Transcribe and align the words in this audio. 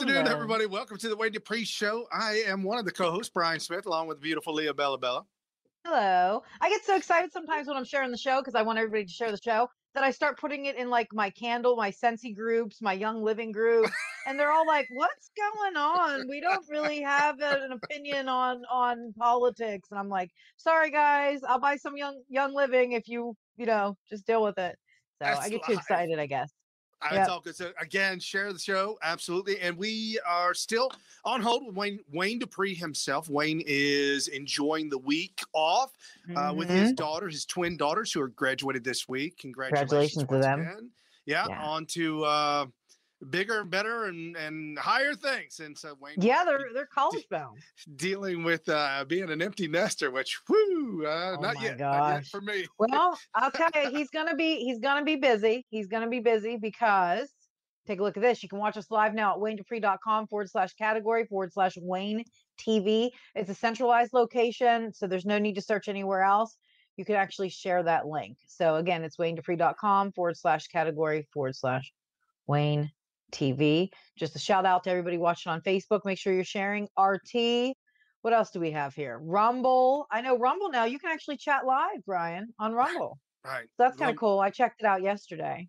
Good 0.00 0.08
afternoon, 0.08 0.26
Hello. 0.28 0.36
everybody. 0.36 0.64
Welcome 0.64 0.96
to 0.96 1.10
the 1.10 1.16
Wayne 1.16 1.32
Dupree 1.32 1.62
Show. 1.62 2.08
I 2.10 2.42
am 2.46 2.62
one 2.62 2.78
of 2.78 2.86
the 2.86 2.90
co-hosts, 2.90 3.30
Brian 3.34 3.60
Smith, 3.60 3.84
along 3.84 4.08
with 4.08 4.16
the 4.16 4.22
beautiful 4.22 4.54
Leah 4.54 4.72
Bella 4.72 4.96
Bella. 4.96 5.26
Hello. 5.84 6.42
I 6.58 6.70
get 6.70 6.82
so 6.86 6.96
excited 6.96 7.30
sometimes 7.34 7.68
when 7.68 7.76
I'm 7.76 7.84
sharing 7.84 8.10
the 8.10 8.16
show 8.16 8.40
because 8.40 8.54
I 8.54 8.62
want 8.62 8.78
everybody 8.78 9.04
to 9.04 9.12
share 9.12 9.30
the 9.30 9.38
show 9.44 9.68
that 9.94 10.02
I 10.02 10.10
start 10.10 10.38
putting 10.38 10.64
it 10.64 10.76
in 10.76 10.88
like 10.88 11.08
my 11.12 11.28
candle, 11.28 11.76
my 11.76 11.90
Scentsy 11.90 12.34
groups, 12.34 12.80
my 12.80 12.94
Young 12.94 13.22
Living 13.22 13.52
group, 13.52 13.90
and 14.26 14.40
they're 14.40 14.50
all 14.50 14.66
like, 14.66 14.86
"What's 14.88 15.30
going 15.36 15.76
on? 15.76 16.26
We 16.30 16.40
don't 16.40 16.64
really 16.70 17.02
have 17.02 17.38
an 17.40 17.72
opinion 17.72 18.26
on 18.26 18.62
on 18.72 19.12
politics." 19.18 19.90
And 19.90 20.00
I'm 20.00 20.08
like, 20.08 20.30
"Sorry, 20.56 20.90
guys. 20.90 21.42
I'll 21.46 21.60
buy 21.60 21.76
some 21.76 21.98
Young 21.98 22.22
Young 22.30 22.54
Living 22.54 22.92
if 22.92 23.06
you 23.06 23.36
you 23.58 23.66
know 23.66 23.98
just 24.08 24.26
deal 24.26 24.42
with 24.42 24.56
it." 24.56 24.78
So 25.22 25.28
I 25.28 25.50
get 25.50 25.62
too 25.64 25.72
live. 25.72 25.80
excited, 25.80 26.18
I 26.18 26.24
guess. 26.24 26.50
Yep. 27.02 27.12
It's 27.20 27.28
all 27.30 27.40
good. 27.40 27.56
So 27.56 27.72
again, 27.80 28.20
share 28.20 28.52
the 28.52 28.58
show, 28.58 28.98
absolutely. 29.02 29.58
And 29.60 29.76
we 29.76 30.18
are 30.26 30.52
still 30.54 30.90
on 31.24 31.40
hold 31.40 31.66
with 31.66 31.74
Wayne 31.74 32.00
Wayne 32.12 32.38
Dupree 32.38 32.74
himself. 32.74 33.28
Wayne 33.28 33.62
is 33.66 34.28
enjoying 34.28 34.88
the 34.90 34.98
week 34.98 35.40
off 35.52 35.92
uh, 36.36 36.52
with 36.54 36.68
his 36.68 36.92
Mhm. 36.92 36.96
daughter, 36.96 37.28
his 37.28 37.44
twin 37.46 37.76
daughters, 37.76 38.12
who 38.12 38.20
are 38.20 38.28
graduated 38.28 38.84
this 38.84 39.08
week. 39.08 39.38
Congratulations, 39.38 40.14
Congratulations 40.18 40.28
to 40.28 40.38
them. 40.40 40.60
again. 40.60 40.90
Yeah, 41.26 41.46
Yeah. 41.48 41.62
on 41.62 41.86
to 41.86 42.24
uh, 42.24 42.66
bigger, 43.28 43.60
and 43.60 43.70
better, 43.70 44.04
and 44.06 44.36
and 44.36 44.78
higher 44.78 45.14
things. 45.14 45.60
And 45.60 45.76
so 45.76 45.94
Wayne, 46.00 46.14
Yeah, 46.18 46.44
they're 46.44 46.68
they're 46.72 46.86
college 46.86 47.26
bound. 47.30 47.58
dealing 47.96 48.42
with 48.44 48.68
uh, 48.68 49.04
being 49.06 49.30
an 49.30 49.42
empty 49.42 49.68
nester, 49.68 50.10
which 50.10 50.38
whoo, 50.48 51.04
uh, 51.06 51.36
Oh 51.38 51.40
not 51.40 51.60
yet, 51.60 51.78
not 51.78 52.14
yet 52.14 52.26
for 52.26 52.40
me. 52.40 52.66
Well, 52.78 53.18
I'll 53.34 53.50
tell 53.50 53.70
you, 53.74 53.90
he's 53.90 54.10
gonna 54.14 54.34
be 54.36 54.60
he's 54.64 54.78
gonna 54.78 55.04
be 55.04 55.16
busy. 55.16 55.66
He's 55.70 55.86
gonna 55.86 56.08
be 56.08 56.20
busy 56.20 56.56
because 56.56 57.28
take 57.86 57.98
a 58.00 58.02
look 58.02 58.16
at 58.16 58.22
this. 58.22 58.42
You 58.42 58.48
can 58.48 58.58
watch 58.58 58.76
us 58.76 58.90
live 58.90 59.14
now 59.14 59.32
at 59.34 59.38
waynedupree.com 59.40 60.28
forward 60.28 60.48
slash 60.50 60.74
category 60.74 61.24
forward 61.26 61.52
slash 61.52 61.76
Wayne 61.80 62.24
TV. 62.58 63.10
It's 63.34 63.50
a 63.50 63.54
centralized 63.54 64.12
location, 64.12 64.92
so 64.92 65.06
there's 65.06 65.26
no 65.26 65.38
need 65.38 65.54
to 65.54 65.62
search 65.62 65.88
anywhere 65.88 66.22
else. 66.22 66.56
You 66.96 67.04
can 67.04 67.16
actually 67.16 67.48
share 67.48 67.82
that 67.82 68.06
link. 68.06 68.36
So 68.46 68.76
again, 68.76 69.02
it's 69.04 69.16
waynedupree.com 69.16 70.12
forward 70.12 70.36
slash 70.36 70.66
category 70.68 71.26
forward 71.32 71.56
slash 71.56 71.90
Wayne 72.46 72.90
TV. 73.30 73.88
Just 74.18 74.36
a 74.36 74.38
shout 74.38 74.66
out 74.66 74.84
to 74.84 74.90
everybody 74.90 75.18
watching 75.18 75.50
on 75.52 75.60
Facebook. 75.62 76.00
Make 76.04 76.18
sure 76.18 76.32
you're 76.32 76.44
sharing 76.44 76.88
RT. 76.98 77.74
What 78.22 78.34
else 78.34 78.50
do 78.50 78.60
we 78.60 78.70
have 78.72 78.94
here? 78.94 79.18
Rumble. 79.22 80.06
I 80.10 80.20
know 80.20 80.36
Rumble 80.38 80.70
now. 80.70 80.84
You 80.84 80.98
can 80.98 81.10
actually 81.10 81.38
chat 81.38 81.64
live, 81.66 82.04
Brian, 82.06 82.52
on 82.58 82.72
Rumble. 82.74 83.18
Right. 83.44 83.64
So 83.76 83.84
that's 83.84 83.96
kind 83.96 84.10
of 84.10 84.16
cool. 84.18 84.40
I 84.40 84.50
checked 84.50 84.80
it 84.80 84.86
out 84.86 85.00
yesterday. 85.02 85.68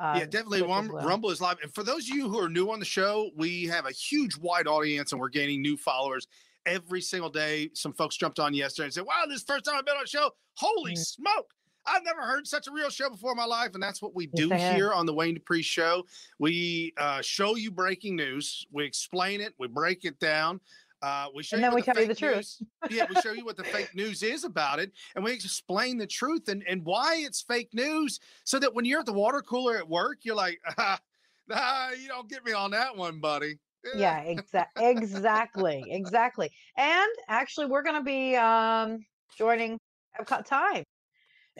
yeah, 0.00 0.06
Uh, 0.06 0.18
definitely. 0.24 0.58
Twitch 0.60 0.70
as 0.70 0.76
Rum- 0.76 0.92
well. 0.92 1.06
Rumble 1.06 1.30
is 1.30 1.40
live. 1.40 1.58
And 1.62 1.72
for 1.72 1.84
those 1.84 2.08
of 2.10 2.16
you 2.16 2.28
who 2.28 2.40
are 2.40 2.48
new 2.48 2.70
on 2.72 2.80
the 2.80 2.84
show, 2.84 3.30
we 3.36 3.64
have 3.66 3.86
a 3.86 3.92
huge, 3.92 4.36
wide 4.36 4.66
audience 4.66 5.12
and 5.12 5.20
we're 5.20 5.28
gaining 5.28 5.62
new 5.62 5.76
followers 5.76 6.26
every 6.66 7.00
single 7.00 7.30
day. 7.30 7.70
Some 7.74 7.92
folks 7.92 8.16
jumped 8.16 8.40
on 8.40 8.52
yesterday 8.52 8.86
and 8.86 8.94
said, 8.94 9.04
Wow, 9.06 9.24
this 9.28 9.36
is 9.36 9.44
the 9.44 9.52
first 9.52 9.64
time 9.66 9.76
I've 9.76 9.86
been 9.86 9.96
on 9.96 10.02
a 10.04 10.06
show. 10.08 10.30
Holy 10.56 10.94
Mm. 10.94 10.98
smoke. 10.98 11.50
I've 11.90 12.04
never 12.04 12.22
heard 12.22 12.46
such 12.46 12.66
a 12.66 12.72
real 12.72 12.90
show 12.90 13.10
before 13.10 13.32
in 13.32 13.36
my 13.36 13.44
life. 13.44 13.70
And 13.74 13.82
that's 13.82 14.00
what 14.00 14.14
we 14.14 14.26
do 14.28 14.48
have. 14.50 14.74
here 14.74 14.92
on 14.92 15.06
the 15.06 15.14
Wayne 15.14 15.34
Dupree 15.34 15.62
Show. 15.62 16.04
We 16.38 16.92
uh, 16.96 17.20
show 17.22 17.56
you 17.56 17.70
breaking 17.70 18.16
news, 18.16 18.66
we 18.72 18.84
explain 18.84 19.40
it, 19.40 19.54
we 19.58 19.66
break 19.68 20.04
it 20.04 20.18
down. 20.20 20.60
Uh, 21.02 21.28
we 21.34 21.42
show 21.42 21.56
And 21.56 21.62
you 21.62 21.70
then 21.70 21.74
we 21.74 21.80
tell 21.82 21.94
you 21.98 22.08
the 22.08 22.14
fake 22.14 22.18
truth. 22.18 22.36
news- 22.36 22.62
yeah, 22.90 23.06
we 23.08 23.18
show 23.22 23.32
you 23.32 23.44
what 23.44 23.56
the 23.56 23.64
fake 23.64 23.94
news 23.94 24.22
is 24.22 24.44
about 24.44 24.78
it, 24.78 24.92
and 25.14 25.24
we 25.24 25.32
explain 25.32 25.96
the 25.96 26.06
truth 26.06 26.48
and, 26.48 26.62
and 26.68 26.84
why 26.84 27.16
it's 27.20 27.40
fake 27.40 27.70
news, 27.72 28.20
so 28.44 28.58
that 28.58 28.74
when 28.74 28.84
you're 28.84 29.00
at 29.00 29.06
the 29.06 29.12
water 29.12 29.40
cooler 29.40 29.78
at 29.78 29.88
work, 29.88 30.18
you're 30.24 30.34
like, 30.36 30.60
ah, 30.78 31.00
nah, 31.48 31.88
you 31.98 32.06
don't 32.06 32.28
get 32.28 32.44
me 32.44 32.52
on 32.52 32.70
that 32.72 32.94
one, 32.94 33.18
buddy. 33.18 33.58
Yeah, 33.96 34.22
exa- 34.22 34.66
exactly, 34.78 35.82
exactly. 35.88 36.50
And 36.76 37.08
actually, 37.28 37.66
we're 37.66 37.82
going 37.82 37.96
to 37.96 38.04
be 38.04 38.36
um, 38.36 38.98
joining 39.38 39.78
Epoch 40.18 40.44
Time, 40.44 40.84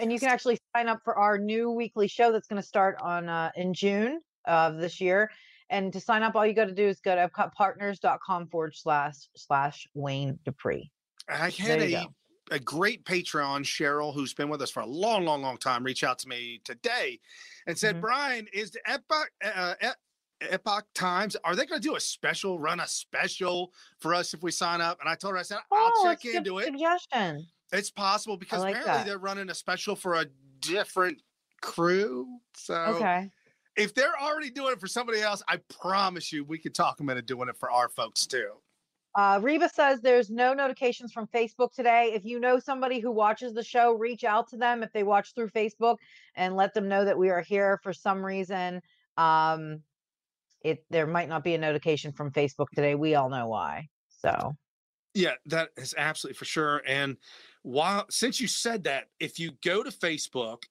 and 0.00 0.12
you 0.12 0.18
can 0.18 0.28
actually 0.28 0.58
sign 0.74 0.88
up 0.88 1.00
for 1.04 1.16
our 1.16 1.38
new 1.38 1.70
weekly 1.70 2.08
show 2.08 2.32
that's 2.32 2.48
going 2.48 2.60
to 2.60 2.66
start 2.66 2.96
on 3.02 3.28
uh, 3.28 3.50
in 3.56 3.74
June 3.74 4.20
of 4.46 4.78
this 4.78 5.00
year. 5.00 5.30
And 5.68 5.92
to 5.92 6.00
sign 6.00 6.22
up, 6.22 6.34
all 6.34 6.44
you 6.46 6.54
got 6.54 6.64
to 6.66 6.74
do 6.74 6.88
is 6.88 6.98
go 7.00 7.14
to 7.14 7.28
epochpartners.com 7.28 8.48
forward 8.48 8.74
slash 8.74 9.14
slash 9.36 9.86
Wayne 9.94 10.38
Dupree. 10.44 10.90
I 11.28 11.50
had 11.50 11.80
a 11.82 11.90
go. 11.90 12.06
a 12.50 12.58
great 12.58 13.04
Patreon, 13.04 13.60
Cheryl, 13.60 14.12
who's 14.12 14.34
been 14.34 14.48
with 14.48 14.62
us 14.62 14.70
for 14.70 14.80
a 14.80 14.86
long, 14.86 15.24
long, 15.24 15.42
long 15.42 15.58
time, 15.58 15.84
reach 15.84 16.02
out 16.02 16.18
to 16.20 16.28
me 16.28 16.60
today 16.64 17.20
and 17.68 17.78
said, 17.78 17.96
Mhm. 17.96 18.00
Brian, 18.00 18.46
is 18.52 18.72
the 18.72 18.80
Epoch 18.90 19.30
uh, 19.44 19.74
E- 19.82 20.46
Epoch 20.50 20.86
Times, 20.94 21.36
are 21.44 21.54
they 21.54 21.66
going 21.66 21.80
to 21.80 21.86
do 21.88 21.94
a 21.96 22.00
special, 22.00 22.58
run 22.58 22.80
a 22.80 22.86
special 22.88 23.72
for 24.00 24.14
us 24.14 24.34
if 24.34 24.42
we 24.42 24.50
sign 24.50 24.80
up? 24.80 24.98
And 25.00 25.08
I 25.08 25.14
told 25.14 25.34
her, 25.34 25.38
I 25.38 25.42
said, 25.42 25.58
I'll 25.70 25.92
Oh, 25.98 26.04
check 26.08 26.22
good 26.22 26.34
into 26.36 26.58
it. 26.58 26.64
Suggestion. 26.64 27.46
It's 27.72 27.90
possible 27.90 28.36
because 28.36 28.62
like 28.62 28.74
apparently 28.76 28.98
that. 28.98 29.06
they're 29.06 29.18
running 29.18 29.50
a 29.50 29.54
special 29.54 29.94
for 29.94 30.14
a 30.14 30.26
different 30.60 31.20
crew. 31.60 32.26
So 32.54 32.74
Okay. 32.74 33.30
if 33.76 33.94
they're 33.94 34.18
already 34.20 34.50
doing 34.50 34.72
it 34.72 34.80
for 34.80 34.88
somebody 34.88 35.20
else, 35.20 35.42
I 35.48 35.58
promise 35.68 36.32
you 36.32 36.44
we 36.44 36.58
could 36.58 36.74
talk 36.74 36.96
them 36.96 37.08
into 37.10 37.22
doing 37.22 37.48
it 37.48 37.56
for 37.56 37.70
our 37.70 37.88
folks 37.88 38.26
too. 38.26 38.60
Uh, 39.16 39.40
Reba 39.42 39.68
says 39.68 40.00
there's 40.00 40.30
no 40.30 40.54
notifications 40.54 41.12
from 41.12 41.26
Facebook 41.28 41.72
today. 41.72 42.12
If 42.14 42.24
you 42.24 42.38
know 42.38 42.60
somebody 42.60 43.00
who 43.00 43.10
watches 43.10 43.52
the 43.54 43.64
show, 43.64 43.92
reach 43.94 44.22
out 44.22 44.48
to 44.48 44.56
them 44.56 44.84
if 44.84 44.92
they 44.92 45.02
watch 45.02 45.34
through 45.34 45.48
Facebook 45.50 45.96
and 46.36 46.54
let 46.54 46.74
them 46.74 46.88
know 46.88 47.04
that 47.04 47.18
we 47.18 47.28
are 47.30 47.40
here 47.40 47.80
for 47.82 47.92
some 47.92 48.24
reason. 48.24 48.80
Um, 49.16 49.82
it 50.62 50.84
there 50.90 51.08
might 51.08 51.28
not 51.28 51.42
be 51.42 51.54
a 51.54 51.58
notification 51.58 52.12
from 52.12 52.30
Facebook 52.30 52.68
today. 52.72 52.94
We 52.94 53.16
all 53.16 53.30
know 53.30 53.48
why. 53.48 53.88
So 54.08 54.56
Yeah, 55.14 55.34
that 55.46 55.70
is 55.76 55.94
absolutely 55.98 56.36
for 56.38 56.44
sure. 56.44 56.82
And 56.86 57.16
while 57.62 58.06
since 58.10 58.40
you 58.40 58.46
said 58.48 58.84
that, 58.84 59.08
if 59.18 59.38
you 59.38 59.52
go 59.64 59.82
to 59.82 59.90
Facebook 59.90 60.64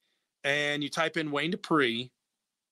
and 0.43 0.81
you 0.83 0.89
type 0.89 1.17
in 1.17 1.31
Wayne 1.31 1.51
Dupree, 1.51 2.11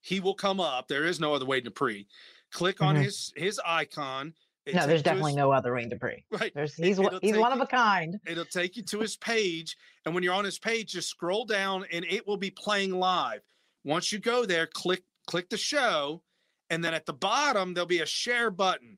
he 0.02 0.20
will 0.20 0.34
come 0.36 0.60
up. 0.60 0.88
There 0.88 1.04
is 1.06 1.20
no 1.20 1.34
other 1.34 1.46
Wayne 1.46 1.64
Dupree. 1.64 2.08
Click 2.52 2.82
on 2.82 2.96
Mhm. 2.96 3.04
his 3.04 3.34
his 3.36 3.60
icon. 3.66 4.34
it 4.66 4.76
no, 4.76 4.86
there's 4.86 5.02
definitely 5.02 5.32
his- 5.32 5.38
no 5.38 5.52
other 5.54 5.74
Wayne 5.74 5.88
Dupree. 5.88 6.26
right. 6.30 6.54
There's 6.54 6.76
he's 6.76 6.98
one- 6.98 7.08
it'll 7.08 7.20
he's 7.22 7.38
one 7.38 7.54
of 7.54 7.62
a 7.62 7.66
kind. 7.68 8.20
It'll 8.26 8.44
take 8.46 8.76
you 8.76 8.84
to 8.84 9.00
his 9.00 9.16
page, 9.32 9.78
and 10.06 10.14
when 10.14 10.24
you're 10.24 10.34
on 10.34 10.44
his 10.46 10.60
page, 10.60 10.92
just 10.92 11.10
scroll 11.10 11.46
down, 11.46 11.86
and 11.92 12.04
it 12.06 12.28
will 12.28 12.36
be 12.38 12.52
playing 12.52 12.92
live. 12.92 13.42
Once 13.86 14.12
you 14.12 14.20
go 14.20 14.46
there, 14.46 14.68
click 14.68 15.04
click 15.26 15.50
the 15.50 15.58
show, 15.58 16.22
and 16.70 16.84
then 16.84 16.94
at 16.94 17.06
the 17.06 17.14
bottom 17.14 17.74
there'll 17.74 17.86
be 17.88 18.00
a 18.02 18.06
share 18.06 18.50
button. 18.52 18.98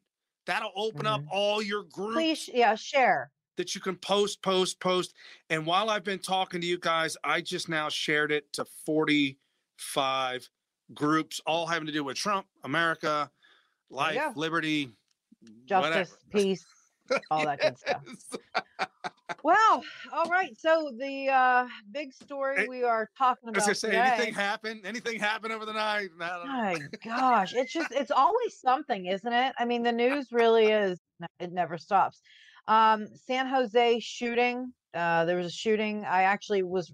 That'll 0.49 0.71
open 0.75 1.05
up 1.05 1.21
mm-hmm. 1.21 1.29
all 1.31 1.61
your 1.61 1.83
groups 1.83 2.15
Please, 2.15 2.49
yeah, 2.51 2.73
share. 2.73 3.29
that 3.57 3.75
you 3.75 3.81
can 3.81 3.95
post, 3.95 4.41
post, 4.41 4.79
post. 4.79 5.13
And 5.51 5.63
while 5.63 5.91
I've 5.91 6.03
been 6.03 6.17
talking 6.17 6.59
to 6.59 6.65
you 6.65 6.79
guys, 6.79 7.15
I 7.23 7.41
just 7.41 7.69
now 7.69 7.87
shared 7.87 8.31
it 8.31 8.51
to 8.53 8.65
45 8.83 10.49
groups, 10.95 11.39
all 11.45 11.67
having 11.67 11.85
to 11.85 11.91
do 11.91 12.03
with 12.03 12.17
Trump, 12.17 12.47
America, 12.63 13.29
life, 13.91 14.19
liberty, 14.35 14.89
Justice, 15.65 16.17
peace, 16.31 16.65
all 17.31 17.45
that 17.45 17.59
good 17.59 17.77
stuff. 17.77 18.01
Well, 19.43 19.83
all 20.11 20.25
right. 20.25 20.57
So 20.59 20.91
the 20.97 21.29
uh, 21.29 21.67
big 21.91 22.13
story 22.13 22.57
Eh, 22.59 22.65
we 22.67 22.83
are 22.83 23.09
talking 23.17 23.47
I 23.47 23.51
about 23.51 23.55
was 23.57 23.65
gonna 23.65 23.75
say 23.75 23.87
today. 23.89 23.99
anything 24.01 24.33
happened? 24.33 24.81
Anything 24.85 25.19
happened 25.19 25.53
over 25.53 25.65
the 25.65 25.73
night? 25.73 26.09
I. 26.19 26.73
My 26.73 26.77
gosh, 27.03 27.53
it's 27.53 27.71
just 27.71 27.91
it's 27.91 28.11
always 28.11 28.59
something, 28.59 29.05
isn't 29.05 29.31
it? 29.31 29.53
I 29.57 29.65
mean, 29.65 29.83
the 29.83 29.91
news 29.91 30.27
really 30.31 30.67
is 30.67 30.99
it 31.39 31.51
never 31.53 31.77
stops. 31.77 32.21
Um, 32.67 33.07
San 33.27 33.47
Jose 33.47 33.99
shooting. 33.99 34.73
Uh, 34.93 35.25
there 35.25 35.37
was 35.37 35.47
a 35.47 35.51
shooting. 35.51 36.05
I 36.05 36.23
actually 36.23 36.63
was 36.63 36.91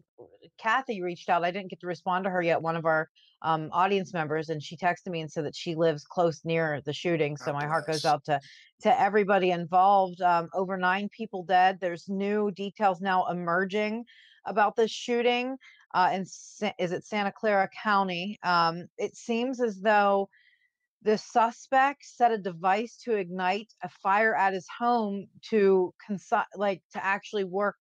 Kathy 0.57 1.01
reached 1.01 1.29
out. 1.29 1.43
I 1.43 1.51
didn't 1.51 1.69
get 1.69 1.79
to 1.81 1.87
respond 1.87 2.25
to 2.25 2.29
her 2.29 2.41
yet. 2.41 2.61
One 2.61 2.75
of 2.75 2.85
our 2.85 3.09
um, 3.41 3.69
audience 3.71 4.13
members, 4.13 4.49
and 4.49 4.61
she 4.61 4.75
texted 4.75 5.07
me 5.07 5.21
and 5.21 5.31
said 5.31 5.45
that 5.45 5.55
she 5.55 5.75
lives 5.75 6.03
close 6.03 6.41
near 6.43 6.81
the 6.85 6.93
shooting. 6.93 7.37
So 7.37 7.47
God 7.47 7.53
my 7.55 7.67
heart 7.67 7.87
goes 7.87 8.05
out 8.05 8.23
to 8.25 8.39
to 8.81 8.99
everybody 8.99 9.51
involved. 9.51 10.21
Um, 10.21 10.49
over 10.53 10.77
nine 10.77 11.09
people 11.15 11.43
dead. 11.43 11.77
There's 11.79 12.09
new 12.09 12.51
details 12.51 13.01
now 13.01 13.27
emerging 13.27 14.05
about 14.45 14.75
this 14.75 14.91
shooting 14.91 15.57
uh, 15.93 16.11
in 16.13 16.25
Sa- 16.25 16.73
is 16.77 16.91
it 16.91 17.05
Santa 17.05 17.31
Clara 17.31 17.69
County. 17.81 18.37
Um, 18.43 18.87
it 18.97 19.15
seems 19.15 19.61
as 19.61 19.79
though 19.79 20.29
the 21.01 21.17
suspect 21.17 22.03
set 22.03 22.31
a 22.31 22.37
device 22.37 22.97
to 23.05 23.15
ignite 23.15 23.71
a 23.83 23.89
fire 23.89 24.35
at 24.35 24.53
his 24.53 24.67
home 24.77 25.27
to 25.49 25.93
consi- 26.09 26.43
like 26.55 26.81
to 26.93 27.03
actually 27.03 27.43
work 27.43 27.75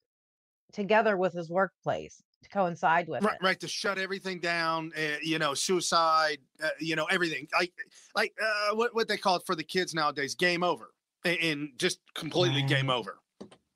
together 0.75 1.17
with 1.17 1.33
his 1.33 1.49
workplace 1.49 2.23
to 2.43 2.49
coincide 2.51 3.09
with 3.09 3.23
Right, 3.23 3.35
it. 3.35 3.45
right, 3.45 3.61
to 3.61 3.69
shut 3.69 3.97
everything 3.97 4.41
down, 4.41 4.93
uh, 4.97 5.17
you 5.23 5.39
know, 5.39 5.55
suicide, 5.55 6.39
uh, 6.63 6.69
you 6.79 6.97
know, 6.97 7.07
everything 7.07 7.49
like, 7.59 7.73
like 8.15 8.35
uh, 8.43 8.75
what 8.75 8.95
what 8.95 9.09
they 9.09 9.17
call 9.17 9.37
it 9.37 9.43
for 9.47 9.55
the 9.55 9.65
kids 9.65 9.95
nowadays, 9.95 10.35
game 10.35 10.63
over, 10.63 10.91
and, 11.25 11.39
and 11.39 11.69
just 11.79 12.01
completely 12.15 12.63
game 12.63 12.91
over. 12.91 13.19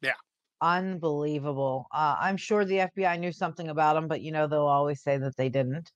Yeah. 0.03 0.12
Unbelievable. 0.61 1.87
Uh, 1.93 2.17
I'm 2.21 2.37
sure 2.37 2.65
the 2.65 2.89
FBI 2.95 3.19
knew 3.19 3.33
something 3.33 3.69
about 3.69 3.97
him, 3.97 4.09
but 4.09 4.21
you 4.21 4.33
know 4.33 4.47
they'll 4.47 4.61
always 4.67 5.03
say 5.03 5.17
that 5.17 5.37
they 5.37 5.49
didn't. 5.49 5.91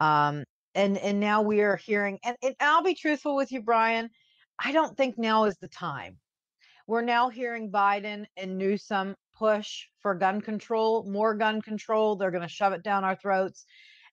Um, 0.00 0.44
and 0.74 0.98
and 0.98 1.20
now 1.20 1.42
we 1.42 1.60
are 1.60 1.76
hearing 1.76 2.18
and, 2.24 2.36
and 2.42 2.54
I'll 2.60 2.82
be 2.82 2.94
truthful 2.94 3.36
with 3.36 3.52
you, 3.52 3.62
Brian. 3.62 4.10
I 4.62 4.72
don't 4.72 4.96
think 4.96 5.18
now 5.18 5.44
is 5.44 5.56
the 5.58 5.68
time. 5.68 6.18
We're 6.86 7.02
now 7.02 7.28
hearing 7.28 7.70
Biden 7.70 8.24
and 8.36 8.56
Newsom 8.58 9.14
push 9.38 9.86
for 10.00 10.14
gun 10.14 10.40
control, 10.40 11.04
more 11.04 11.34
gun 11.34 11.62
control. 11.62 12.16
They're 12.16 12.30
going 12.30 12.42
to 12.42 12.48
shove 12.48 12.72
it 12.72 12.82
down 12.82 13.04
our 13.04 13.16
throats. 13.16 13.64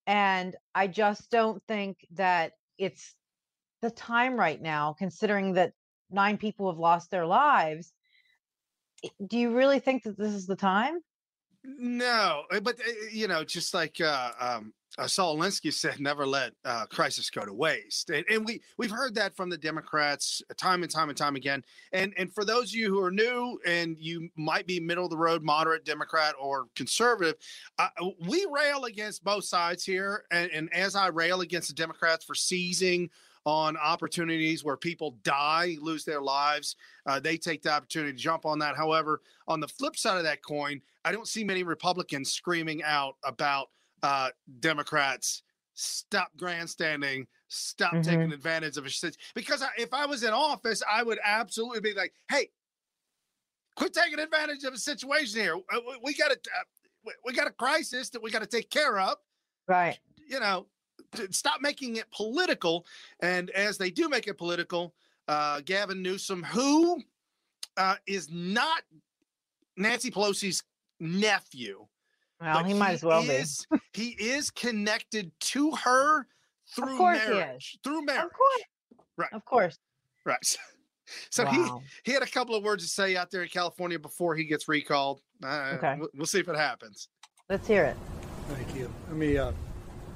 And 0.07 0.55
I 0.73 0.87
just 0.87 1.31
don't 1.31 1.61
think 1.67 1.97
that 2.13 2.53
it's 2.77 3.15
the 3.81 3.89
time 3.89 4.37
right 4.37 4.61
now, 4.61 4.95
considering 4.97 5.53
that 5.53 5.73
nine 6.11 6.37
people 6.37 6.69
have 6.69 6.79
lost 6.79 7.09
their 7.09 7.25
lives. 7.25 7.91
Do 9.25 9.37
you 9.37 9.55
really 9.55 9.79
think 9.79 10.03
that 10.03 10.17
this 10.17 10.33
is 10.33 10.45
the 10.45 10.55
time? 10.55 10.99
No, 11.63 12.43
eh, 12.51 12.59
but 12.59 12.79
eh, 12.79 13.09
you 13.11 13.27
know, 13.27 13.43
just 13.43 13.73
like 13.73 13.99
uh, 13.99 14.31
um, 14.39 14.73
uh, 14.97 15.07
Saul 15.07 15.41
said, 15.51 15.99
never 15.99 16.25
let 16.25 16.53
uh, 16.63 16.85
crisis 16.85 17.29
go 17.29 17.45
to 17.45 17.53
waste. 17.53 18.09
And, 18.09 18.25
and, 18.29 18.45
we 18.45 18.61
we've 18.77 18.91
heard 18.91 19.15
that 19.15 19.35
from 19.35 19.49
the 19.49 19.57
Democrats 19.57 20.41
time 20.57 20.83
and 20.83 20.91
time 20.91 21.09
and 21.09 21.17
time 21.17 21.35
again. 21.35 21.63
And 21.91 22.13
and 22.17 22.33
for 22.33 22.45
those 22.45 22.69
of 22.69 22.75
you 22.75 22.89
who 22.89 23.01
are 23.01 23.11
new 23.11 23.59
and 23.65 23.97
you 23.99 24.29
might 24.35 24.67
be 24.67 24.79
middle 24.79 25.05
of 25.05 25.09
the 25.09 25.17
road, 25.17 25.43
moderate 25.43 25.83
Democrat 25.83 26.35
or 26.39 26.67
conservative, 26.75 27.35
uh, 27.79 27.89
we 28.27 28.47
rail 28.51 28.85
against 28.85 29.23
both 29.23 29.45
sides 29.45 29.83
here. 29.83 30.25
And, 30.31 30.49
and 30.51 30.73
as 30.73 30.95
I 30.95 31.07
rail 31.07 31.41
against 31.41 31.67
the 31.67 31.75
Democrats 31.75 32.23
for 32.23 32.35
seizing 32.35 33.09
on 33.45 33.77
opportunities 33.77 34.63
where 34.63 34.75
people 34.75 35.17
die, 35.23 35.77
lose 35.79 36.03
their 36.03 36.21
lives. 36.21 36.75
Uh, 37.05 37.19
they 37.19 37.37
take 37.37 37.61
the 37.61 37.71
opportunity 37.71 38.11
to 38.11 38.17
jump 38.17 38.43
on 38.43 38.57
that. 38.57 38.75
However, 38.75 39.21
on 39.47 39.59
the 39.59 39.67
flip 39.67 39.95
side 39.95 40.17
of 40.17 40.23
that 40.23 40.43
coin, 40.43 40.81
I 41.03 41.11
don't 41.11 41.27
see 41.27 41.43
many 41.43 41.61
Republicans 41.61 42.31
screaming 42.31 42.81
out 42.83 43.17
about 43.23 43.67
uh, 44.05 44.29
Democrats 44.59 45.41
stop 45.73 46.29
grandstanding, 46.37 47.25
stop 47.47 47.91
mm-hmm. 47.91 48.01
taking 48.01 48.31
advantage 48.31 48.77
of 48.77 48.85
a 48.85 48.89
situation. 48.89 49.19
Because 49.33 49.63
I, 49.63 49.69
if 49.77 49.93
I 49.93 50.05
was 50.05 50.23
in 50.23 50.31
office, 50.31 50.83
I 50.89 51.01
would 51.01 51.17
absolutely 51.25 51.81
be 51.81 51.93
like, 51.93 52.13
"Hey, 52.29 52.49
quit 53.75 53.93
taking 53.93 54.19
advantage 54.19 54.63
of 54.63 54.75
a 54.75 54.77
situation 54.77 55.41
here. 55.41 55.55
Uh, 55.55 55.79
we 56.03 56.13
got 56.13 56.31
a 56.31 56.35
uh, 56.35 57.11
we 57.25 57.33
got 57.33 57.47
a 57.47 57.51
crisis 57.51 58.11
that 58.11 58.21
we 58.21 58.29
got 58.29 58.43
to 58.43 58.47
take 58.47 58.69
care 58.69 58.99
of." 58.99 59.17
Right. 59.67 59.97
You 60.27 60.39
know, 60.39 60.67
stop 61.31 61.61
making 61.61 61.95
it 61.95 62.05
political. 62.11 62.85
And 63.21 63.49
as 63.51 63.79
they 63.79 63.89
do 63.89 64.07
make 64.07 64.27
it 64.27 64.37
political, 64.37 64.93
uh, 65.27 65.61
Gavin 65.65 66.03
Newsom, 66.03 66.43
who 66.43 67.01
uh, 67.77 67.95
is 68.05 68.29
not 68.31 68.83
Nancy 69.77 70.11
Pelosi's 70.11 70.63
nephew, 70.99 71.87
well, 72.41 72.63
he 72.63 72.73
might 72.73 72.93
as 72.93 73.03
well 73.03 73.21
is, 73.29 73.65
be. 73.71 73.79
he 73.93 74.09
is 74.09 74.51
connected 74.51 75.31
to 75.39 75.71
her 75.71 76.27
through 76.75 76.97
marriage. 76.99 77.77
Through 77.83 78.05
marriage. 78.05 78.25
Of 78.25 78.33
course. 78.33 78.63
Right. 79.17 79.33
Of 79.33 79.45
course. 79.45 79.79
Right. 80.25 80.57
So 81.29 81.45
wow. 81.45 81.81
he 82.03 82.09
he 82.09 82.13
had 82.13 82.23
a 82.23 82.27
couple 82.27 82.55
of 82.55 82.63
words 82.63 82.83
to 82.83 82.89
say 82.89 83.15
out 83.15 83.29
there 83.29 83.43
in 83.43 83.49
California 83.49 83.99
before 83.99 84.35
he 84.35 84.45
gets 84.45 84.67
recalled. 84.67 85.21
Uh, 85.43 85.73
okay. 85.75 85.95
We'll, 85.99 86.09
we'll, 86.15 86.25
see 86.25 86.39
if 86.39 86.47
it 86.47 86.55
happens. 86.55 87.09
Let's 87.47 87.67
hear 87.67 87.83
it. 87.83 87.97
Thank 88.49 88.75
you. 88.75 88.91
Let 89.07 89.17
me 89.17 89.37
uh, 89.37 89.51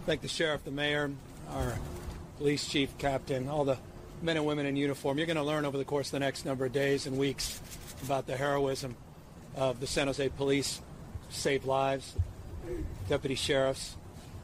thank 0.08 0.22
the 0.22 0.28
sheriff, 0.28 0.64
the 0.64 0.72
mayor, 0.72 1.12
our 1.52 1.78
police 2.40 2.68
chief, 2.68 2.98
captain, 2.98 3.48
all 3.48 3.66
the 3.66 3.78
men 4.22 4.38
and 4.38 4.46
women 4.46 4.66
in 4.66 4.76
uniform. 4.76 5.18
You're 5.18 5.28
going 5.28 5.38
to 5.38 5.44
learn 5.44 5.66
over 5.66 5.78
the 5.78 5.86
course 5.86 6.08
of 6.08 6.14
the 6.14 6.20
next 6.20 6.46
number 6.46 6.66
of 6.66 6.72
days 6.72 7.06
and 7.06 7.18
weeks 7.18 7.62
about 8.04 8.28
the 8.28 8.36
heroism 8.36 8.96
of 9.56 9.80
the 9.80 9.88
San 9.88 10.08
Jose 10.08 10.28
police 10.30 10.82
saved 11.30 11.66
lives, 11.66 12.16
deputy 13.08 13.36
sheriffs 13.36 13.96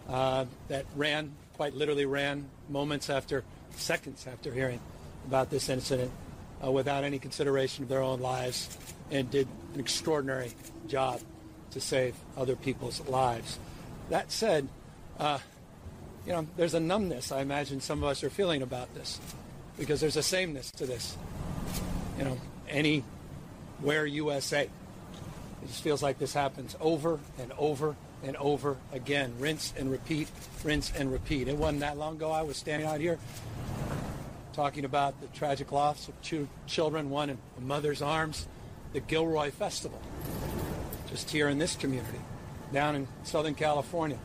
uh, 0.09 0.45
that 0.67 0.85
ran, 0.95 1.31
quite 1.55 1.73
literally 1.73 2.05
ran, 2.05 2.47
moments 2.69 3.09
after, 3.09 3.43
seconds 3.71 4.25
after 4.27 4.51
hearing 4.51 4.79
about 5.27 5.49
this 5.49 5.69
incident 5.69 6.11
uh, 6.63 6.71
without 6.71 7.03
any 7.03 7.19
consideration 7.19 7.83
of 7.83 7.89
their 7.89 8.01
own 8.01 8.19
lives 8.19 8.77
and 9.11 9.29
did 9.29 9.47
an 9.73 9.79
extraordinary 9.79 10.51
job 10.87 11.19
to 11.71 11.81
save 11.81 12.15
other 12.37 12.55
people's 12.55 13.05
lives. 13.07 13.59
That 14.09 14.31
said, 14.31 14.67
uh, 15.19 15.39
you 16.25 16.31
know, 16.31 16.47
there's 16.55 16.73
a 16.73 16.79
numbness 16.79 17.31
I 17.31 17.41
imagine 17.41 17.81
some 17.81 18.03
of 18.03 18.09
us 18.09 18.23
are 18.23 18.29
feeling 18.29 18.61
about 18.61 18.93
this 18.95 19.19
because 19.77 20.01
there's 20.01 20.17
a 20.17 20.23
sameness 20.23 20.71
to 20.71 20.85
this. 20.85 21.17
You 22.17 22.25
know, 22.25 22.38
anywhere 22.69 24.05
USA. 24.05 24.69
It 25.65 25.69
just 25.69 25.81
feels 25.81 26.03
like 26.03 26.19
this 26.19 26.31
happens 26.31 26.75
over 26.79 27.19
and 27.39 27.51
over 27.57 27.95
and 28.23 28.35
over 28.38 28.77
again. 28.94 29.33
Rinse 29.39 29.73
and 29.75 29.91
repeat, 29.91 30.29
rinse 30.63 30.94
and 30.95 31.12
repeat. 31.12 31.47
It 31.47 31.57
wasn't 31.57 31.79
that 31.79 31.97
long 31.97 32.17
ago 32.17 32.29
I 32.29 32.44
was 32.44 32.56
standing 32.56 32.88
out 32.88 33.00
here 33.00 33.17
talking 34.53 34.85
about 34.85 35.19
the 35.21 35.27
tragic 35.27 35.71
loss 35.71 36.07
of 36.07 36.21
two 36.21 36.47
children, 36.67 37.09
one 37.09 37.31
in 37.31 37.39
a 37.57 37.62
mother's 37.62 38.03
arms, 38.03 38.47
the 38.94 39.00
Gilroy 39.00 39.50
Festival, 39.50 40.00
just 41.09 41.31
here 41.31 41.50
in 41.50 41.57
this 41.57 41.75
community, 41.75 42.21
down 42.71 42.95
in 42.95 43.07
Southern 43.23 43.56
California, 43.56 44.19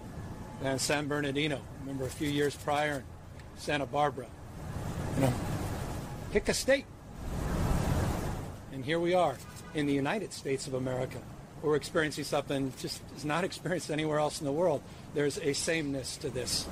down 0.63 0.75
in 0.75 0.79
San 0.79 1.09
Bernardino. 1.09 1.59
Remember 1.81 2.05
a 2.05 2.11
few 2.11 2.29
years 2.29 2.55
prior 2.55 2.97
in 2.97 3.03
Santa 3.57 3.87
Barbara. 3.87 4.27
You 5.17 5.23
know, 5.23 5.33
pick 6.33 6.51
a 6.51 6.55
state. 6.55 6.85
And 8.73 8.85
here 8.85 9.01
we 9.01 9.15
are 9.15 9.39
in 9.75 9.87
the 9.87 9.95
United 9.95 10.33
States 10.33 10.67
of 10.67 10.75
America. 10.75 11.19
We're 11.63 11.77
experiencing 11.77 12.25
something 12.25 12.73
just 12.81 13.03
is 13.17 13.25
not 13.25 13.45
experienced 13.45 13.91
anywhere 13.91 14.19
else 14.19 14.41
in 14.41 14.47
the 14.47 14.53
world. 14.53 14.83
There's 15.15 15.39
a 15.39 15.53
sameness 15.53 16.17
to 16.19 16.31
this. 16.31 16.67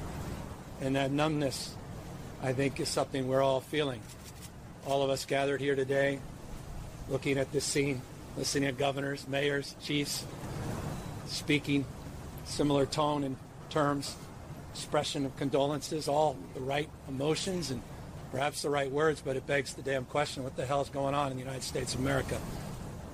And 0.80 0.96
that 0.96 1.10
numbness, 1.10 1.74
I 2.42 2.52
think, 2.52 2.80
is 2.80 2.88
something 2.88 3.28
we're 3.28 3.42
all 3.42 3.60
feeling. 3.60 4.00
All 4.86 5.02
of 5.02 5.10
us 5.10 5.24
gathered 5.24 5.60
here 5.60 5.74
today, 5.74 6.20
looking 7.08 7.36
at 7.36 7.52
this 7.52 7.64
scene, 7.64 8.00
listening 8.36 8.68
to 8.68 8.72
governors, 8.72 9.26
mayors, 9.28 9.74
chiefs, 9.82 10.24
speaking 11.26 11.84
similar 12.44 12.86
tone 12.86 13.24
and 13.24 13.36
terms, 13.68 14.16
expression 14.72 15.26
of 15.26 15.36
condolences, 15.36 16.08
all 16.08 16.36
the 16.54 16.60
right 16.60 16.88
emotions 17.08 17.70
and 17.70 17.82
perhaps 18.30 18.62
the 18.62 18.70
right 18.70 18.90
words, 18.90 19.20
but 19.22 19.36
it 19.36 19.46
begs 19.46 19.74
the 19.74 19.82
damn 19.82 20.04
question, 20.06 20.44
what 20.44 20.56
the 20.56 20.64
hell 20.64 20.80
is 20.80 20.88
going 20.88 21.14
on 21.14 21.30
in 21.30 21.36
the 21.36 21.42
United 21.42 21.62
States 21.62 21.94
of 21.94 22.00
America? 22.00 22.38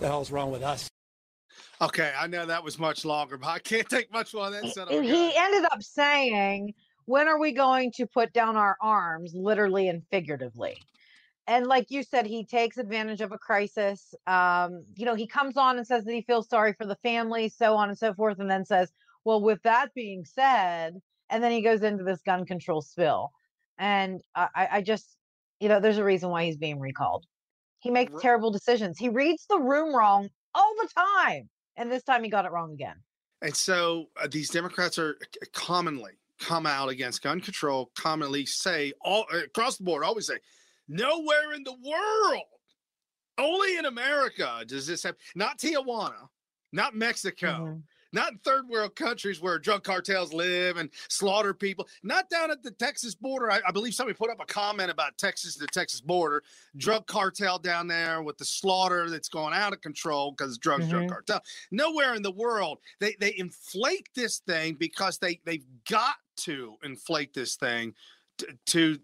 the 0.00 0.06
hell's 0.06 0.30
wrong 0.30 0.50
with 0.50 0.62
us? 0.62 0.93
Okay, 1.80 2.12
I 2.16 2.26
know 2.26 2.46
that 2.46 2.62
was 2.62 2.78
much 2.78 3.04
longer, 3.04 3.36
but 3.36 3.48
I 3.48 3.58
can't 3.58 3.88
take 3.88 4.12
much 4.12 4.32
more 4.34 4.50
than 4.50 4.62
that. 4.62 4.88
He 4.88 5.36
ended 5.36 5.64
up 5.72 5.82
saying, 5.82 6.74
"When 7.06 7.28
are 7.28 7.38
we 7.38 7.52
going 7.52 7.92
to 7.96 8.06
put 8.06 8.32
down 8.32 8.56
our 8.56 8.76
arms, 8.80 9.34
literally 9.34 9.88
and 9.88 10.02
figuratively?" 10.10 10.76
And 11.46 11.66
like 11.66 11.90
you 11.90 12.02
said, 12.02 12.26
he 12.26 12.44
takes 12.46 12.78
advantage 12.78 13.20
of 13.20 13.32
a 13.32 13.38
crisis. 13.38 14.14
Um, 14.26 14.84
you 14.96 15.04
know, 15.04 15.14
he 15.14 15.26
comes 15.26 15.56
on 15.56 15.76
and 15.76 15.86
says 15.86 16.04
that 16.04 16.12
he 16.12 16.22
feels 16.22 16.48
sorry 16.48 16.72
for 16.72 16.86
the 16.86 16.96
family, 16.96 17.48
so 17.48 17.76
on 17.76 17.88
and 17.88 17.98
so 17.98 18.14
forth, 18.14 18.38
and 18.38 18.50
then 18.50 18.64
says, 18.64 18.92
"Well, 19.24 19.42
with 19.42 19.62
that 19.62 19.92
being 19.94 20.24
said," 20.24 21.00
and 21.28 21.42
then 21.42 21.52
he 21.52 21.60
goes 21.62 21.82
into 21.82 22.04
this 22.04 22.22
gun 22.22 22.46
control 22.46 22.82
spill. 22.82 23.32
And 23.78 24.22
I, 24.36 24.68
I 24.72 24.82
just, 24.82 25.16
you 25.60 25.68
know, 25.68 25.80
there's 25.80 25.98
a 25.98 26.04
reason 26.04 26.30
why 26.30 26.44
he's 26.44 26.56
being 26.56 26.78
recalled. 26.80 27.26
He 27.80 27.90
makes 27.90 28.14
terrible 28.16 28.50
decisions. 28.50 28.98
He 28.98 29.08
reads 29.08 29.46
the 29.48 29.58
room 29.58 29.94
wrong 29.94 30.28
all 30.54 30.74
the 30.80 30.88
time. 30.94 31.50
And 31.76 31.90
this 31.90 32.02
time 32.02 32.24
he 32.24 32.30
got 32.30 32.44
it 32.44 32.52
wrong 32.52 32.72
again. 32.72 32.96
And 33.42 33.54
so 33.54 34.06
uh, 34.20 34.28
these 34.30 34.50
Democrats 34.50 34.98
are 34.98 35.16
uh, 35.20 35.46
commonly 35.52 36.12
come 36.40 36.66
out 36.66 36.88
against 36.88 37.22
gun 37.22 37.40
control, 37.40 37.90
commonly 37.96 38.46
say 38.46 38.92
all 39.00 39.24
uh, 39.32 39.38
across 39.44 39.76
the 39.76 39.84
board, 39.84 40.04
always 40.04 40.26
say, 40.26 40.38
nowhere 40.88 41.52
in 41.54 41.62
the 41.64 41.72
world, 41.72 42.42
only 43.38 43.76
in 43.76 43.86
America 43.86 44.64
does 44.66 44.86
this 44.86 45.02
happen. 45.02 45.18
Not 45.34 45.58
Tijuana, 45.58 46.28
not 46.72 46.94
Mexico, 46.94 47.46
mm-hmm 47.46 47.78
not 48.14 48.32
in 48.32 48.38
third 48.38 48.68
world 48.68 48.96
countries 48.96 49.40
where 49.40 49.58
drug 49.58 49.84
cartels 49.84 50.32
live 50.32 50.76
and 50.76 50.88
slaughter 51.08 51.52
people, 51.52 51.86
not 52.02 52.30
down 52.30 52.50
at 52.50 52.62
the 52.62 52.70
Texas 52.70 53.14
border. 53.14 53.50
I, 53.50 53.60
I 53.66 53.72
believe 53.72 53.94
somebody 53.94 54.16
put 54.16 54.30
up 54.30 54.40
a 54.40 54.46
comment 54.46 54.90
about 54.90 55.18
Texas, 55.18 55.56
the 55.56 55.66
Texas 55.66 56.00
border, 56.00 56.42
drug 56.76 57.06
cartel 57.06 57.58
down 57.58 57.86
there 57.86 58.22
with 58.22 58.38
the 58.38 58.44
slaughter 58.44 59.10
that's 59.10 59.28
going 59.28 59.52
out 59.52 59.72
of 59.72 59.80
control 59.80 60.32
because 60.32 60.56
drugs, 60.56 60.84
mm-hmm. 60.84 61.06
drug 61.06 61.08
cartel. 61.10 61.42
Nowhere 61.70 62.14
in 62.14 62.22
the 62.22 62.32
world 62.32 62.78
they 63.00 63.16
they 63.20 63.34
inflate 63.36 64.08
this 64.14 64.38
thing 64.38 64.74
because 64.74 65.18
they 65.18 65.40
they've 65.44 65.66
got 65.90 66.14
to 66.36 66.76
inflate 66.82 67.34
this 67.34 67.56
thing 67.56 67.94
to, 68.38 68.46
to 68.66 68.98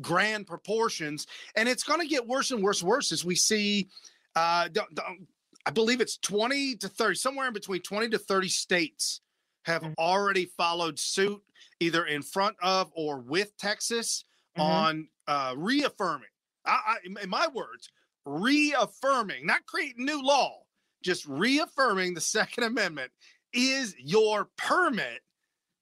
grand 0.00 0.46
proportions, 0.46 1.26
and 1.56 1.68
it's 1.68 1.82
going 1.82 2.00
to 2.00 2.06
get 2.06 2.26
worse 2.26 2.50
and 2.50 2.62
worse 2.62 2.80
and 2.80 2.88
worse 2.88 3.12
as 3.12 3.24
we 3.24 3.34
see. 3.34 3.88
Uh, 4.36 4.68
don't, 4.68 4.94
don't, 4.94 5.26
I 5.66 5.70
believe 5.70 6.00
it's 6.00 6.16
20 6.18 6.76
to 6.76 6.88
30, 6.88 7.16
somewhere 7.16 7.46
in 7.46 7.52
between 7.52 7.82
20 7.82 8.10
to 8.10 8.18
30 8.18 8.48
states 8.48 9.20
have 9.64 9.82
mm-hmm. 9.82 9.92
already 9.98 10.46
followed 10.56 10.98
suit, 10.98 11.42
either 11.80 12.06
in 12.06 12.22
front 12.22 12.56
of 12.62 12.90
or 12.94 13.18
with 13.18 13.56
Texas 13.58 14.24
mm-hmm. 14.56 14.62
on 14.62 15.08
uh, 15.26 15.54
reaffirming, 15.56 16.28
I, 16.66 16.96
I, 17.04 17.22
in 17.22 17.30
my 17.30 17.46
words, 17.52 17.90
reaffirming, 18.24 19.46
not 19.46 19.66
creating 19.66 20.04
new 20.04 20.22
law, 20.22 20.62
just 21.02 21.26
reaffirming 21.26 22.14
the 22.14 22.20
Second 22.20 22.64
Amendment 22.64 23.10
is 23.52 23.94
your 23.98 24.48
permit 24.56 25.20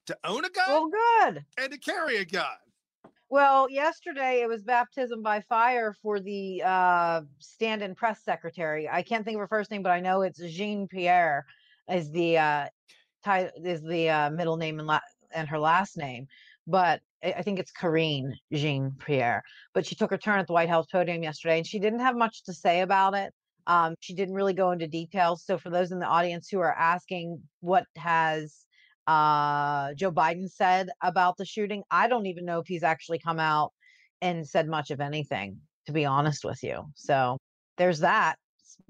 to 0.06 0.16
own 0.24 0.44
a 0.44 0.50
gun 0.50 0.64
Well, 0.68 0.90
good. 0.90 1.44
and 1.58 1.72
to 1.72 1.78
carry 1.78 2.16
a 2.16 2.24
gun. 2.24 2.46
Well, 3.30 3.70
yesterday 3.70 4.40
it 4.40 4.48
was 4.48 4.62
baptism 4.62 5.22
by 5.22 5.42
fire 5.42 5.92
for 6.02 6.18
the 6.18 6.62
uh, 6.64 7.22
stand-in 7.40 7.94
press 7.94 8.24
secretary. 8.24 8.88
I 8.88 9.02
can't 9.02 9.24
think 9.24 9.34
of 9.36 9.40
her 9.40 9.48
first 9.48 9.70
name, 9.70 9.82
but 9.82 9.92
I 9.92 10.00
know 10.00 10.22
it's 10.22 10.40
Jean 10.40 10.88
Pierre 10.88 11.44
is 11.90 12.10
the 12.10 12.38
uh, 12.38 12.68
ti- 13.24 13.50
is 13.64 13.82
the 13.82 14.08
uh, 14.08 14.30
middle 14.30 14.56
name 14.56 14.78
and 14.78 14.88
la- 14.88 15.00
and 15.34 15.46
her 15.48 15.58
last 15.58 15.98
name. 15.98 16.26
But 16.66 17.02
I 17.22 17.32
I 17.34 17.42
think 17.42 17.58
it's 17.58 17.72
Karine 17.72 18.34
Jean 18.52 18.92
Pierre. 18.98 19.42
But 19.74 19.84
she 19.86 19.94
took 19.94 20.10
her 20.10 20.18
turn 20.18 20.38
at 20.40 20.46
the 20.46 20.54
White 20.54 20.70
House 20.70 20.86
podium 20.90 21.22
yesterday, 21.22 21.58
and 21.58 21.66
she 21.66 21.78
didn't 21.78 22.00
have 22.00 22.16
much 22.16 22.44
to 22.44 22.54
say 22.54 22.80
about 22.80 23.14
it. 23.14 23.34
Um, 23.66 23.94
she 24.00 24.14
didn't 24.14 24.34
really 24.34 24.54
go 24.54 24.70
into 24.70 24.88
details. 24.88 25.44
So 25.44 25.58
for 25.58 25.68
those 25.68 25.92
in 25.92 25.98
the 25.98 26.06
audience 26.06 26.48
who 26.48 26.60
are 26.60 26.74
asking 26.74 27.42
what 27.60 27.84
has 27.96 28.64
uh, 29.08 29.94
Joe 29.94 30.12
Biden 30.12 30.48
said 30.50 30.90
about 31.02 31.38
the 31.38 31.46
shooting, 31.46 31.82
I 31.90 32.08
don't 32.08 32.26
even 32.26 32.44
know 32.44 32.60
if 32.60 32.66
he's 32.66 32.82
actually 32.84 33.18
come 33.18 33.40
out 33.40 33.72
and 34.20 34.46
said 34.46 34.68
much 34.68 34.90
of 34.90 35.00
anything, 35.00 35.62
to 35.86 35.92
be 35.92 36.04
honest 36.04 36.44
with 36.44 36.62
you. 36.62 36.84
So 36.94 37.38
there's 37.78 38.00
that. 38.00 38.36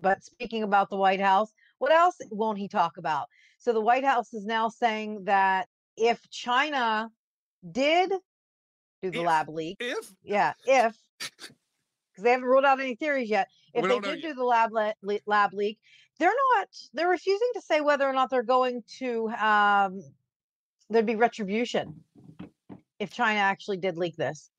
But 0.01 0.25
speaking 0.25 0.65
about 0.65 0.91
the 0.91 0.97
White 0.97 1.21
House, 1.21 1.53
what 1.79 1.93
else 1.93 2.17
won't 2.31 2.59
he 2.59 2.69
talk 2.69 2.99
about? 2.99 3.29
So 3.59 3.73
the 3.73 3.81
White 3.81 4.05
House 4.05 4.35
is 4.35 4.45
now 4.45 4.69
saying 4.69 5.25
that 5.25 5.69
if 5.97 6.21
China 6.31 7.11
did 7.71 8.11
do 9.03 9.11
the 9.13 9.21
If. 9.21 9.27
lab 9.27 9.49
leak, 9.49 9.79
If 9.81 10.13
yeah, 10.25 10.55
if 10.67 10.97
because 12.11 12.25
they 12.25 12.31
haven't 12.33 12.47
ruled 12.47 12.65
out 12.65 12.81
any 12.81 12.97
theories 12.97 13.31
yet. 13.31 13.49
If 13.73 13.85
We 13.85 13.89
they 13.89 14.01
did 14.01 14.23
yet. 14.23 14.31
do 14.31 14.35
the 14.35 14.45
lab 14.45 14.73
le- 14.73 15.21
lab 15.27 15.55
leak, 15.55 15.79
they're 16.19 16.33
not. 16.57 16.69
They're 16.93 17.09
refusing 17.09 17.49
to 17.55 17.61
say 17.61 17.81
whether 17.81 18.07
or 18.09 18.13
not 18.13 18.31
they're 18.31 18.43
going 18.43 18.83
to. 18.99 19.29
Um, 19.31 20.03
there'd 20.91 21.07
be 21.07 21.17
retribution 21.17 22.03
if 22.99 23.13
China 23.13 23.39
actually 23.41 23.77
did 23.77 23.97
leak 23.97 24.17
this. 24.17 24.51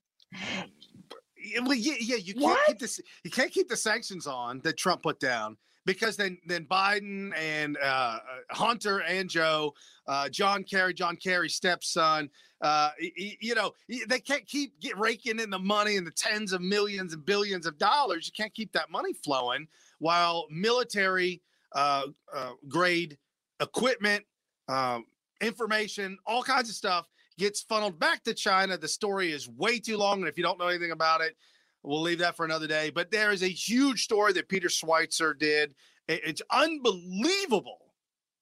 Yeah, 1.42 1.62
well, 1.62 1.74
yeah, 1.74 1.96
yeah, 2.00 2.18
you 2.18 2.34
can't 2.34 2.44
What? 2.46 2.68
keep 2.68 2.80
this. 2.80 3.00
You 3.24 3.32
can't 3.32 3.52
keep 3.52 3.70
the 3.70 3.78
sanctions 3.78 4.28
on 4.28 4.60
that 4.64 4.78
Trump 4.78 5.04
put 5.04 5.20
down 5.20 5.58
because 5.86 6.18
then 6.18 6.38
then 6.46 6.66
Biden 6.66 7.36
and 7.38 7.78
uh, 7.78 7.86
uh, 7.86 8.20
Hunter 8.52 9.00
and 9.02 9.30
Joe, 9.30 9.74
uh, 10.08 10.30
John 10.30 10.64
Kerry, 10.64 10.94
John 10.94 11.16
Kerry's 11.16 11.56
stepson, 11.56 12.30
uh, 12.62 12.90
y- 13.02 13.12
y- 13.18 13.38
you 13.40 13.56
know, 13.56 13.72
they 14.08 14.20
can't 14.20 14.46
keep 14.46 14.80
get 14.82 14.98
raking 14.98 15.40
in 15.40 15.50
the 15.50 15.58
money 15.60 15.96
and 15.96 16.06
the 16.06 16.12
tens 16.12 16.52
of 16.54 16.62
millions 16.62 17.14
and 17.14 17.26
billions 17.26 17.66
of 17.66 17.78
dollars. 17.78 18.28
You 18.28 18.34
can't 18.44 18.54
keep 18.54 18.74
that 18.74 18.92
money 18.92 19.14
flowing 19.14 19.68
while 20.00 20.46
military 20.52 21.42
uh, 21.74 22.04
uh, 22.34 22.52
grade 22.68 23.18
equipment, 23.62 24.24
um, 24.68 25.06
information, 25.42 26.18
all 26.26 26.44
kinds 26.44 26.70
of 26.70 26.76
stuff 26.76 27.08
gets 27.38 27.62
funneled 27.62 27.98
back 28.00 28.24
to 28.24 28.34
China. 28.34 28.78
The 28.78 28.88
story 28.88 29.32
is 29.32 29.48
way 29.48 29.80
too 29.80 29.98
long. 29.98 30.20
And 30.20 30.28
if 30.28 30.38
you 30.38 30.44
don't 30.44 30.60
know 30.60 30.68
anything 30.68 30.92
about 30.92 31.22
it, 31.22 31.36
we'll 31.84 32.02
leave 32.02 32.20
that 32.20 32.36
for 32.36 32.46
another 32.46 32.68
day. 32.68 32.90
But 32.90 33.12
there 33.12 33.32
is 33.32 33.44
a 33.44 33.48
huge 33.50 34.04
story 34.04 34.34
that 34.34 34.50
Peter 34.50 34.68
Schweizer 34.68 35.38
did. 35.38 35.74
It's 36.08 36.42
unbelievable 36.52 37.94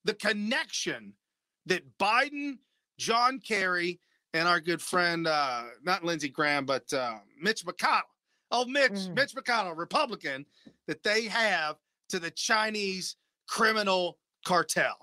the 0.06 0.14
connection 0.14 1.14
that 1.66 1.84
Biden, 2.00 2.58
John 2.98 3.40
Kerry, 3.40 4.00
and 4.34 4.48
our 4.48 4.60
good 4.60 4.82
friend, 4.82 5.28
uh, 5.28 5.64
not 5.84 6.04
Lindsey 6.04 6.30
Graham, 6.30 6.66
but 6.66 6.92
uh, 6.94 7.18
Mitch 7.42 7.66
McConnell. 7.66 8.02
Oh, 8.52 8.66
Mitch, 8.66 8.92
Mm. 8.92 9.16
Mitch 9.16 9.34
McConnell, 9.36 9.78
Republican, 9.78 10.46
that 10.88 11.04
they 11.04 11.26
have 11.26 11.76
to 12.10 12.20
the 12.20 12.32
Chinese 12.32 13.16
criminal 13.48 14.18
cartel. 14.46 14.98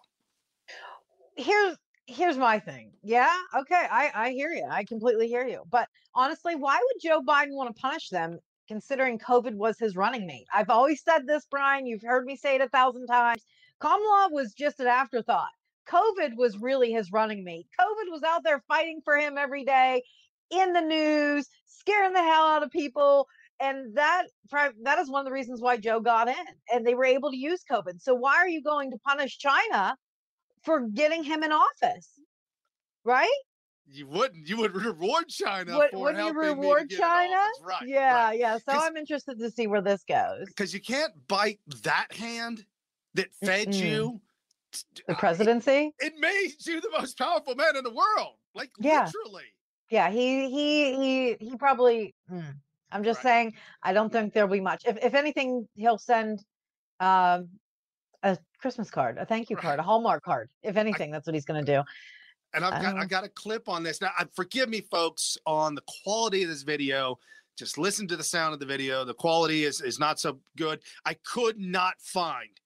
Here's 1.36 1.76
here's 2.06 2.36
my 2.36 2.58
thing. 2.58 2.92
Yeah, 3.02 3.34
okay, 3.56 3.86
I 3.90 4.10
I 4.14 4.30
hear 4.30 4.50
you. 4.50 4.66
I 4.70 4.84
completely 4.84 5.28
hear 5.28 5.46
you. 5.46 5.62
But 5.70 5.88
honestly, 6.14 6.54
why 6.54 6.78
would 6.78 7.02
Joe 7.02 7.22
Biden 7.22 7.54
want 7.54 7.74
to 7.74 7.80
punish 7.80 8.08
them? 8.08 8.38
Considering 8.66 9.18
COVID 9.18 9.54
was 9.56 9.78
his 9.78 9.94
running 9.94 10.26
mate. 10.26 10.46
I've 10.52 10.70
always 10.70 11.02
said 11.02 11.26
this, 11.26 11.46
Brian. 11.50 11.86
You've 11.86 12.02
heard 12.02 12.24
me 12.24 12.34
say 12.34 12.54
it 12.54 12.62
a 12.62 12.68
thousand 12.68 13.06
times. 13.06 13.42
Kamala 13.78 14.30
was 14.32 14.54
just 14.54 14.80
an 14.80 14.86
afterthought. 14.86 15.50
COVID 15.86 16.36
was 16.36 16.56
really 16.56 16.90
his 16.90 17.12
running 17.12 17.44
mate. 17.44 17.66
COVID 17.78 18.10
was 18.10 18.22
out 18.22 18.42
there 18.42 18.62
fighting 18.66 19.02
for 19.04 19.18
him 19.18 19.36
every 19.36 19.64
day 19.64 20.02
in 20.50 20.72
the 20.72 20.80
news, 20.80 21.48
scaring 21.66 22.12
the 22.12 22.22
hell 22.22 22.44
out 22.44 22.62
of 22.62 22.70
people. 22.70 23.28
And 23.60 23.96
that 23.96 24.24
that 24.82 24.98
is 24.98 25.10
one 25.10 25.20
of 25.20 25.26
the 25.26 25.32
reasons 25.32 25.60
why 25.60 25.76
Joe 25.76 26.00
got 26.00 26.28
in 26.28 26.34
and 26.72 26.86
they 26.86 26.94
were 26.94 27.04
able 27.04 27.30
to 27.30 27.36
use 27.36 27.62
COVID. 27.70 28.00
So 28.00 28.14
why 28.14 28.34
are 28.36 28.48
you 28.48 28.62
going 28.62 28.90
to 28.90 28.98
punish 28.98 29.38
China 29.38 29.96
for 30.62 30.80
getting 30.88 31.22
him 31.24 31.42
in 31.42 31.52
office? 31.52 32.08
Right? 33.04 33.28
You 33.86 34.06
wouldn't. 34.06 34.48
You 34.48 34.56
would 34.58 34.74
reward 34.74 35.28
China 35.28 35.76
Would- 35.76 35.90
for 35.90 36.10
you 36.10 36.16
helping 36.16 36.40
me 36.40 36.46
to 36.46 36.52
reward 36.54 36.90
China? 36.90 37.36
Right. 37.62 37.86
yeah, 37.86 38.32
yeah. 38.32 38.56
So 38.56 38.72
I'm 38.72 38.96
interested 38.96 39.38
to 39.38 39.50
see 39.50 39.66
where 39.66 39.82
this 39.82 40.02
goes. 40.08 40.46
Because 40.46 40.72
you 40.72 40.80
can't 40.80 41.12
bite 41.28 41.60
that 41.82 42.08
hand 42.12 42.64
that 43.14 43.32
fed 43.44 43.68
Mm-mm. 43.68 43.80
you. 43.80 44.20
The 45.06 45.12
Uh, 45.12 45.18
presidency? 45.18 45.92
It 46.00 46.14
made 46.18 46.54
you 46.66 46.80
the 46.80 46.90
most 46.90 47.16
powerful 47.16 47.54
man 47.54 47.76
in 47.76 47.84
the 47.84 47.92
world. 47.94 48.36
Like 48.54 48.70
Yeah. 48.80 49.04
literally. 49.04 49.44
Yeah, 49.90 50.10
he 50.10 50.48
he 50.50 50.94
he 50.96 51.36
he 51.50 51.56
probably 51.56 52.14
mm, 52.28 52.54
I'm 52.94 53.02
just 53.02 53.18
Right. 53.18 53.30
saying 53.32 53.54
I 53.82 53.92
don't 53.92 54.10
think 54.10 54.32
there'll 54.32 54.48
be 54.48 54.60
much. 54.60 54.84
If 54.86 54.96
if 55.02 55.14
anything, 55.14 55.68
he'll 55.74 55.98
send 55.98 56.42
um 57.00 57.50
a 58.22 58.38
Christmas 58.58 58.90
card, 58.90 59.18
a 59.18 59.26
thank 59.26 59.50
you 59.50 59.56
card, 59.56 59.78
a 59.80 59.82
Hallmark 59.82 60.22
card. 60.22 60.48
If 60.62 60.76
anything, 60.76 61.10
that's 61.10 61.26
what 61.26 61.34
he's 61.34 61.44
gonna 61.44 61.64
do. 61.64 61.82
And 62.54 62.64
I've 62.64 62.80
got 62.80 62.96
I 62.96 63.04
Oh. 63.04 63.06
got 63.06 63.24
a 63.24 63.28
clip 63.28 63.68
on 63.68 63.82
this. 63.82 64.00
Now, 64.00 64.12
I, 64.16 64.26
forgive 64.34 64.68
me, 64.68 64.80
folks, 64.80 65.36
on 65.44 65.74
the 65.74 65.82
quality 66.04 66.44
of 66.44 66.48
this 66.48 66.62
video. 66.62 67.18
Just 67.56 67.78
listen 67.78 68.08
to 68.08 68.16
the 68.16 68.24
sound 68.24 68.54
of 68.54 68.60
the 68.60 68.66
video. 68.66 69.04
The 69.04 69.14
quality 69.14 69.64
is 69.64 69.80
is 69.80 69.98
not 69.98 70.20
so 70.20 70.40
good. 70.56 70.80
I 71.04 71.14
could 71.14 71.58
not 71.58 72.00
find 72.00 72.60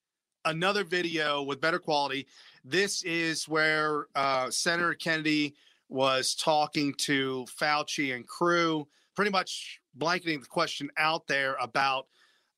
another 0.45 0.85
video 0.85 1.43
with 1.43 1.61
better 1.61 1.79
quality. 1.79 2.27
This 2.65 3.03
is 3.03 3.49
where 3.49 4.07
uh, 4.15 4.51
Senator 4.51 4.95
Kennedy 4.95 5.55
was 5.89 6.35
talking 6.35 6.93
to 6.99 7.47
Fauci 7.59 8.15
and 8.15 8.27
crew, 8.27 8.87
pretty 9.17 9.31
much 9.31 9.81
blanketing 9.99 10.41
the 10.41 10.47
question 10.47 10.91
out 10.97 11.27
there 11.27 11.57
about 11.61 12.07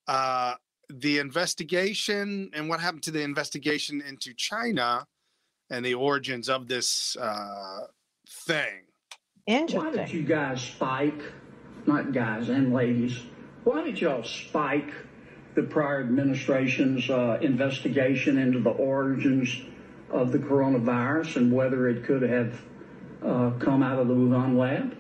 uh, 0.09 0.55
the 0.89 1.19
investigation 1.19 2.51
and 2.53 2.69
what 2.69 2.81
happened 2.81 3.03
to 3.05 3.11
the 3.11 3.23
investigation 3.23 4.03
into 4.07 4.35
China 4.35 5.07
and 5.71 5.85
the 5.85 5.95
origins 5.95 6.49
of 6.49 6.67
this 6.67 7.17
uh, 7.17 7.87
thing. 8.29 8.83
Why 9.47 9.91
did 9.91 10.13
you 10.13 10.23
guys 10.23 10.61
spike, 10.61 11.23
not 11.87 12.13
guys 12.13 12.49
and 12.49 12.73
ladies, 12.73 13.21
why 13.65 13.83
did 13.83 14.01
y'all 14.01 14.25
spike 14.25 14.91
the 15.55 15.63
prior 15.63 16.01
administration's 16.01 17.09
uh, 17.11 17.39
investigation 17.43 18.39
into 18.39 18.61
the 18.61 18.71
origins 18.71 19.63
of 20.11 20.33
the 20.33 20.39
coronavirus 20.39 21.37
and 21.37 21.53
whether 21.53 21.89
it 21.89 22.05
could 22.05 22.23
have 22.23 22.61
uh, 23.25 23.51
come 23.59 23.83
out 23.83 23.99
of 23.99 24.09
the 24.09 24.15
Wuhan 24.15 24.57
lab? 24.57 24.97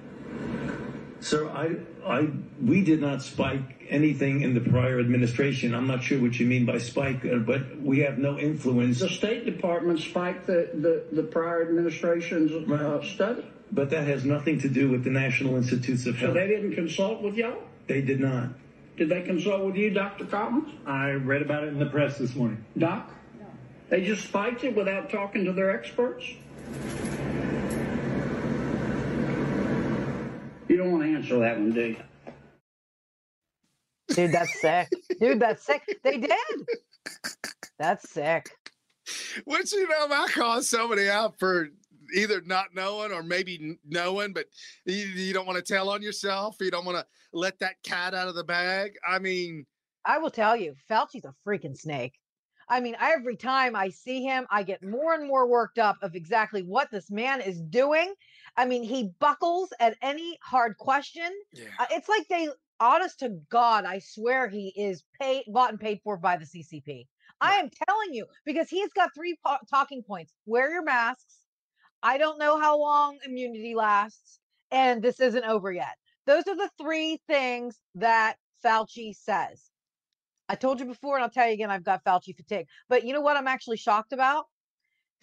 Sir, 1.21 1.49
I, 1.51 1.77
I, 2.07 2.29
we 2.65 2.83
did 2.83 3.01
not 3.01 3.23
spike 3.23 3.87
anything 3.89 4.41
in 4.41 4.55
the 4.55 4.61
prior 4.61 4.99
administration. 4.99 5.75
I'm 5.75 5.87
not 5.87 6.03
sure 6.03 6.21
what 6.21 6.39
you 6.41 6.47
mean 6.47 6.65
by 6.65 6.79
spike, 6.79 7.25
uh, 7.27 7.37
but 7.37 7.81
we 7.81 8.01
have 8.01 8.19
no 8.19 8.39
influence. 8.39 9.01
The 9.01 9.09
State 9.09 9.45
Department 9.45 10.01
spiked 10.01 10.47
the, 10.47 10.71
the, 10.73 11.05
the 11.13 11.23
prior 11.23 11.69
administration's 11.69 12.53
uh, 12.71 13.03
study. 13.05 13.45
But 13.73 13.91
that 13.91 14.07
has 14.07 14.25
nothing 14.25 14.59
to 14.61 14.69
do 14.69 14.91
with 14.91 15.05
the 15.05 15.11
National 15.11 15.57
Institutes 15.57 16.07
of 16.07 16.17
Health. 16.17 16.33
So 16.33 16.35
Health. 16.35 16.35
they 16.35 16.49
didn't 16.49 16.75
consult 16.75 17.23
with 17.23 17.37
y'all? 17.37 17.63
They 17.87 18.01
did 18.01 18.21
not. 18.21 18.51
Did 18.97 19.11
they 19.11 19.23
consult 19.23 19.65
with 19.65 19.77
you, 19.77 19.91
Dr. 19.91 20.25
Collins? 20.27 20.73
I 20.87 21.11
read 21.13 21.43
about 21.43 21.65
it 21.65 21.69
in 21.69 21.79
the 21.79 21.87
press 21.87 22.19
this 22.19 22.35
morning. 22.35 22.65
Doc? 22.77 23.11
No. 23.39 23.47
They 23.89 24.05
just 24.05 24.25
spiked 24.25 24.65
it 24.65 24.75
without 24.75 25.11
talking 25.11 25.45
to 25.45 25.53
their 25.53 25.71
experts? 25.71 26.25
You 30.71 30.77
don't 30.77 30.93
want 30.93 31.03
to 31.03 31.13
answer 31.17 31.37
that 31.41 31.59
one, 31.59 31.73
do 31.73 31.81
you? 31.85 31.97
Dude, 34.15 34.31
that's 34.31 34.61
sick. 34.61 34.89
Dude, 35.21 35.41
that's 35.41 35.67
sick. 35.67 35.99
They 36.05 36.19
did. 36.19 36.31
That's 37.77 38.09
sick. 38.09 38.49
Which 39.47 39.73
you 39.73 39.89
know, 39.89 40.07
I 40.09 40.29
call 40.31 40.63
somebody 40.63 41.11
out 41.11 41.37
for 41.41 41.71
either 42.15 42.41
not 42.43 42.67
knowing 42.73 43.11
or 43.11 43.25
maybe 43.25 43.79
knowing, 43.85 44.33
but 44.33 44.47
you, 44.85 45.07
you 45.07 45.33
don't 45.33 45.45
want 45.47 45.57
to 45.57 45.73
tell 45.75 45.91
on 45.91 46.03
yourself. 46.03 46.55
You 46.61 46.71
don't 46.71 46.85
want 46.85 46.99
to 46.99 47.07
let 47.33 47.59
that 47.59 47.83
cat 47.83 48.15
out 48.15 48.29
of 48.29 48.37
the 48.37 48.45
bag. 48.45 48.93
I 49.05 49.19
mean, 49.19 49.67
I 50.05 50.19
will 50.19 50.31
tell 50.31 50.55
you, 50.55 50.77
Fauci's 50.89 51.25
a 51.25 51.35
freaking 51.45 51.77
snake. 51.77 52.15
I 52.71 52.79
mean, 52.79 52.95
every 53.01 53.35
time 53.35 53.75
I 53.75 53.89
see 53.89 54.23
him, 54.23 54.47
I 54.49 54.63
get 54.63 54.85
more 54.85 55.15
and 55.15 55.27
more 55.27 55.49
worked 55.49 55.81
up 55.81 55.97
of 56.03 56.15
exactly 56.15 56.63
what 56.63 56.89
this 56.93 57.11
man 57.11 57.41
is 57.41 57.61
doing. 57.61 58.15
I 58.57 58.67
mean, 58.67 58.83
he 58.83 59.11
buckles 59.21 59.71
at 59.81 59.97
any 60.03 60.39
hard 60.43 60.77
question. 60.79 61.31
yeah. 61.53 61.65
Uh, 61.79 61.87
it's 61.91 62.09
like 62.09 62.27
they, 62.29 62.49
honest 62.79 63.21
to 63.21 63.31
God, 63.51 63.85
I 63.85 64.01
swear 64.01 64.49
he 64.49 64.73
is 64.77 65.05
paid, 65.21 65.45
bought 65.49 65.71
and 65.71 65.81
paid 65.81 66.01
for 66.05 66.17
by 66.17 66.37
the 66.37 66.45
CCP. 66.45 67.07
I 67.41 67.55
am 67.55 67.71
telling 67.89 68.13
you 68.13 68.27
because 68.45 68.69
he's 68.69 68.93
got 68.93 69.15
three 69.15 69.37
po- 69.47 69.57
talking 69.71 70.03
points: 70.03 70.33
wear 70.47 70.71
your 70.71 70.83
masks, 70.83 71.41
I 72.03 72.19
don't 72.19 72.39
know 72.39 72.59
how 72.59 72.79
long 72.79 73.19
immunity 73.25 73.75
lasts, 73.75 74.41
and 74.71 75.03
this 75.03 75.21
isn't 75.21 75.45
over 75.45 75.73
yet. 75.73 75.97
Those 76.27 76.47
are 76.47 76.57
the 76.57 76.71
three 76.81 77.21
things 77.27 77.81
that 77.95 78.37
Fauci 78.65 79.15
says. 79.15 79.71
I 80.49 80.55
told 80.55 80.81
you 80.81 80.87
before, 80.87 81.17
and 81.17 81.25
I'll 81.25 81.31
tell 81.31 81.47
you 81.47 81.55
again, 81.55 81.71
I've 81.71 81.85
got 81.85 82.05
Fauci 82.05 82.35
fatigue. 82.37 82.67
But 82.89 83.05
you 83.05 83.13
know 83.13 83.21
what 83.21 83.37
I'm 83.37 83.49
actually 83.49 83.77
shocked 83.77 84.13
about? 84.13 84.47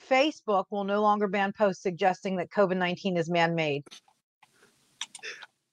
Facebook 0.09 0.65
will 0.69 0.83
no 0.83 1.01
longer 1.01 1.27
ban 1.27 1.53
posts 1.53 1.83
suggesting 1.83 2.35
that 2.37 2.49
COVID 2.49 2.77
19 2.77 3.17
is 3.17 3.29
man 3.29 3.55
made. 3.55 3.83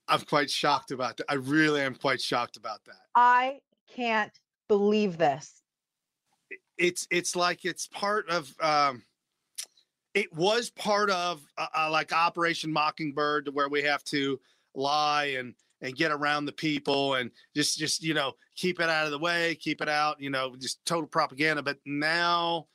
I'm 0.09 0.21
quite 0.21 0.50
shocked 0.50 0.90
about 0.90 1.16
that. 1.16 1.26
I 1.28 1.35
really 1.35 1.81
am 1.81 1.95
quite 1.95 2.21
shocked 2.21 2.57
about 2.57 2.85
that. 2.87 3.00
I 3.14 3.61
can't 3.95 4.33
believe 4.69 5.19
this. 5.19 5.62
It's 6.76 7.07
it's 7.11 7.37
like 7.37 7.64
it's 7.64 7.87
part 7.87 8.28
of 8.28 8.52
um 8.61 9.02
it 10.14 10.33
was 10.33 10.71
part 10.71 11.11
of 11.11 11.43
uh, 11.59 11.66
uh, 11.76 11.90
like 11.90 12.12
Operation 12.12 12.73
Mockingbird 12.73 13.49
where 13.52 13.69
we 13.69 13.83
have 13.83 14.04
to 14.04 14.40
lie 14.75 15.37
and 15.38 15.54
and 15.81 15.95
get 15.97 16.11
around 16.12 16.47
the 16.47 16.52
people 16.52 17.14
and 17.14 17.31
just 17.54 17.78
just 17.78 18.02
you 18.02 18.14
know 18.14 18.33
keep 18.57 18.81
it 18.81 18.88
out 18.88 19.07
of 19.07 19.11
the 19.11 19.19
way, 19.19 19.54
keep 19.57 19.81
it 19.81 19.88
out, 19.88 20.21
you 20.21 20.31
know, 20.31 20.54
just 20.57 20.85
total 20.85 21.07
propaganda. 21.07 21.62
But 21.62 21.78
now 21.85 22.66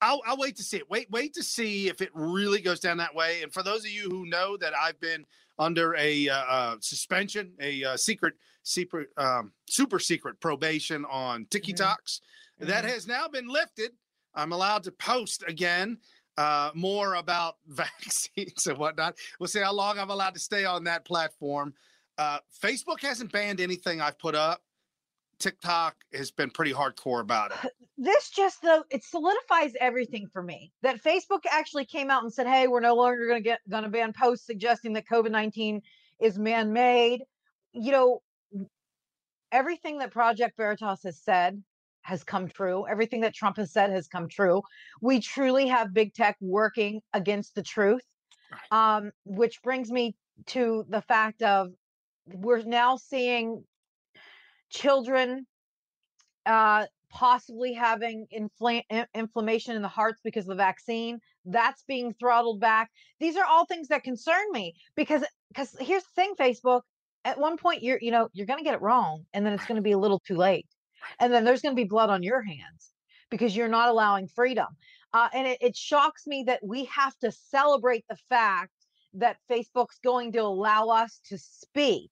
I'll, 0.00 0.22
I'll 0.26 0.36
wait 0.36 0.56
to 0.56 0.62
see 0.62 0.78
it. 0.78 0.90
Wait, 0.90 1.10
wait 1.10 1.34
to 1.34 1.42
see 1.42 1.88
if 1.88 2.00
it 2.00 2.10
really 2.14 2.60
goes 2.60 2.80
down 2.80 2.96
that 2.98 3.14
way. 3.14 3.42
And 3.42 3.52
for 3.52 3.62
those 3.62 3.84
of 3.84 3.90
you 3.90 4.08
who 4.08 4.26
know 4.26 4.56
that 4.56 4.72
I've 4.74 5.00
been 5.00 5.24
under 5.58 5.94
a 5.96 6.28
uh, 6.28 6.36
uh, 6.36 6.76
suspension, 6.80 7.52
a 7.60 7.84
uh, 7.84 7.96
secret, 7.96 8.34
secret, 8.62 9.08
um, 9.16 9.52
super 9.68 9.98
secret 9.98 10.40
probation 10.40 11.04
on 11.06 11.46
TikToks, 11.46 11.74
mm-hmm. 11.80 12.66
that 12.66 12.84
mm-hmm. 12.84 12.92
has 12.92 13.06
now 13.06 13.26
been 13.28 13.48
lifted. 13.48 13.92
I'm 14.34 14.52
allowed 14.52 14.84
to 14.84 14.92
post 14.92 15.42
again 15.48 15.98
uh, 16.36 16.70
more 16.74 17.14
about 17.14 17.56
vaccines 17.66 18.66
and 18.66 18.78
whatnot. 18.78 19.16
We'll 19.40 19.48
see 19.48 19.60
how 19.60 19.72
long 19.72 19.98
I'm 19.98 20.10
allowed 20.10 20.34
to 20.34 20.40
stay 20.40 20.64
on 20.64 20.84
that 20.84 21.04
platform. 21.04 21.74
Uh, 22.16 22.38
Facebook 22.62 23.00
hasn't 23.00 23.32
banned 23.32 23.60
anything 23.60 24.00
I've 24.00 24.18
put 24.18 24.34
up. 24.34 24.62
TikTok 25.38 25.96
has 26.14 26.30
been 26.30 26.50
pretty 26.50 26.72
hardcore 26.72 27.20
about 27.20 27.52
it. 27.52 27.72
This 28.00 28.30
just 28.30 28.62
though 28.62 28.84
it 28.90 29.02
solidifies 29.02 29.72
everything 29.80 30.28
for 30.32 30.40
me 30.40 30.70
that 30.82 31.02
Facebook 31.02 31.40
actually 31.50 31.84
came 31.84 32.10
out 32.10 32.22
and 32.22 32.32
said, 32.32 32.46
"Hey, 32.46 32.68
we're 32.68 32.78
no 32.80 32.94
longer 32.94 33.26
going 33.26 33.42
to 33.42 33.44
get 33.44 33.60
going 33.68 33.82
to 33.82 33.88
ban 33.88 34.12
posts 34.12 34.46
suggesting 34.46 34.92
that 34.92 35.08
COVID 35.08 35.32
nineteen 35.32 35.82
is 36.20 36.38
man 36.38 36.72
made." 36.72 37.24
You 37.72 37.90
know, 37.90 38.22
everything 39.50 39.98
that 39.98 40.12
Project 40.12 40.56
Veritas 40.56 41.02
has 41.02 41.18
said 41.20 41.60
has 42.02 42.22
come 42.22 42.48
true. 42.48 42.86
Everything 42.88 43.20
that 43.22 43.34
Trump 43.34 43.56
has 43.56 43.72
said 43.72 43.90
has 43.90 44.06
come 44.06 44.28
true. 44.28 44.62
We 45.00 45.20
truly 45.20 45.66
have 45.66 45.92
big 45.92 46.14
tech 46.14 46.36
working 46.40 47.00
against 47.12 47.56
the 47.56 47.64
truth, 47.64 48.04
um, 48.70 49.10
which 49.24 49.60
brings 49.62 49.90
me 49.90 50.14
to 50.46 50.84
the 50.88 51.02
fact 51.02 51.42
of 51.42 51.72
we're 52.26 52.62
now 52.62 52.96
seeing 52.96 53.64
children 54.70 55.46
uh, 56.46 56.86
possibly 57.10 57.72
having 57.72 58.26
infl- 58.36 59.06
inflammation 59.14 59.74
in 59.76 59.82
the 59.82 59.88
hearts 59.88 60.20
because 60.22 60.44
of 60.44 60.50
the 60.50 60.54
vaccine 60.54 61.20
that's 61.44 61.82
being 61.84 62.14
throttled 62.14 62.60
back. 62.60 62.90
These 63.20 63.36
are 63.36 63.44
all 63.44 63.64
things 63.66 63.88
that 63.88 64.04
concern 64.04 64.52
me 64.52 64.74
because 64.94 65.24
because 65.48 65.74
here's 65.80 66.04
the 66.04 66.10
thing 66.14 66.34
facebook 66.38 66.82
at 67.24 67.38
one 67.38 67.56
point 67.56 67.82
you're 67.82 67.98
you 68.00 68.10
know 68.10 68.28
you're 68.32 68.46
going 68.46 68.58
to 68.58 68.64
get 68.64 68.74
it 68.74 68.82
wrong 68.82 69.24
and 69.32 69.44
then 69.44 69.52
it's 69.52 69.66
going 69.66 69.76
to 69.76 69.82
be 69.82 69.92
a 69.92 69.98
little 69.98 70.20
too 70.20 70.36
late 70.36 70.66
and 71.20 71.32
then 71.32 71.44
there's 71.44 71.62
going 71.62 71.74
to 71.74 71.80
be 71.80 71.88
blood 71.88 72.10
on 72.10 72.22
your 72.22 72.42
hands 72.42 72.92
because 73.30 73.56
you're 73.56 73.68
not 73.68 73.88
allowing 73.88 74.28
freedom 74.28 74.66
uh, 75.14 75.28
and 75.32 75.46
it, 75.46 75.58
it 75.60 75.76
shocks 75.76 76.26
me 76.26 76.44
that 76.44 76.60
we 76.62 76.84
have 76.84 77.16
to 77.18 77.32
celebrate 77.32 78.04
the 78.08 78.16
fact 78.28 78.72
that 79.14 79.38
facebook's 79.50 79.98
going 80.04 80.32
to 80.32 80.38
allow 80.38 80.88
us 80.88 81.20
to 81.24 81.38
speak 81.38 82.10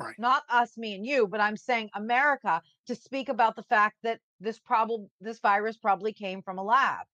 right. 0.00 0.14
not 0.18 0.42
us, 0.50 0.76
me 0.76 0.94
and 0.94 1.06
you, 1.06 1.26
but 1.26 1.40
I'm 1.40 1.56
saying 1.56 1.90
America 1.94 2.60
to 2.86 2.94
speak 2.94 3.28
about 3.28 3.56
the 3.56 3.62
fact 3.64 3.96
that 4.02 4.20
this 4.40 4.58
problem, 4.58 5.08
this 5.20 5.40
virus 5.40 5.76
probably 5.76 6.12
came 6.12 6.42
from 6.42 6.58
a 6.58 6.64
lab. 6.64 7.06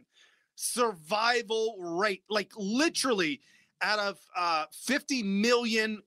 survival 0.56 1.78
rate. 1.80 2.22
Like 2.30 2.52
literally 2.56 3.42
out 3.82 3.98
of 3.98 4.20
uh, 4.38 4.66
50 4.72 5.24
million 5.24 6.04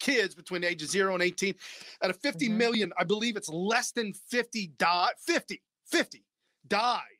kids 0.00 0.34
between 0.34 0.64
ages 0.64 0.90
zero 0.90 1.14
and 1.14 1.22
18, 1.22 1.54
out 2.02 2.10
of 2.10 2.16
50 2.16 2.48
mm-hmm. 2.48 2.58
million, 2.58 2.92
I 2.98 3.04
believe 3.04 3.36
it's 3.36 3.48
less 3.48 3.92
than 3.92 4.12
50 4.12 4.72
die, 4.78 5.12
50, 5.24 5.62
50 5.86 6.24
died 6.66 7.13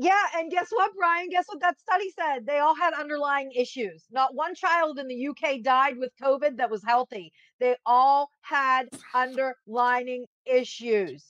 yeah, 0.00 0.22
and 0.34 0.50
guess 0.50 0.68
what, 0.70 0.92
Brian? 0.96 1.28
Guess 1.28 1.44
what 1.48 1.60
that 1.60 1.78
study 1.78 2.10
said? 2.18 2.46
They 2.46 2.58
all 2.58 2.74
had 2.74 2.94
underlying 2.94 3.52
issues. 3.52 4.06
Not 4.10 4.34
one 4.34 4.54
child 4.54 4.98
in 4.98 5.08
the 5.08 5.28
UK 5.28 5.62
died 5.62 5.98
with 5.98 6.10
COVID 6.22 6.56
that 6.56 6.70
was 6.70 6.82
healthy. 6.82 7.32
They 7.60 7.76
all 7.84 8.30
had 8.40 8.88
underlying 9.14 10.24
issues. 10.46 11.26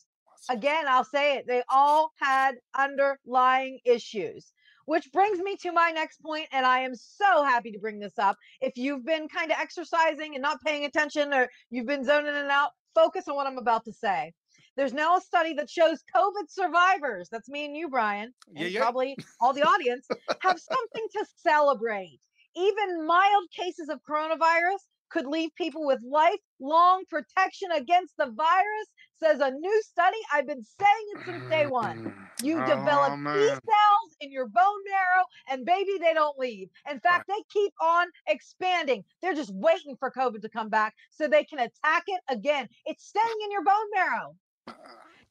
Again, 0.49 0.85
I'll 0.87 1.05
say 1.05 1.37
it. 1.39 1.47
They 1.49 1.65
all 1.69 2.13
had 2.21 2.55
underlying 2.79 3.81
issues. 3.85 4.53
Which 4.87 5.11
brings 5.13 5.41
me 5.41 5.57
to 5.63 5.73
my 5.73 5.91
next 5.91 6.23
point, 6.23 6.47
and 6.53 6.65
I 6.65 6.81
am 6.81 6.95
so 6.95 7.43
happy 7.43 7.73
to 7.73 7.81
bring 7.81 7.99
this 7.99 8.19
up. 8.19 8.37
If 8.61 8.77
you've 8.77 9.05
been 9.05 9.27
kind 9.29 9.51
of 9.51 9.59
exercising 9.61 10.35
and 10.37 10.43
not 10.43 10.59
paying 10.65 10.85
attention, 10.85 11.35
or 11.35 11.49
you've 11.71 11.87
been 11.87 12.05
zoning 12.05 12.29
in 12.29 12.37
and 12.37 12.51
out, 12.51 12.71
focus 12.95 13.27
on 13.29 13.35
what 13.35 13.49
I'm 13.49 13.59
about 13.59 13.85
to 13.87 13.93
say. 13.93 14.33
There's 14.77 14.93
now 14.93 15.17
a 15.17 15.21
study 15.21 15.53
that 15.55 15.69
shows 15.69 16.03
COVID 16.15 16.49
survivors, 16.49 17.29
that's 17.31 17.49
me 17.49 17.65
and 17.67 17.77
you, 17.77 17.89
Brian, 17.89 18.33
and 18.49 18.59
yeah, 18.59 18.67
yeah. 18.67 18.81
probably 18.81 19.17
all 19.41 19.53
the 19.53 19.63
audience, 19.63 20.07
have 20.41 20.59
something 20.61 21.07
to 21.13 21.27
celebrate. 21.37 22.21
Even 22.57 23.07
mild 23.07 23.51
cases 23.51 23.89
of 23.89 24.01
coronavirus 24.09 24.79
could 25.11 25.27
leave 25.27 25.51
people 25.57 25.85
with 25.87 26.01
lifelong 26.05 27.05
protection 27.11 27.71
against 27.73 28.17
the 28.17 28.27
virus, 28.27 28.89
says 29.19 29.41
a 29.41 29.51
new 29.51 29.83
study. 29.83 30.17
I've 30.33 30.47
been 30.47 30.63
saying 30.65 31.07
it 31.13 31.19
since 31.25 31.45
day 31.51 31.67
one. 31.67 32.15
You 32.43 32.57
Oh, 32.59 32.67
develop 32.67 33.13
T 33.13 33.19
man. 33.19 33.49
cells 33.49 34.17
in 34.21 34.33
your 34.33 34.47
bone 34.47 34.81
marrow, 34.89 35.25
and 35.51 35.67
baby, 35.67 35.99
they 36.01 36.15
don't 36.15 36.39
leave. 36.39 36.71
In 36.91 36.97
uh 36.97 37.01
fact, 37.01 37.29
they 37.29 37.43
keep 37.53 37.75
on 37.83 38.07
expanding. 38.29 39.05
They're 39.21 39.35
just 39.35 39.53
waiting 39.53 39.95
for 39.99 40.11
COVID 40.11 40.41
to 40.41 40.49
come 40.49 40.71
back 40.71 40.95
so 41.11 41.29
they 41.29 41.45
can 41.45 41.59
attack 41.59 42.05
it 42.07 42.23
again. 42.31 42.67
It's 42.87 43.05
staying 43.05 43.37
in 43.45 43.51
your 43.53 43.63
bone 43.63 43.91
marrow. 43.95 44.37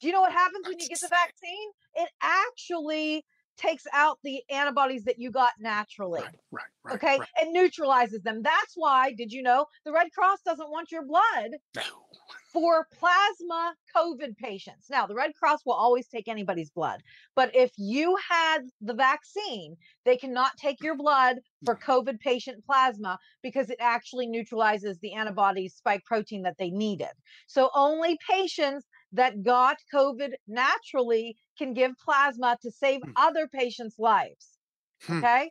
Do 0.00 0.06
you 0.06 0.12
know 0.12 0.22
what 0.22 0.32
happens 0.32 0.66
when 0.66 0.78
you 0.78 0.88
get 0.88 0.98
the 1.00 1.08
vaccine? 1.08 1.70
It 1.94 2.08
actually 2.22 3.24
takes 3.58 3.84
out 3.92 4.18
the 4.24 4.42
antibodies 4.50 5.04
that 5.04 5.18
you 5.18 5.30
got 5.30 5.52
naturally. 5.58 6.22
Right, 6.22 6.34
right, 6.50 6.64
right. 6.84 6.94
Okay. 6.94 7.18
right. 7.18 7.28
It 7.42 7.48
neutralizes 7.52 8.22
them. 8.22 8.40
That's 8.42 8.72
why, 8.74 9.12
did 9.12 9.32
you 9.32 9.42
know, 9.42 9.66
the 9.84 9.92
Red 9.92 10.08
Cross 10.12 10.38
doesn't 10.46 10.70
want 10.70 10.90
your 10.90 11.04
blood 11.04 11.50
No. 11.76 11.82
for 12.52 12.86
plasma 12.98 13.74
COVID 13.94 14.36
patients. 14.38 14.86
Now, 14.88 15.06
the 15.06 15.14
Red 15.14 15.34
Cross 15.34 15.60
will 15.66 15.74
always 15.74 16.08
take 16.08 16.26
anybody's 16.26 16.70
blood, 16.70 17.02
but 17.36 17.54
if 17.54 17.70
you 17.76 18.16
had 18.28 18.60
the 18.80 18.94
vaccine, 18.94 19.76
they 20.06 20.16
cannot 20.16 20.56
take 20.56 20.82
your 20.82 20.96
blood 20.96 21.36
for 21.66 21.76
COVID 21.76 22.18
patient 22.20 22.64
plasma 22.64 23.18
because 23.42 23.68
it 23.68 23.78
actually 23.78 24.26
neutralizes 24.26 24.98
the 25.00 25.12
antibodies 25.12 25.74
spike 25.74 26.04
protein 26.06 26.42
that 26.42 26.56
they 26.58 26.70
needed. 26.70 27.10
So 27.46 27.70
only 27.74 28.16
patients 28.28 28.86
that 29.12 29.42
got 29.42 29.78
COVID 29.92 30.34
naturally 30.46 31.36
can 31.58 31.74
give 31.74 31.92
plasma 32.04 32.56
to 32.62 32.70
save 32.70 33.00
Hmm. 33.04 33.12
other 33.16 33.48
patients' 33.48 33.98
lives. 33.98 34.58
Hmm. 35.02 35.18
Okay. 35.18 35.50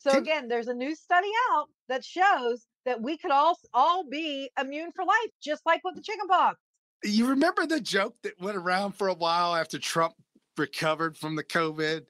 So 0.00 0.16
again, 0.18 0.48
there's 0.48 0.66
a 0.68 0.74
new 0.74 0.94
study 0.94 1.30
out 1.52 1.68
that 1.88 2.04
shows 2.04 2.66
that 2.84 3.00
we 3.00 3.16
could 3.18 3.30
all 3.30 3.56
all 3.72 4.04
be 4.08 4.50
immune 4.60 4.90
for 4.92 5.04
life, 5.04 5.30
just 5.42 5.64
like 5.64 5.82
with 5.84 5.94
the 5.94 6.02
chickenpox. 6.02 6.58
You 7.04 7.28
remember 7.28 7.66
the 7.66 7.80
joke 7.80 8.16
that 8.22 8.40
went 8.40 8.56
around 8.56 8.92
for 8.92 9.08
a 9.08 9.14
while 9.14 9.54
after 9.54 9.78
Trump 9.78 10.14
recovered 10.56 11.16
from 11.16 11.36
the 11.36 11.44
COVID? 11.44 12.06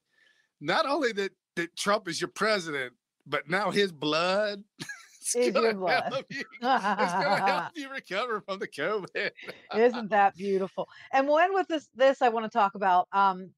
Not 0.61 0.87
only 0.87 1.13
that, 1.13 1.33
that 1.57 1.77
Trump 1.77 2.09
is 2.09 2.21
your 2.21 2.29
president, 2.29 2.95
but 3.27 3.49
now 3.49 3.71
his 3.71 3.93
blood 3.93 4.65
is 5.21 5.35
Is 5.35 5.55
your 5.55 5.75
blood. 5.75 6.13
help 6.13 6.27
you- 6.31 6.45
It's 6.63 6.83
going 6.85 7.37
to 7.39 7.45
help 7.47 7.65
you 7.75 7.91
recover 7.91 8.41
from 8.41 8.59
the 8.59 8.69
COVID. 8.69 9.31
Isn't 9.77 10.09
that 10.11 10.35
beautiful? 10.37 10.89
And 11.13 11.29
when 11.29 11.55
with 11.55 11.69
this 11.69 11.89
this 11.95 12.23
I 12.23 12.29
want 12.31 12.45
to 12.45 12.51
talk 12.51 12.75
about, 12.75 13.09
um, 13.13 13.51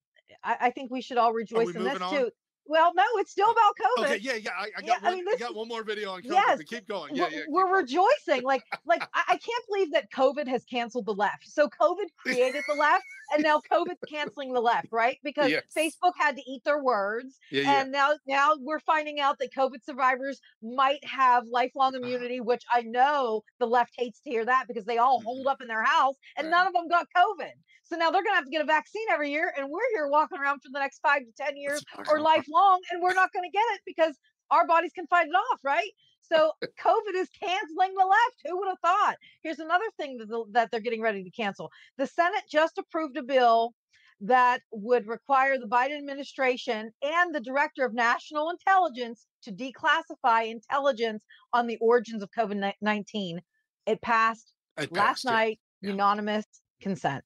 I, 0.43 0.57
I 0.61 0.71
think 0.71 0.91
we 0.91 1.01
should 1.03 1.19
all 1.19 1.33
rejoice 1.33 1.75
in 1.75 1.85
this 1.85 2.01
on? 2.01 2.11
too. 2.15 2.31
Well, 2.65 2.93
no, 2.95 3.03
it's 3.17 3.33
still 3.33 3.51
about 3.51 3.75
COVID. 3.99 4.05
Okay, 4.05 4.19
yeah, 4.19 4.35
yeah. 4.35 4.51
I, 4.57 4.65
I 4.65 4.69
Yeah, 4.83 4.87
got 4.87 5.03
I 5.03 5.07
one. 5.09 5.15
mean, 5.17 5.25
I 5.29 5.37
got 5.37 5.51
is- 5.51 5.57
one 5.57 5.69
more 5.69 5.83
video 5.83 6.11
on 6.13 6.23
COVID. 6.23 6.31
Yes, 6.33 6.63
keep 6.63 6.87
going. 6.89 7.15
Yeah, 7.15 7.25
we're, 7.25 7.31
yeah. 7.31 7.43
we're 7.49 7.65
going. 7.65 7.83
rejoicing. 7.83 8.43
Like, 8.45 8.63
like 8.87 9.03
I, 9.15 9.23
I 9.31 9.37
can't 9.37 9.65
believe 9.69 9.93
that 9.93 10.11
COVID 10.13 10.47
has 10.49 10.65
canceled 10.65 11.07
the 11.07 11.15
left. 11.15 11.49
So 11.49 11.69
COVID 11.69 12.07
created 12.19 12.63
the 12.69 12.75
left, 12.79 13.05
and 13.35 13.43
now 13.43 13.61
COVID's 13.71 13.99
canceling 14.09 14.53
the 14.53 14.61
left, 14.61 14.89
right? 14.93 15.19
Because 15.25 15.51
Yes. 15.51 15.63
Facebook 15.77 16.13
had 16.19 16.37
to 16.37 16.43
eat 16.51 16.63
their 16.65 16.83
words, 16.83 17.39
Yeah, 17.51 17.63
yeah. 17.63 17.81
and 17.83 17.93
now 17.93 18.13
now 18.27 18.53
we're 18.61 18.81
finding 18.81 19.19
out 19.21 19.39
that 19.41 19.53
COVID 19.55 19.85
survivors 19.85 20.41
might 20.63 21.05
have 21.05 21.45
lifelong 21.47 21.95
Uh-huh. 21.95 22.05
immunity, 22.05 22.41
which 22.41 22.65
I 22.73 22.83
know 22.83 23.43
the 23.59 23.67
left 23.67 23.93
hates 23.97 24.21
to 24.21 24.31
hear 24.31 24.45
that 24.45 24.67
because 24.69 24.85
they 24.85 24.99
all 24.99 25.21
holed 25.21 25.47
up 25.47 25.61
in 25.61 25.69
their 25.69 25.83
house 25.83 26.17
and 26.37 26.47
Mm-hmm. 26.47 26.53
Right. 26.55 26.59
none 26.59 26.67
of 26.69 26.73
them 26.75 26.89
got 26.89 27.07
COVID. 27.17 27.53
So 27.93 27.99
now 27.99 28.11
they're 28.11 28.23
gonna 28.25 28.37
have 28.37 28.47
to 28.47 28.51
get 28.51 28.63
a 28.63 28.67
vaccine 28.67 29.05
every 29.13 29.31
year, 29.31 29.53
and 29.55 29.69
we're 29.69 29.81
here 29.93 30.09
walking 30.09 30.39
around 30.39 30.61
for 30.61 30.71
the 30.73 30.79
next 30.79 31.01
five 31.03 31.21
to 31.21 31.33
ten 31.37 31.59
years 31.59 31.85
or 32.09 32.21
lifelong, 32.21 32.81
and 32.91 33.03
we're 33.03 33.13
not 33.13 33.31
gonna 33.35 33.51
get 33.53 33.65
it 33.75 33.83
because 33.85 34.17
our 34.51 34.67
bodies 34.67 34.93
can 34.95 35.07
fight 35.09 35.27
it 35.27 35.35
off, 35.35 35.59
right? 35.63 35.91
So 36.23 36.53
COVID 36.81 37.15
is 37.17 37.29
canceling 37.39 37.93
the 37.95 38.07
left. 38.07 38.37
Who 38.47 38.59
would 38.59 38.69
have 38.69 38.79
thought? 38.81 39.17
Here's 39.43 39.59
another 39.59 39.85
thing 39.99 40.17
that, 40.17 40.29
the- 40.29 40.47
that 40.53 40.71
they're 40.71 40.81
getting 40.81 41.03
ready 41.03 41.23
to 41.23 41.31
cancel. 41.31 41.71
The 41.99 42.07
Senate 42.07 42.45
just 42.51 42.79
approved 42.79 43.19
a 43.19 43.23
bill 43.23 43.75
that 44.23 44.63
would 44.71 45.07
require 45.07 45.59
the 45.59 45.67
Biden 45.67 45.99
administration 45.99 46.93
and 47.03 47.35
the 47.35 47.41
director 47.41 47.85
of 47.85 47.93
national 47.93 48.49
intelligence 48.49 49.27
to 49.43 49.53
declassify 49.53 50.51
intelligence 50.51 51.25
on 51.53 51.67
the 51.67 51.77
origins 51.83 52.23
of 52.23 52.31
COVID 52.31 52.73
19. 52.81 53.43
It 53.85 54.01
passed 54.01 54.55
It 54.79 54.91
last 54.93 55.25
passed, 55.25 55.25
yeah. 55.27 55.31
night, 55.31 55.61
Yeah. 55.83 55.91
unanimous 55.91 56.47
consent. 56.81 57.23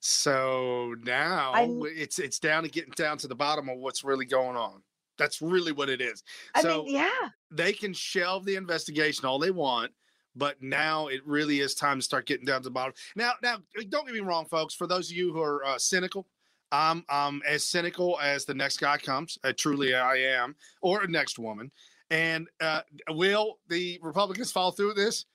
So 0.00 0.94
now 1.02 1.52
I'm- 1.52 1.82
it's 1.84 2.18
it's 2.18 2.38
down 2.38 2.62
to 2.62 2.68
getting 2.68 2.92
down 2.92 3.18
to 3.18 3.28
the 3.28 3.34
bottom 3.34 3.68
of 3.68 3.78
what's 3.78 4.02
really 4.02 4.26
going 4.26 4.56
on. 4.56 4.82
That's 5.18 5.42
really 5.42 5.72
what 5.72 5.90
it 5.90 6.00
is. 6.00 6.22
I 6.54 6.62
so 6.62 6.84
mean, 6.84 6.94
yeah, 6.94 7.28
they 7.50 7.74
can 7.74 7.92
shelve 7.92 8.46
the 8.46 8.56
investigation 8.56 9.26
all 9.26 9.38
they 9.38 9.50
want, 9.50 9.92
but 10.34 10.60
now 10.62 11.08
it 11.08 11.20
really 11.26 11.60
is 11.60 11.74
time 11.74 11.98
to 11.98 12.02
start 12.02 12.26
getting 12.26 12.46
down 12.46 12.62
to 12.62 12.64
the 12.64 12.70
bottom. 12.70 12.94
Now, 13.14 13.32
now, 13.42 13.58
don't 13.90 14.06
get 14.06 14.14
me 14.14 14.20
wrong, 14.20 14.46
folks. 14.46 14.74
For 14.74 14.86
those 14.86 15.10
of 15.10 15.16
you 15.16 15.32
who 15.32 15.42
are 15.42 15.62
uh, 15.64 15.78
cynical, 15.78 16.26
I'm 16.72 17.04
I'm 17.10 17.42
as 17.46 17.64
cynical 17.64 18.18
as 18.22 18.46
the 18.46 18.54
next 18.54 18.78
guy 18.78 18.96
comes. 18.96 19.38
Uh, 19.44 19.52
truly, 19.54 19.94
I 19.94 20.16
am, 20.16 20.56
or 20.80 21.02
the 21.02 21.08
next 21.08 21.38
woman. 21.38 21.70
And 22.10 22.48
uh, 22.60 22.80
will 23.10 23.58
the 23.68 24.00
Republicans 24.02 24.50
follow 24.50 24.70
through 24.70 24.88
with 24.88 24.96
this? 24.96 25.26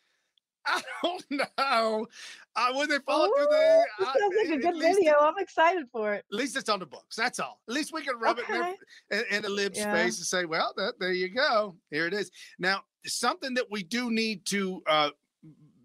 I 0.68 0.82
don't 1.04 1.26
know. 1.58 2.08
Will 2.74 2.88
they 2.88 3.00
follow 3.00 3.28
through? 3.28 3.44
Ooh, 3.44 3.48
The, 3.50 3.86
this 4.00 4.08
I- 4.10 4.20
sounds 4.20 4.36
like 4.38 4.58
a 4.58 4.62
good 4.62 4.80
video. 4.82 5.14
I'm 5.20 5.38
excited 5.38 5.86
for 5.92 6.14
it. 6.14 6.26
At 6.32 6.38
least 6.38 6.56
it's 6.58 6.70
on 6.70 6.80
the 6.80 6.86
books. 6.86 7.16
That's 7.16 7.40
all. 7.40 7.60
At 7.68 7.74
least 7.74 7.94
we 7.94 8.02
can 8.02 8.18
rub 8.20 8.40
it 8.40 8.50
in, 8.50 8.56
Okay. 8.56 8.74
their, 9.10 9.22
in, 9.22 9.36
in 9.38 9.42
the 9.44 9.50
lib's 9.50 9.78
Yeah. 9.80 9.94
face 9.94 10.18
and 10.18 10.26
say, 10.26 10.46
"Well, 10.46 10.74
that, 10.78 10.94
there 11.00 11.12
you 11.14 11.30
go. 11.30 11.76
Here 11.92 12.08
it 12.08 12.14
is." 12.14 12.32
Now, 12.60 12.82
something 13.06 13.54
that 13.56 13.70
we 13.70 13.84
do 13.84 14.10
need 14.12 14.46
to 14.48 14.82
uh, 14.88 15.10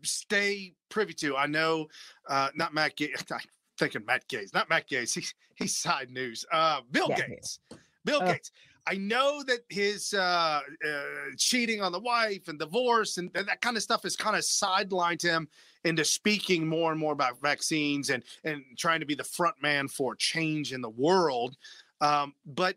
stay 0.02 0.74
privy 0.88 1.14
to. 1.14 1.36
I 1.36 1.46
know, 1.46 1.86
uh, 2.28 2.48
not 2.54 2.74
Matt 2.74 2.96
Gaetz. 2.96 3.24
I'm 3.32 3.40
thinking 3.78 4.04
Matt 4.06 4.28
Gaetz, 4.28 4.54
not 4.54 4.68
Matt 4.68 4.88
Gaetz. 4.88 5.14
He's 5.14 5.34
he's 5.54 5.76
side 5.76 6.10
news. 6.10 6.44
Uh, 6.52 6.80
Bill 6.90 7.06
Yeah, 7.10 7.16
yeah. 7.18 7.26
Gates. 7.28 7.58
Bill 8.04 8.20
Ugh. 8.22 8.28
Gates. 8.34 8.50
I 8.86 8.94
know 8.94 9.42
that 9.46 9.60
his 9.68 10.14
uh, 10.14 10.60
uh, 10.86 11.02
cheating 11.36 11.80
on 11.80 11.92
the 11.92 12.00
wife 12.00 12.48
and 12.48 12.58
divorce 12.58 13.18
and, 13.18 13.32
that 13.32 13.60
kind 13.60 13.76
of 13.76 13.82
stuff 13.82 14.02
has 14.02 14.16
kind 14.16 14.36
of 14.36 14.42
sidelined 14.42 15.22
him 15.22 15.48
into 15.84 16.04
speaking 16.04 16.66
more 16.66 16.90
and 16.90 17.00
more 17.00 17.12
about 17.12 17.40
vaccines 17.40 18.10
and 18.10 18.22
and 18.44 18.62
trying 18.76 19.00
to 19.00 19.06
be 19.06 19.14
the 19.14 19.24
front 19.24 19.56
man 19.62 19.88
for 19.88 20.14
change 20.14 20.72
in 20.72 20.80
the 20.80 20.90
world. 20.90 21.56
Um, 22.00 22.34
but 22.44 22.76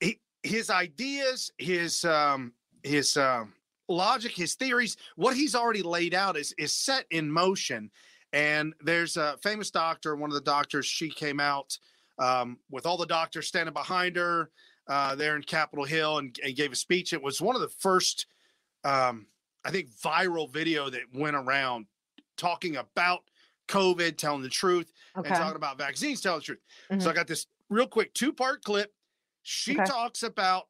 he, 0.00 0.20
his 0.42 0.70
ideas, 0.70 1.50
his 1.58 2.04
um, 2.04 2.52
his 2.82 3.16
um, 3.16 3.52
logic, 3.88 4.32
his 4.32 4.54
theories, 4.54 4.96
what 5.16 5.36
he's 5.36 5.54
already 5.54 5.82
laid 5.82 6.14
out 6.14 6.36
is 6.36 6.54
is 6.58 6.72
set 6.72 7.06
in 7.10 7.30
motion. 7.30 7.90
And 8.32 8.72
there's 8.80 9.18
a 9.18 9.36
famous 9.42 9.70
doctor, 9.70 10.16
one 10.16 10.30
of 10.30 10.34
the 10.34 10.40
doctors, 10.40 10.86
she 10.86 11.10
came 11.10 11.38
out 11.38 11.76
um, 12.18 12.58
with 12.70 12.86
all 12.86 12.96
the 12.96 13.06
doctors 13.06 13.46
standing 13.46 13.74
behind 13.74 14.16
her 14.16 14.50
uh, 14.88 15.14
there 15.14 15.36
in 15.36 15.42
Capitol 15.42 15.84
Hill 15.84 16.18
and, 16.18 16.38
and 16.44 16.56
gave 16.56 16.72
a 16.72 16.76
speech. 16.76 17.12
It 17.12 17.22
was 17.22 17.40
one 17.40 17.54
of 17.54 17.62
the 17.62 17.68
first, 17.68 18.26
um, 18.84 19.26
I 19.64 19.70
think, 19.70 19.90
viral 19.90 20.50
video 20.50 20.90
that 20.90 21.02
went 21.12 21.36
around 21.36 21.86
talking 22.36 22.76
about 22.76 23.20
COVID, 23.68 24.16
telling 24.16 24.42
the 24.42 24.48
truth, 24.48 24.92
Okay. 25.16 25.28
and 25.28 25.36
talking 25.36 25.56
about 25.56 25.78
vaccines, 25.78 26.20
telling 26.20 26.40
the 26.40 26.44
truth. 26.44 26.60
So 26.90 26.96
Mhm. 26.96 27.10
I 27.10 27.12
got 27.14 27.26
this 27.26 27.46
real 27.68 27.86
quick 27.86 28.12
two 28.14 28.32
part 28.32 28.64
clip. 28.64 28.92
She 29.42 29.74
Okay. 29.74 29.84
talks 29.84 30.22
about 30.22 30.68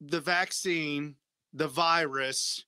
the 0.00 0.20
vaccine, 0.20 1.16
the 1.52 1.68
virus, 1.68 2.64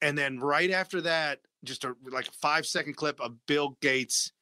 and 0.00 0.16
then 0.16 0.40
right 0.40 0.70
after 0.70 1.00
that, 1.02 1.40
just 1.64 1.84
a 1.84 1.94
like 2.10 2.28
a 2.28 2.32
five 2.32 2.66
second 2.66 2.94
clip 2.94 3.20
of 3.20 3.46
Bill 3.46 3.76
Gates 3.80 4.32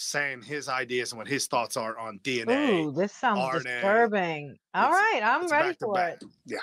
saying 0.00 0.42
his 0.42 0.68
ideas 0.68 1.12
and 1.12 1.18
what 1.18 1.26
his 1.26 1.46
thoughts 1.46 1.76
are 1.76 1.96
on 1.98 2.18
DNA. 2.22 2.84
Ooh, 2.84 2.92
this 2.92 3.12
sounds 3.12 3.40
RNA. 3.40 3.62
disturbing. 3.62 4.58
All 4.74 4.90
It's- 4.90 4.94
right, 4.94 5.20
I'm 5.24 5.48
ready 5.48 5.74
for 5.80 5.94
back. 5.94 6.14
it. 6.22 6.24
Yeah. 6.44 6.58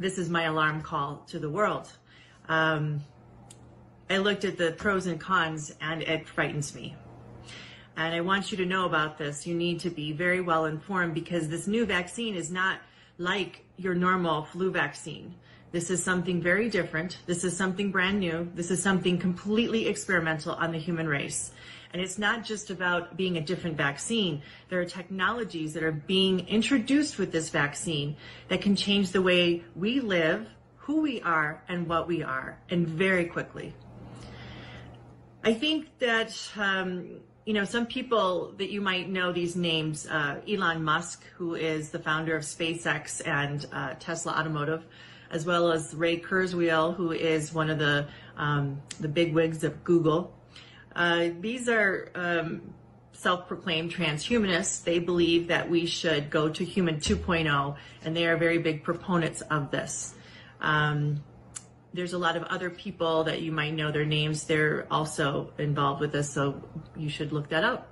this 0.00 0.16
is 0.18 0.28
my 0.30 0.44
alarm 0.44 0.80
call 0.82 1.24
to 1.28 1.38
the 1.40 1.50
world. 1.50 1.90
Um, 2.48 3.00
I 4.08 4.18
looked 4.18 4.44
at 4.44 4.56
the 4.56 4.70
pros 4.72 5.06
and 5.06 5.18
cons 5.20 5.74
and 5.80 6.02
it 6.02 6.28
frightens 6.28 6.72
me. 6.74 6.94
And 7.96 8.14
I 8.14 8.20
want 8.20 8.52
you 8.52 8.58
to 8.58 8.64
know 8.64 8.84
about 8.84 9.18
this. 9.18 9.44
You 9.46 9.54
need 9.56 9.80
to 9.80 9.90
be 9.90 10.12
very 10.12 10.40
well 10.40 10.66
informed 10.66 11.14
because 11.14 11.48
this 11.48 11.66
new 11.66 11.84
vaccine 11.84 12.36
is 12.36 12.48
not 12.50 12.78
like 13.18 13.64
your 13.76 13.94
normal 13.96 14.44
flu 14.44 14.70
vaccine. 14.70 15.34
This 15.72 15.90
is 15.90 16.02
something 16.02 16.40
very 16.40 16.68
different. 16.70 17.18
This 17.26 17.42
is 17.42 17.56
something 17.56 17.90
brand 17.90 18.20
new. 18.20 18.48
This 18.54 18.70
is 18.70 18.80
something 18.80 19.18
completely 19.18 19.88
experimental 19.88 20.52
on 20.54 20.70
the 20.70 20.78
human 20.78 21.08
race. 21.08 21.50
And 21.92 22.02
it's 22.02 22.18
not 22.18 22.44
just 22.44 22.70
about 22.70 23.16
being 23.16 23.38
a 23.38 23.40
different 23.40 23.76
vaccine. 23.76 24.42
There 24.68 24.80
are 24.80 24.84
technologies 24.84 25.72
that 25.74 25.82
are 25.82 25.92
being 25.92 26.46
introduced 26.48 27.18
with 27.18 27.32
this 27.32 27.48
vaccine 27.48 28.16
that 28.48 28.60
can 28.60 28.76
change 28.76 29.12
the 29.12 29.22
way 29.22 29.64
we 29.74 30.00
live, 30.00 30.46
who 30.76 31.00
we 31.00 31.22
are, 31.22 31.62
and 31.68 31.88
what 31.88 32.06
we 32.06 32.22
are, 32.22 32.58
and 32.70 32.86
very 32.86 33.24
quickly. 33.24 33.74
I 35.44 35.54
think 35.54 35.86
that, 35.98 36.36
um, 36.56 37.20
you 37.46 37.54
know, 37.54 37.64
some 37.64 37.86
people 37.86 38.52
that 38.58 38.70
you 38.70 38.82
might 38.82 39.08
know 39.08 39.32
these 39.32 39.56
names, 39.56 40.06
uh, 40.06 40.40
Elon 40.46 40.84
Musk, 40.84 41.24
who 41.36 41.54
is 41.54 41.90
the 41.90 41.98
founder 41.98 42.36
of 42.36 42.42
SpaceX 42.42 43.26
and 43.26 43.66
uh, 43.72 43.94
Tesla 43.98 44.32
Automotive, 44.32 44.84
as 45.30 45.46
well 45.46 45.70
as 45.72 45.94
Ray 45.94 46.20
Kurzweil, 46.20 46.94
who 46.94 47.12
is 47.12 47.52
one 47.52 47.70
of 47.70 47.78
the 47.78 48.06
um, 48.36 48.80
the 49.00 49.08
big 49.08 49.34
wigs 49.34 49.64
of 49.64 49.84
Google. 49.84 50.37
Uh, 50.98 51.30
these 51.40 51.68
are 51.68 52.10
um, 52.16 52.74
self-proclaimed 53.12 53.94
transhumanists. 53.94 54.82
They 54.82 54.98
believe 54.98 55.46
that 55.46 55.70
we 55.70 55.86
should 55.86 56.28
go 56.28 56.48
to 56.48 56.64
human 56.64 56.96
2.0, 56.96 57.76
and 58.04 58.16
they 58.16 58.26
are 58.26 58.36
very 58.36 58.58
big 58.58 58.82
proponents 58.82 59.40
of 59.42 59.70
this. 59.70 60.14
Um, 60.60 61.22
there's 61.94 62.14
a 62.14 62.18
lot 62.18 62.36
of 62.36 62.42
other 62.44 62.68
people 62.68 63.22
that 63.24 63.40
you 63.42 63.52
might 63.52 63.74
know 63.74 63.92
their 63.92 64.04
names. 64.04 64.42
They're 64.44 64.88
also 64.90 65.52
involved 65.56 66.00
with 66.00 66.10
this, 66.10 66.28
so 66.30 66.68
you 66.96 67.08
should 67.08 67.32
look 67.32 67.48
that 67.50 67.62
up. 67.62 67.88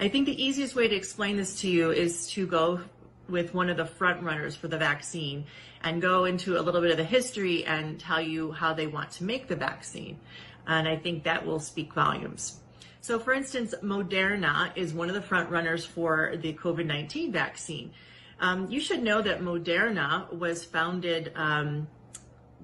I 0.00 0.08
think 0.08 0.24
the 0.24 0.42
easiest 0.42 0.74
way 0.74 0.88
to 0.88 0.94
explain 0.94 1.36
this 1.36 1.60
to 1.60 1.68
you 1.68 1.90
is 1.90 2.26
to 2.28 2.46
go 2.46 2.80
with 3.28 3.52
one 3.52 3.68
of 3.68 3.76
the 3.76 3.86
front 3.86 4.22
runners 4.22 4.56
for 4.56 4.68
the 4.68 4.78
vaccine 4.78 5.44
and 5.82 6.00
go 6.00 6.24
into 6.24 6.58
a 6.58 6.62
little 6.62 6.80
bit 6.80 6.90
of 6.90 6.96
the 6.96 7.04
history 7.04 7.64
and 7.64 8.00
tell 8.00 8.20
you 8.20 8.52
how 8.52 8.72
they 8.72 8.86
want 8.86 9.10
to 9.10 9.24
make 9.24 9.46
the 9.46 9.56
vaccine. 9.56 10.18
And 10.66 10.88
I 10.88 10.96
think 10.96 11.24
that 11.24 11.46
will 11.46 11.60
speak 11.60 11.92
volumes. 11.92 12.60
So, 13.00 13.18
for 13.18 13.32
instance, 13.32 13.72
Moderna 13.82 14.76
is 14.76 14.92
one 14.92 15.08
of 15.08 15.14
the 15.14 15.22
front 15.22 15.50
runners 15.50 15.84
for 15.84 16.34
the 16.42 16.52
COVID 16.54 16.86
19 16.86 17.30
vaccine. 17.30 17.92
Um, 18.40 18.68
you 18.70 18.80
should 18.80 19.02
know 19.02 19.22
that 19.22 19.40
Moderna 19.40 20.32
was 20.32 20.64
founded 20.64 21.32
um, 21.36 21.86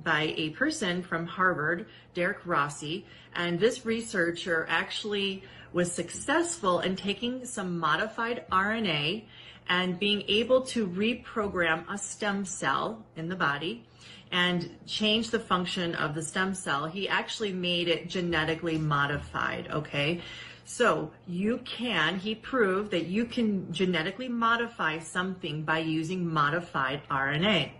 by 0.02 0.34
a 0.36 0.50
person 0.50 1.02
from 1.02 1.26
Harvard, 1.26 1.86
Derrick 2.14 2.44
Rossi, 2.44 3.06
and 3.34 3.58
this 3.58 3.86
researcher 3.86 4.66
actually 4.68 5.44
was 5.72 5.90
successful 5.90 6.80
in 6.80 6.96
taking 6.96 7.44
some 7.44 7.78
modified 7.78 8.44
RNA 8.50 9.24
and 9.68 9.98
being 9.98 10.22
able 10.28 10.62
to 10.62 10.86
reprogram 10.86 11.84
a 11.88 11.96
stem 11.96 12.44
cell 12.44 13.04
in 13.16 13.28
the 13.28 13.36
body 13.36 13.86
and 14.32 14.70
change 14.86 15.30
the 15.30 15.38
function 15.38 15.94
of 15.94 16.14
the 16.14 16.22
stem 16.22 16.54
cell. 16.54 16.86
He 16.86 17.08
actually 17.08 17.52
made 17.52 17.86
it 17.86 18.08
genetically 18.08 18.78
modified, 18.78 19.68
okay? 19.70 20.22
So 20.64 21.10
you 21.28 21.58
can, 21.64 22.18
he 22.18 22.34
proved 22.34 22.90
that 22.92 23.06
you 23.06 23.26
can 23.26 23.72
genetically 23.72 24.28
modify 24.28 24.98
something 24.98 25.62
by 25.62 25.80
using 25.80 26.26
modified 26.26 27.02
RNA. 27.10 27.72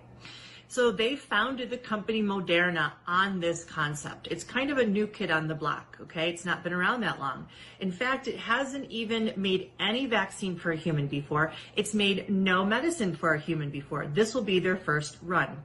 So 0.69 0.91
they 0.91 1.17
founded 1.17 1.69
the 1.69 1.77
company 1.77 2.23
Moderna 2.23 2.93
on 3.07 3.41
this 3.41 3.63
concept. 3.63 4.29
It's 4.31 4.43
kind 4.43 4.71
of 4.71 4.79
a 4.79 4.87
new 4.87 5.07
kid 5.07 5.31
on 5.31 5.47
the 5.47 5.55
block, 5.55 5.99
okay? 6.01 6.31
It's 6.31 6.47
not 6.47 6.65
been 6.65 6.73
around 6.73 7.03
that 7.03 7.21
long. 7.21 7.47
In 7.81 7.93
fact, 7.93 8.27
it 8.27 8.39
hasn't 8.39 8.91
even 8.91 9.33
made 9.37 9.71
any 9.79 10.07
vaccine 10.07 10.57
for 10.57 10.73
a 10.73 10.77
human 10.77 11.09
before. 11.09 11.53
It's 11.77 11.93
made 11.93 12.31
no 12.31 12.65
medicine 12.65 13.15
for 13.15 13.35
a 13.35 13.39
human 13.39 13.69
before. 13.69 14.07
This 14.07 14.35
will 14.35 14.45
be 14.45 14.61
their 14.61 14.79
first 14.79 15.19
run. 15.21 15.63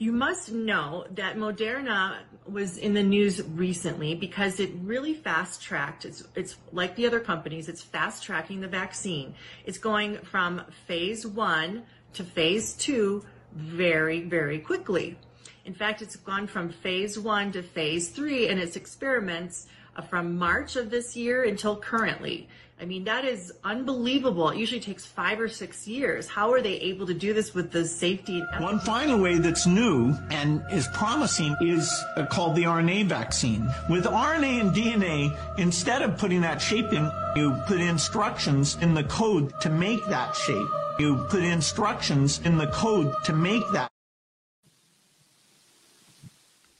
You 0.00 0.12
must 0.12 0.52
know 0.52 1.06
that 1.16 1.36
Moderna 1.36 2.18
was 2.48 2.78
in 2.78 2.94
the 2.94 3.02
news 3.02 3.42
recently 3.42 4.14
because 4.14 4.60
it 4.60 4.70
really 4.82 5.12
fast 5.12 5.60
tracked. 5.60 6.04
It's, 6.04 6.22
it's 6.36 6.54
like 6.70 6.94
the 6.94 7.04
other 7.04 7.18
companies, 7.18 7.68
it's 7.68 7.82
fast 7.82 8.22
tracking 8.22 8.60
the 8.60 8.68
vaccine. 8.68 9.34
It's 9.64 9.78
going 9.78 10.18
from 10.18 10.62
phase 10.86 11.26
one 11.26 11.82
to 12.12 12.22
phase 12.22 12.74
two 12.74 13.24
very, 13.52 14.22
very 14.22 14.60
quickly. 14.60 15.18
In 15.64 15.74
fact, 15.74 16.00
it's 16.00 16.14
gone 16.14 16.46
from 16.46 16.70
phase 16.70 17.18
one 17.18 17.50
to 17.52 17.62
phase 17.62 18.10
three 18.10 18.46
in 18.48 18.58
its 18.58 18.76
experiments 18.76 19.66
uh, 19.96 20.02
from 20.02 20.38
March 20.38 20.76
of 20.76 20.90
this 20.90 21.16
year 21.16 21.42
until 21.42 21.74
currently. 21.76 22.48
I 22.80 22.84
mean, 22.84 23.04
that 23.04 23.24
is 23.24 23.52
unbelievable. 23.64 24.50
It 24.50 24.58
usually 24.58 24.80
takes 24.80 25.04
five 25.04 25.40
or 25.40 25.48
six 25.48 25.88
years. 25.88 26.28
How 26.28 26.52
are 26.52 26.62
they 26.62 26.74
able 26.74 27.06
to 27.08 27.14
do 27.14 27.34
this 27.34 27.52
with 27.52 27.72
the 27.72 27.84
safety? 27.84 28.40
One 28.58 28.78
final 28.78 29.20
way 29.20 29.38
that's 29.38 29.66
new 29.66 30.14
and 30.30 30.62
is 30.70 30.86
promising 30.88 31.56
is 31.60 31.92
uh, 32.16 32.26
called 32.26 32.54
the 32.54 32.62
RNA 32.64 33.06
vaccine. 33.06 33.68
With 33.90 34.04
RNA 34.04 34.60
and 34.60 34.70
DNA, 34.70 35.36
instead 35.58 36.02
of 36.02 36.18
putting 36.18 36.40
that 36.42 36.62
shape 36.62 36.92
in, 36.92 37.10
you 37.34 37.60
put 37.66 37.80
instructions 37.80 38.76
in 38.80 38.94
the 38.94 39.04
code 39.04 39.52
to 39.60 39.70
make 39.70 40.04
that 40.06 40.36
shape. 40.36 40.68
You 41.00 41.26
put 41.28 41.42
instructions 41.42 42.40
in 42.44 42.58
the 42.58 42.68
code 42.68 43.12
to 43.24 43.32
make 43.32 43.68
that. 43.72 43.90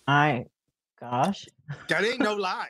I, 0.07 0.47
gosh. 1.01 1.45
That 1.89 2.05
ain't 2.05 2.21
no 2.21 2.35
lie. 2.35 2.69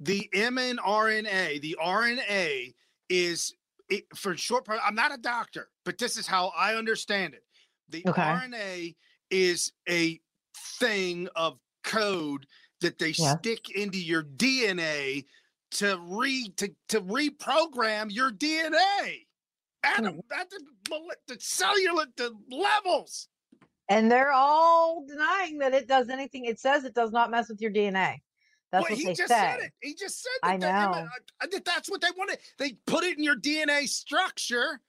The 0.00 0.28
mRNA, 0.34 1.60
the 1.60 1.76
RNA 1.82 2.74
is 3.08 3.54
it, 3.88 4.04
for 4.14 4.36
short. 4.36 4.66
I'm 4.68 4.94
not 4.94 5.14
a 5.14 5.18
doctor, 5.18 5.68
but 5.84 5.98
this 5.98 6.16
is 6.16 6.26
how 6.26 6.52
I 6.56 6.74
understand 6.74 7.34
it. 7.34 7.44
The 7.88 8.04
Okay. 8.08 8.22
RNA 8.22 8.96
is 9.30 9.72
a 9.88 10.20
thing 10.78 11.28
of 11.36 11.58
code 11.84 12.46
that 12.80 12.98
they 12.98 13.10
Yeah. 13.10 13.36
stick 13.38 13.70
into 13.70 13.98
your 13.98 14.22
DNA 14.22 15.24
to 15.72 15.98
re 16.00 16.48
to, 16.56 16.74
to 16.88 17.00
reprogram 17.00 18.12
your 18.12 18.30
DNA 18.30 19.26
at, 19.82 20.00
hmm. 20.00 20.06
a, 20.06 20.34
at 20.34 20.50
the, 20.50 20.60
the 21.26 21.40
cellular 21.40 22.06
the 22.16 22.34
levels. 22.50 23.28
And 23.88 24.10
they're 24.10 24.32
all 24.32 25.04
denying 25.06 25.58
that 25.58 25.72
it 25.72 25.86
does 25.86 26.08
anything. 26.08 26.44
It 26.44 26.58
says 26.58 26.84
it 26.84 26.94
does 26.94 27.12
not 27.12 27.30
mess 27.30 27.48
with 27.48 27.60
your 27.60 27.70
DNA. 27.70 28.20
That's 28.72 28.82
Well, 28.82 28.90
what 28.90 28.98
he 28.98 29.04
just 29.14 29.28
say. 29.28 29.34
said 29.34 29.58
it. 29.66 29.72
He 29.80 29.94
just 29.94 30.22
said 30.22 30.30
that 30.42 30.50
I 30.50 30.56
know. 30.56 31.06
uh, 31.40 31.46
that 31.50 31.64
that's 31.64 31.90
what 31.90 32.00
they 32.00 32.08
wanted. 32.16 32.38
They 32.58 32.72
put 32.86 33.04
it 33.04 33.16
in 33.16 33.24
your 33.24 33.36
DNA 33.36 33.88
structure 33.88 34.80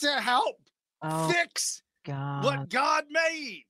to 0.00 0.20
help 0.20 0.56
Oh 1.02 1.28
fix 1.28 1.82
God. 2.04 2.44
what 2.44 2.68
God 2.70 3.04
made. 3.10 3.64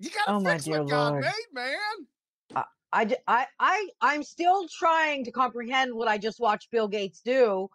You 0.00 0.10
gotta 0.10 0.32
Oh, 0.32 0.50
fix 0.50 0.66
what 0.66 0.88
God 0.88 1.10
Lord. 1.10 1.24
made, 1.24 1.52
man. 1.52 2.64
I, 2.94 3.16
I, 3.26 3.46
I, 3.58 3.88
I'm 4.02 4.22
still 4.22 4.68
trying 4.68 5.24
to 5.24 5.30
comprehend 5.30 5.94
what 5.94 6.08
I 6.08 6.18
just 6.18 6.40
watched 6.40 6.70
Bill 6.70 6.88
Gates 6.88 7.20
do 7.20 7.70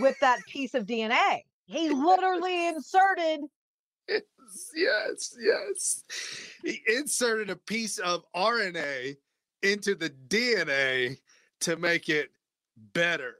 with 0.00 0.18
that 0.20 0.40
piece 0.48 0.74
of 0.74 0.86
DNA. 0.86 1.42
He 1.66 1.90
literally 1.90 2.68
inserted. 2.68 3.40
Yes, 4.08 4.72
yes, 4.74 5.36
yes. 5.40 6.04
He 6.64 6.80
inserted 6.88 7.48
a 7.48 7.54
piece 7.54 7.98
of 7.98 8.24
RNA 8.34 9.16
into 9.62 9.94
the 9.94 10.10
DNA 10.10 11.18
to 11.60 11.76
make 11.76 12.08
it 12.08 12.30
better. 12.92 13.34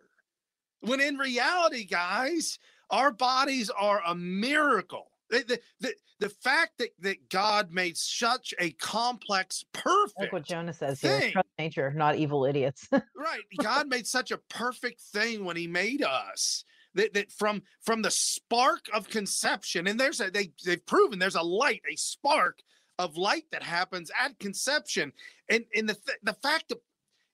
When 0.80 1.00
in 1.00 1.16
reality, 1.16 1.84
guys, 1.84 2.58
our 2.90 3.10
bodies 3.10 3.70
are 3.70 4.02
a 4.06 4.14
miracle. 4.14 5.10
The, 5.30 5.60
the, 5.78 5.94
the, 6.18 6.28
fact 6.28 6.78
that, 6.78 6.90
that 7.00 7.28
God 7.28 7.70
made 7.70 7.96
such 7.96 8.52
a 8.58 8.72
complex, 8.72 9.64
perfect. 9.72 10.18
Like 10.18 10.32
what 10.32 10.44
Jonah 10.44 10.72
says 10.72 11.00
here, 11.00 11.30
trust 11.30 11.48
nature, 11.56 11.92
not 11.94 12.16
evil 12.16 12.44
idiots. 12.44 12.88
right 12.92 13.40
god 13.60 13.88
made 13.88 14.08
such 14.08 14.32
a 14.32 14.38
perfect 14.48 15.00
thing 15.00 15.44
when 15.44 15.56
he 15.56 15.68
made 15.68 16.02
us 16.02 16.64
that, 16.94 17.14
that 17.14 17.30
from 17.30 17.62
from 17.82 18.02
the 18.02 18.10
spark 18.10 18.86
of 18.92 19.08
conception 19.08 19.86
and 19.86 20.00
there's 20.00 20.20
a 20.20 20.30
they 20.30 20.50
they've 20.64 20.84
proven 20.84 21.18
there's 21.18 21.36
a 21.36 21.42
light 21.42 21.82
a 21.90 21.96
spark 21.96 22.58
of 23.00 23.16
light 23.16 23.44
that 23.50 23.62
happens 23.62 24.10
at 24.22 24.38
conception 24.38 25.12
and 25.48 25.64
and 25.74 25.88
the 25.88 25.94
th- 25.94 26.18
the 26.22 26.34
fact 26.34 26.68
that 26.68 26.78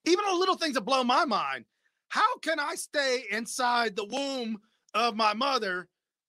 even 0.05 0.25
the 0.25 0.35
little 0.35 0.57
things 0.57 0.75
that 0.75 0.83
blow 0.83 1.03
my 1.03 1.25
mind 1.25 1.65
how 2.09 2.39
can 2.39 2.61
i 2.61 2.75
stay 2.75 3.25
inside 3.31 3.97
the 3.97 4.05
womb 4.05 4.59
of 4.95 5.17
my 5.17 5.35
mother 5.35 5.89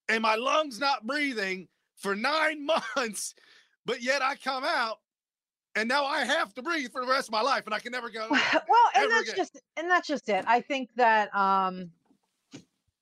and 0.10 0.22
my 0.22 0.36
lungs 0.36 0.80
not 0.80 1.06
breathing 1.06 1.68
for 1.98 2.16
nine 2.16 2.66
months 2.96 3.36
but 3.86 4.02
yet 4.02 4.22
i 4.22 4.36
come 4.36 4.64
out 4.64 4.98
and 5.76 5.88
now 5.88 6.04
i 6.04 6.24
have 6.24 6.54
to 6.54 6.64
breathe 6.64 6.92
for 6.92 7.02
the 7.06 7.12
rest 7.12 7.28
of 7.28 7.32
my 7.32 7.42
life 7.42 7.64
and 7.66 7.76
i 7.76 7.80
can 7.80 7.92
never 7.92 8.10
go 8.10 8.28
well, 8.32 8.40
and 8.96 9.12
that's 9.12 9.30
again. 9.30 9.36
just 9.38 9.60
and 9.78 9.90
that's 9.90 10.08
just 10.08 10.28
it. 10.30 10.44
I 10.48 10.62
think 10.62 10.90
that 10.96 11.34
um 11.36 11.92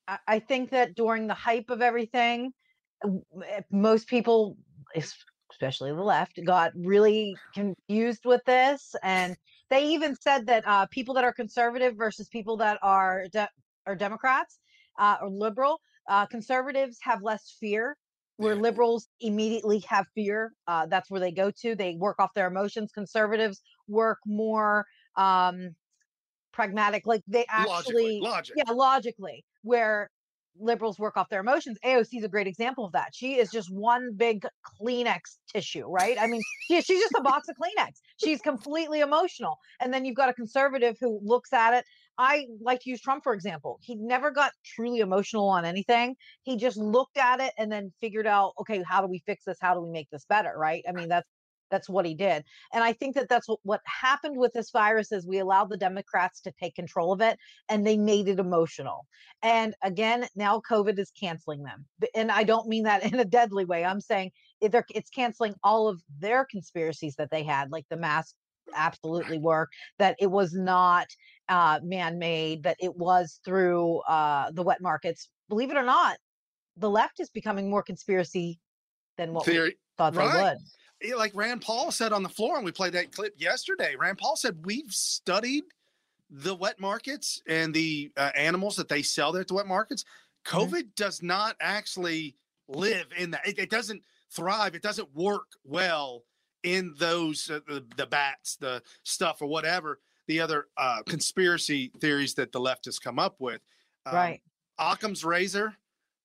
I, 0.08 0.18
I 0.28 0.40
think 0.40 0.70
that 0.72 0.96
during 0.96 1.28
the 1.28 1.34
hype 1.34 1.70
of 1.70 1.82
everything, 1.82 2.54
eh, 3.04 3.62
most 3.72 4.08
people, 4.08 4.58
especially 5.56 5.92
the 5.92 6.02
left, 6.04 6.40
got 6.46 6.72
really 6.76 7.42
confused 7.54 8.26
with 8.26 8.44
this, 8.46 8.96
and 9.04 9.38
they 9.70 9.88
even 9.88 10.16
said 10.16 10.48
that 10.48 10.68
uh, 10.68 10.86
people 10.88 11.16
that 11.16 11.24
are 11.24 11.34
conservative 11.34 11.96
versus 11.98 12.28
people 12.30 12.58
that 12.58 12.78
are 12.84 13.28
de- 13.32 13.50
are 13.88 13.96
Democrats 13.96 14.60
uh, 15.00 15.18
or 15.22 15.30
liberal, 15.30 15.82
uh, 16.10 16.26
conservatives 16.28 17.00
have 17.02 17.22
less 17.24 17.56
fear. 17.60 17.98
Where 18.38 18.56
Yeah. 18.56 18.62
liberals 18.62 19.08
immediately 19.22 19.80
have 19.88 20.08
fear, 20.14 20.54
uh, 20.68 20.88
that's 20.88 21.10
where 21.10 21.22
they 21.22 21.32
go 21.32 21.52
to. 21.52 21.76
They 21.76 21.96
work 21.96 22.18
off 22.20 22.34
their 22.36 22.48
emotions. 22.48 22.92
Conservatives 22.92 23.62
work 23.88 24.20
more 24.26 24.86
um 25.16 25.76
pragmatic 26.54 27.06
like 27.06 27.24
they 27.28 27.46
logically 27.56 28.12
actually 28.12 28.20
logic 28.20 28.56
yeah 28.56 28.72
logically 28.72 29.46
where 29.64 30.10
liberals 30.60 31.00
work 31.00 31.18
off 31.18 31.30
their 31.30 31.42
emotions. 31.42 31.78
AOC 31.86 32.18
is 32.20 32.24
a 32.24 32.30
great 32.30 32.48
example 32.48 32.86
of 32.86 32.92
that. 32.94 33.10
She 33.14 33.36
is 33.36 33.50
just 33.52 33.70
one 33.72 34.14
big 34.16 34.46
Kleenex 34.82 35.20
tissue, 35.52 35.86
right? 35.88 36.18
I 36.20 36.28
mean, 36.28 36.42
she, 36.68 36.82
she's 36.82 37.00
just 37.00 37.14
a 37.18 37.22
box 37.22 37.48
of 37.50 37.56
Kleenex. 37.56 37.94
She's 38.18 38.42
completely 38.42 39.02
emotional. 39.02 39.58
And 39.82 39.94
then 39.94 40.06
you've 40.06 40.16
got 40.16 40.30
a 40.30 40.34
conservative 40.34 40.98
who 41.00 41.20
looks 41.24 41.54
at 41.54 41.74
it. 41.74 41.86
I 42.18 42.46
like 42.62 42.80
to 42.82 42.90
use 42.90 43.02
Trump, 43.02 43.24
for 43.24 43.34
example. 43.34 43.80
He 43.82 43.96
never 43.96 44.32
got 44.32 44.52
truly 44.64 45.00
emotional 45.00 45.50
on 45.50 45.66
anything. 45.66 46.16
He 46.44 46.56
just 46.56 46.78
looked 46.78 47.18
at 47.18 47.42
it 47.42 47.52
and 47.58 47.72
then 47.72 47.92
figured 48.00 48.28
out, 48.28 48.54
okay, 48.62 48.84
how 48.88 49.02
do 49.02 49.08
we 49.08 49.22
fix 49.26 49.44
this? 49.46 49.58
How 49.60 49.74
do 49.74 49.82
we 49.82 49.92
make 49.92 50.10
this 50.12 50.26
better? 50.30 50.54
Right. 50.56 50.84
I 50.88 50.94
mean, 50.94 51.10
that's 51.10 51.28
that's 51.72 51.90
what 51.90 52.06
he 52.06 52.14
did. 52.14 52.44
And 52.74 52.84
I 52.84 52.94
think 52.94 53.16
that 53.16 53.30
that's 53.30 53.48
what, 53.48 53.60
what 53.64 53.82
happened 53.86 54.38
with 54.38 54.54
this 54.54 54.72
virus 54.72 55.12
is 55.12 55.28
we 55.28 55.40
allowed 55.40 55.70
the 55.70 55.78
Democrats 55.78 56.42
to 56.42 56.54
take 56.60 56.76
control 56.76 57.12
of 57.12 57.22
it 57.22 57.38
and 57.70 57.86
they 57.86 57.98
made 57.98 58.28
it 58.28 58.40
emotional. 58.40 59.06
And 59.42 59.76
again, 59.84 60.28
now 60.36 60.62
COVID 60.70 60.98
is 61.00 61.12
canceling 61.20 61.64
them. 61.64 61.86
And 62.16 62.32
I 62.32 62.44
don't 62.44 62.68
mean 62.68 62.84
that 62.84 63.04
in 63.12 63.20
a 63.20 63.26
deadly 63.26 63.66
way. 63.66 63.84
I'm 63.86 64.02
saying 64.02 64.32
it's 64.62 65.10
canceling 65.10 65.54
all 65.64 65.88
of 65.88 66.02
their 66.20 66.46
conspiracies 66.46 67.16
that 67.16 67.30
they 67.32 67.44
had, 67.44 67.72
like 67.72 67.86
the 67.90 67.98
mask 67.98 68.36
absolutely 68.76 69.38
were 69.38 69.68
that 70.00 70.16
it 70.20 70.32
was 70.32 70.54
not 70.54 71.08
uh, 71.50 71.80
man-made 71.84 72.64
that 72.64 72.78
it 72.80 72.96
was 72.96 73.40
through 73.46 74.00
uh, 74.08 74.50
the 74.52 74.64
wet 74.64 74.82
markets 74.82 75.30
believe 75.50 75.70
it 75.70 75.78
or 75.78 75.84
not 75.84 76.18
the 76.78 76.90
left 76.90 77.20
is 77.20 77.30
becoming 77.30 77.70
more 77.70 77.84
conspiracy 77.84 78.60
than 79.18 79.34
what 79.34 79.46
Theory. 79.46 79.70
we 79.70 79.76
thought 79.98 80.16
right. 80.16 80.34
they 80.34 80.42
would 80.42 80.58
like 81.18 81.36
Rand 81.36 81.62
Paul 81.62 81.92
said 81.92 82.14
on 82.14 82.24
the 82.24 82.30
floor, 82.30 82.56
and 82.56 82.66
we 82.66 82.72
played 82.72 82.94
that 82.94 83.12
clip 83.12 83.34
yesterday. 83.38 83.96
Rand 83.96 84.18
Paul 84.18 84.36
said 84.36 84.66
we've 84.66 84.92
studied 84.92 85.64
the 86.30 86.56
wet 86.56 86.80
markets 86.80 87.42
and 87.48 87.74
the 87.74 88.12
uh, 88.18 88.32
animals 88.36 88.76
that 88.76 88.90
they 88.90 89.02
sell 89.02 89.32
there 89.32 89.42
at 89.42 89.48
the 89.48 89.54
wet 89.54 89.68
markets. 89.68 90.04
Mm-hmm. 90.46 90.58
COVID 90.58 90.70
mm-hmm. 90.70 90.90
does 90.96 91.22
not 91.22 91.56
actually 91.60 92.36
live 92.68 93.08
in 93.18 93.32
that. 93.32 93.48
It, 93.48 93.60
it, 93.60 93.70
doesn't 93.70 94.02
thrive. 94.32 94.76
It 94.76 94.82
doesn't 94.82 95.14
work 95.16 95.48
well 95.64 96.24
in 96.64 96.94
those 96.98 97.50
uh, 97.50 97.60
the, 97.68 97.86
the, 97.96 98.08
bats, 98.08 98.56
the 98.56 98.82
stuff, 99.04 99.42
or 99.42 99.48
whatever 99.48 100.00
the 100.28 100.40
other 100.40 100.68
uh, 100.78 101.04
conspiracy 101.06 101.92
theories 102.02 102.34
that 102.34 102.52
the 102.52 102.60
left 102.60 102.86
has 102.86 102.98
come 102.98 103.20
up 103.20 103.36
with. 103.40 103.62
Um, 104.06 104.16
right. 104.16 104.42
Occam's 104.80 105.24
razor 105.24 105.76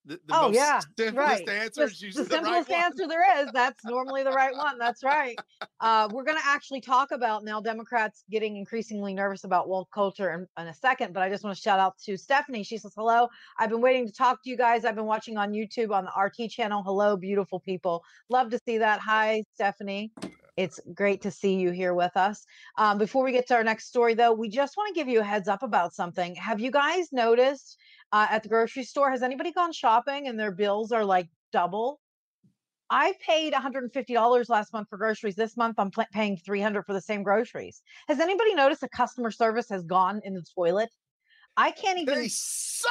the, 0.07 0.15
the 0.27 0.35
oh 0.35 0.51
yeah, 0.51 0.81
right. 1.13 1.47
answer 1.49 1.87
the, 1.87 2.13
the 2.15 2.25
simplest 2.25 2.71
right 2.71 2.71
answer 2.71 3.07
there 3.07 3.43
is. 3.43 3.51
That's 3.53 3.85
normally 3.85 4.23
the 4.23 4.33
right 4.33 4.57
one. 4.57 4.79
That's 4.79 5.05
right. 5.05 5.39
Uh, 5.81 6.09
we're 6.11 6.25
going 6.25 6.39
to 6.39 6.47
actually 6.47 6.81
talk 6.81 7.11
about 7.11 7.45
now 7.45 7.61
Democrats 7.61 8.25
getting 8.31 8.57
increasingly 8.57 9.13
nervous 9.13 9.45
about 9.45 9.69
woke 9.69 9.91
culture 9.93 10.33
in, 10.33 10.47
in 10.63 10.69
a 10.69 10.75
second, 10.75 11.13
but 11.13 11.23
I 11.23 11.29
just 11.29 11.45
want 11.45 11.55
to 11.55 11.61
shout 11.63 11.79
out 11.79 11.99
to 12.07 12.17
Stephanie. 12.17 12.63
She 12.63 12.79
says, 12.79 12.93
"Hello, 12.97 13.29
I've 13.59 13.71
been 13.71 13.83
waiting 13.83 14.07
to 14.07 14.13
talk 14.13 14.43
to 14.43 14.51
you 14.51 14.57
guys. 14.57 14.85
I've 14.85 14.97
been 14.97 15.07
watching 15.07 15.37
on 15.37 15.53
YouTube 15.53 15.91
on 15.91 16.07
the 16.07 16.21
RT 16.21 16.51
channel. 16.51 16.83
Hello, 16.83 17.17
beautiful 17.17 17.61
people. 17.61 18.03
Love 18.31 18.51
to 18.51 18.59
see 18.67 18.79
that. 18.79 19.01
Hi, 19.01 19.45
Stephanie." 19.55 20.13
It's 20.57 20.79
great 20.93 21.23
to 21.23 21.31
see 21.31 21.55
you 21.55 21.71
here 21.71 21.95
with 21.95 22.15
us. 22.17 22.45
Um, 22.77 22.99
before 22.99 23.25
we 23.25 23.33
get 23.33 23.47
to 23.49 23.55
our 23.55 23.65
next 23.65 23.87
story, 23.87 24.13
though, 24.13 24.33
we 24.33 24.51
just 24.51 24.77
want 24.77 24.89
to 24.89 24.95
give 24.95 25.09
you 25.09 25.21
a 25.21 25.25
heads 25.25 25.49
up 25.49 25.63
about 25.63 25.95
something. 25.95 26.35
Have 26.35 26.61
you 26.61 26.71
guys 26.71 27.09
noticed 27.13 27.79
uh, 28.13 28.27
at 28.31 28.43
the 28.43 28.49
grocery 28.49 28.85
store. 28.85 29.11
Has 29.11 29.23
anybody 29.23 29.53
gone 29.53 29.73
shopping 29.73 30.27
and 30.29 30.39
their 30.39 30.53
bills 30.53 30.93
are 30.93 31.05
like 31.05 31.29
double? 31.53 32.01
I 32.93 33.15
paid 33.25 33.53
$150 33.53 34.49
last 34.49 34.73
month 34.73 34.89
for 34.89 34.99
groceries. 34.99 35.37
This 35.37 35.57
month 35.57 35.79
I'm 35.79 35.93
pl- 35.93 36.07
paying 36.13 36.37
300 36.37 36.85
for 36.85 36.93
the 36.93 37.01
same 37.01 37.23
groceries. 37.23 37.83
Has 38.09 38.19
anybody 38.19 38.55
noticed 38.55 38.81
the 38.81 38.89
customer 38.89 39.31
service 39.31 39.69
has 39.69 39.85
gone 39.85 40.21
in 40.25 40.35
the 40.35 40.45
toilet? 40.57 40.91
I 41.57 41.71
can't 41.71 41.99
even. 41.99 42.17
They 42.17 42.29
suck. 42.29 42.91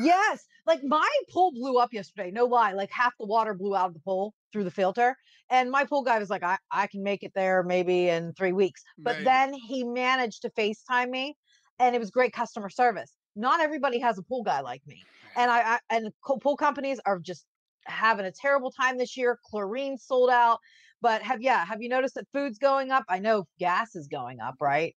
yes, 0.00 0.44
like 0.66 0.80
my 0.84 1.08
pool 1.32 1.50
blew 1.52 1.78
up 1.78 1.92
yesterday. 1.92 2.30
No 2.30 2.44
lie, 2.44 2.72
like 2.72 2.90
half 2.90 3.14
the 3.18 3.26
water 3.26 3.54
blew 3.54 3.74
out 3.74 3.88
of 3.88 3.94
the 3.94 4.00
pool 4.00 4.34
through 4.52 4.64
the 4.64 4.70
filter, 4.70 5.16
and 5.50 5.70
my 5.70 5.84
pool 5.84 6.02
guy 6.02 6.18
was 6.18 6.30
like, 6.30 6.42
"I 6.42 6.58
I 6.70 6.86
can 6.88 7.02
make 7.02 7.22
it 7.22 7.32
there 7.34 7.62
maybe 7.62 8.08
in 8.08 8.32
three 8.34 8.52
weeks." 8.52 8.82
But 8.98 9.18
then 9.24 9.54
he 9.54 9.84
managed 9.84 10.42
to 10.42 10.50
Facetime 10.50 11.10
me, 11.10 11.36
and 11.78 11.94
it 11.94 12.00
was 12.00 12.10
great 12.10 12.32
customer 12.32 12.68
service 12.68 13.12
not 13.36 13.60
everybody 13.60 13.98
has 14.00 14.18
a 14.18 14.22
pool 14.22 14.42
guy 14.42 14.60
like 14.60 14.82
me. 14.86 15.02
And 15.36 15.50
I, 15.50 15.74
I 15.74 15.78
and 15.90 16.10
pool 16.22 16.56
companies 16.56 17.00
are 17.06 17.18
just 17.18 17.44
having 17.86 18.26
a 18.26 18.32
terrible 18.32 18.70
time 18.70 18.98
this 18.98 19.16
year. 19.16 19.38
Chlorine 19.44 19.98
sold 19.98 20.30
out. 20.30 20.58
But 21.02 21.22
have 21.22 21.40
yeah, 21.40 21.64
have 21.64 21.80
you 21.80 21.88
noticed 21.88 22.14
that 22.16 22.26
food's 22.32 22.58
going 22.58 22.90
up? 22.90 23.04
I 23.08 23.18
know 23.18 23.46
gas 23.58 23.94
is 23.94 24.06
going 24.06 24.40
up, 24.40 24.56
right? 24.60 24.94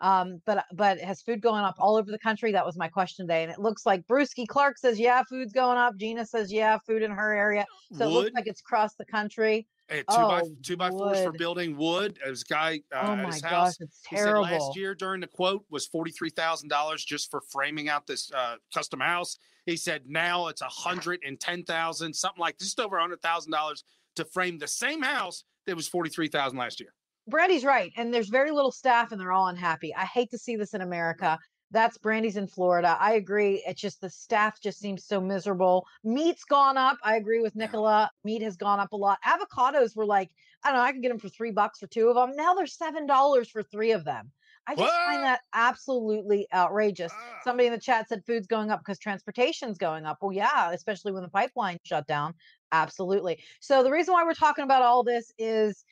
Um, 0.00 0.40
but 0.46 0.64
but 0.72 0.98
has 1.00 1.22
food 1.22 1.42
going 1.42 1.62
up 1.62 1.74
all 1.78 1.96
over 1.96 2.10
the 2.10 2.18
country? 2.18 2.52
That 2.52 2.64
was 2.64 2.76
my 2.76 2.88
question 2.88 3.26
today. 3.26 3.42
And 3.42 3.52
it 3.52 3.58
looks 3.58 3.84
like 3.84 4.06
Brewski 4.06 4.46
Clark 4.46 4.78
says, 4.78 4.98
yeah, 4.98 5.22
food's 5.28 5.52
going 5.52 5.76
up. 5.76 5.96
Gina 5.96 6.24
says, 6.24 6.52
yeah, 6.52 6.78
food 6.86 7.02
in 7.02 7.10
her 7.10 7.34
area. 7.34 7.66
So 7.92 8.06
Wood. 8.06 8.10
it 8.10 8.14
looks 8.14 8.34
like 8.34 8.46
it's 8.46 8.60
across 8.60 8.94
the 8.94 9.04
country. 9.04 9.66
Two 9.90 10.04
oh, 10.08 10.28
by 10.28 10.42
two 10.62 10.76
by 10.76 10.88
fours 10.88 11.20
for 11.20 11.32
building 11.32 11.76
wood. 11.76 12.18
As 12.24 12.44
guy 12.44 12.80
uh, 12.94 13.00
oh 13.02 13.12
at 13.14 13.26
his 13.26 13.42
gosh, 13.42 13.50
house, 13.50 13.80
it's 13.80 14.00
terrible. 14.04 14.44
He 14.44 14.52
said 14.52 14.60
last 14.60 14.76
year 14.76 14.94
during 14.94 15.20
the 15.20 15.26
quote 15.26 15.64
was 15.68 15.86
forty 15.86 16.12
three 16.12 16.30
thousand 16.30 16.68
dollars 16.68 17.04
just 17.04 17.28
for 17.28 17.40
framing 17.50 17.88
out 17.88 18.06
this 18.06 18.30
uh, 18.32 18.56
custom 18.72 19.00
house. 19.00 19.36
He 19.66 19.76
said 19.76 20.02
now 20.06 20.46
it's 20.46 20.62
a 20.62 20.66
hundred 20.66 21.20
and 21.26 21.40
ten 21.40 21.64
thousand, 21.64 22.14
something 22.14 22.40
like 22.40 22.56
just 22.58 22.78
over 22.78 22.98
a 22.98 23.00
hundred 23.00 23.20
thousand 23.20 23.50
dollars 23.50 23.82
to 24.14 24.24
frame 24.24 24.58
the 24.58 24.68
same 24.68 25.02
house 25.02 25.42
that 25.66 25.74
was 25.74 25.88
forty 25.88 26.08
three 26.08 26.28
thousand 26.28 26.58
last 26.58 26.78
year. 26.78 26.94
Brandy's 27.26 27.64
right, 27.64 27.92
and 27.96 28.14
there's 28.14 28.28
very 28.28 28.52
little 28.52 28.72
staff, 28.72 29.10
and 29.10 29.20
they're 29.20 29.32
all 29.32 29.48
unhappy. 29.48 29.92
I 29.94 30.04
hate 30.04 30.30
to 30.30 30.38
see 30.38 30.54
this 30.54 30.72
in 30.72 30.82
America. 30.82 31.36
That's 31.70 31.98
Brandy's 31.98 32.36
in 32.36 32.46
Florida. 32.46 32.96
I 32.98 33.12
agree. 33.14 33.62
It's 33.66 33.80
just 33.80 34.00
the 34.00 34.10
staff 34.10 34.60
just 34.60 34.78
seems 34.78 35.04
so 35.04 35.20
miserable. 35.20 35.86
Meat's 36.02 36.44
gone 36.44 36.76
up. 36.76 36.98
I 37.04 37.16
agree 37.16 37.40
with 37.40 37.54
Nicola. 37.54 38.10
Meat 38.24 38.42
has 38.42 38.56
gone 38.56 38.80
up 38.80 38.92
a 38.92 38.96
lot. 38.96 39.18
Avocados 39.26 39.94
were 39.94 40.06
like, 40.06 40.30
I 40.64 40.70
don't 40.70 40.78
know, 40.78 40.84
I 40.84 40.92
can 40.92 41.00
get 41.00 41.08
them 41.10 41.18
for 41.18 41.28
three 41.28 41.52
bucks 41.52 41.78
for 41.78 41.86
two 41.86 42.08
of 42.08 42.16
them. 42.16 42.36
Now 42.36 42.54
they're 42.54 42.66
seven 42.66 43.06
dollars 43.06 43.48
for 43.48 43.62
three 43.62 43.92
of 43.92 44.04
them. 44.04 44.32
I 44.66 44.74
just 44.74 44.82
what? 44.82 45.06
find 45.06 45.22
that 45.24 45.40
absolutely 45.54 46.46
outrageous. 46.52 47.12
Ah. 47.14 47.40
Somebody 47.44 47.66
in 47.66 47.72
the 47.72 47.80
chat 47.80 48.08
said 48.08 48.22
food's 48.26 48.46
going 48.46 48.70
up 48.70 48.80
because 48.80 48.98
transportation's 48.98 49.78
going 49.78 50.04
up. 50.04 50.18
Well, 50.20 50.32
yeah, 50.32 50.72
especially 50.72 51.12
when 51.12 51.22
the 51.22 51.28
pipeline 51.28 51.78
shut 51.82 52.06
down. 52.06 52.34
Absolutely. 52.72 53.42
So 53.60 53.82
the 53.82 53.90
reason 53.90 54.12
why 54.14 54.24
we're 54.24 54.34
talking 54.34 54.64
about 54.64 54.82
all 54.82 55.02
this 55.02 55.32
is 55.38 55.84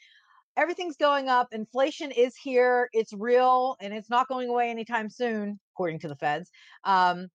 everything's 0.59 0.97
going 0.97 1.29
up. 1.29 1.49
Inflation 1.53 2.11
is 2.11 2.37
here. 2.37 2.90
It's 2.92 3.12
real 3.12 3.77
and 3.81 3.94
it's 3.94 4.11
not 4.11 4.29
going 4.29 4.49
away 4.49 4.68
anytime 4.71 5.09
soon, 5.09 5.59
according 5.75 6.01
to 6.01 6.09
the 6.09 6.16
feds. 6.16 6.51
Um, 6.85 7.29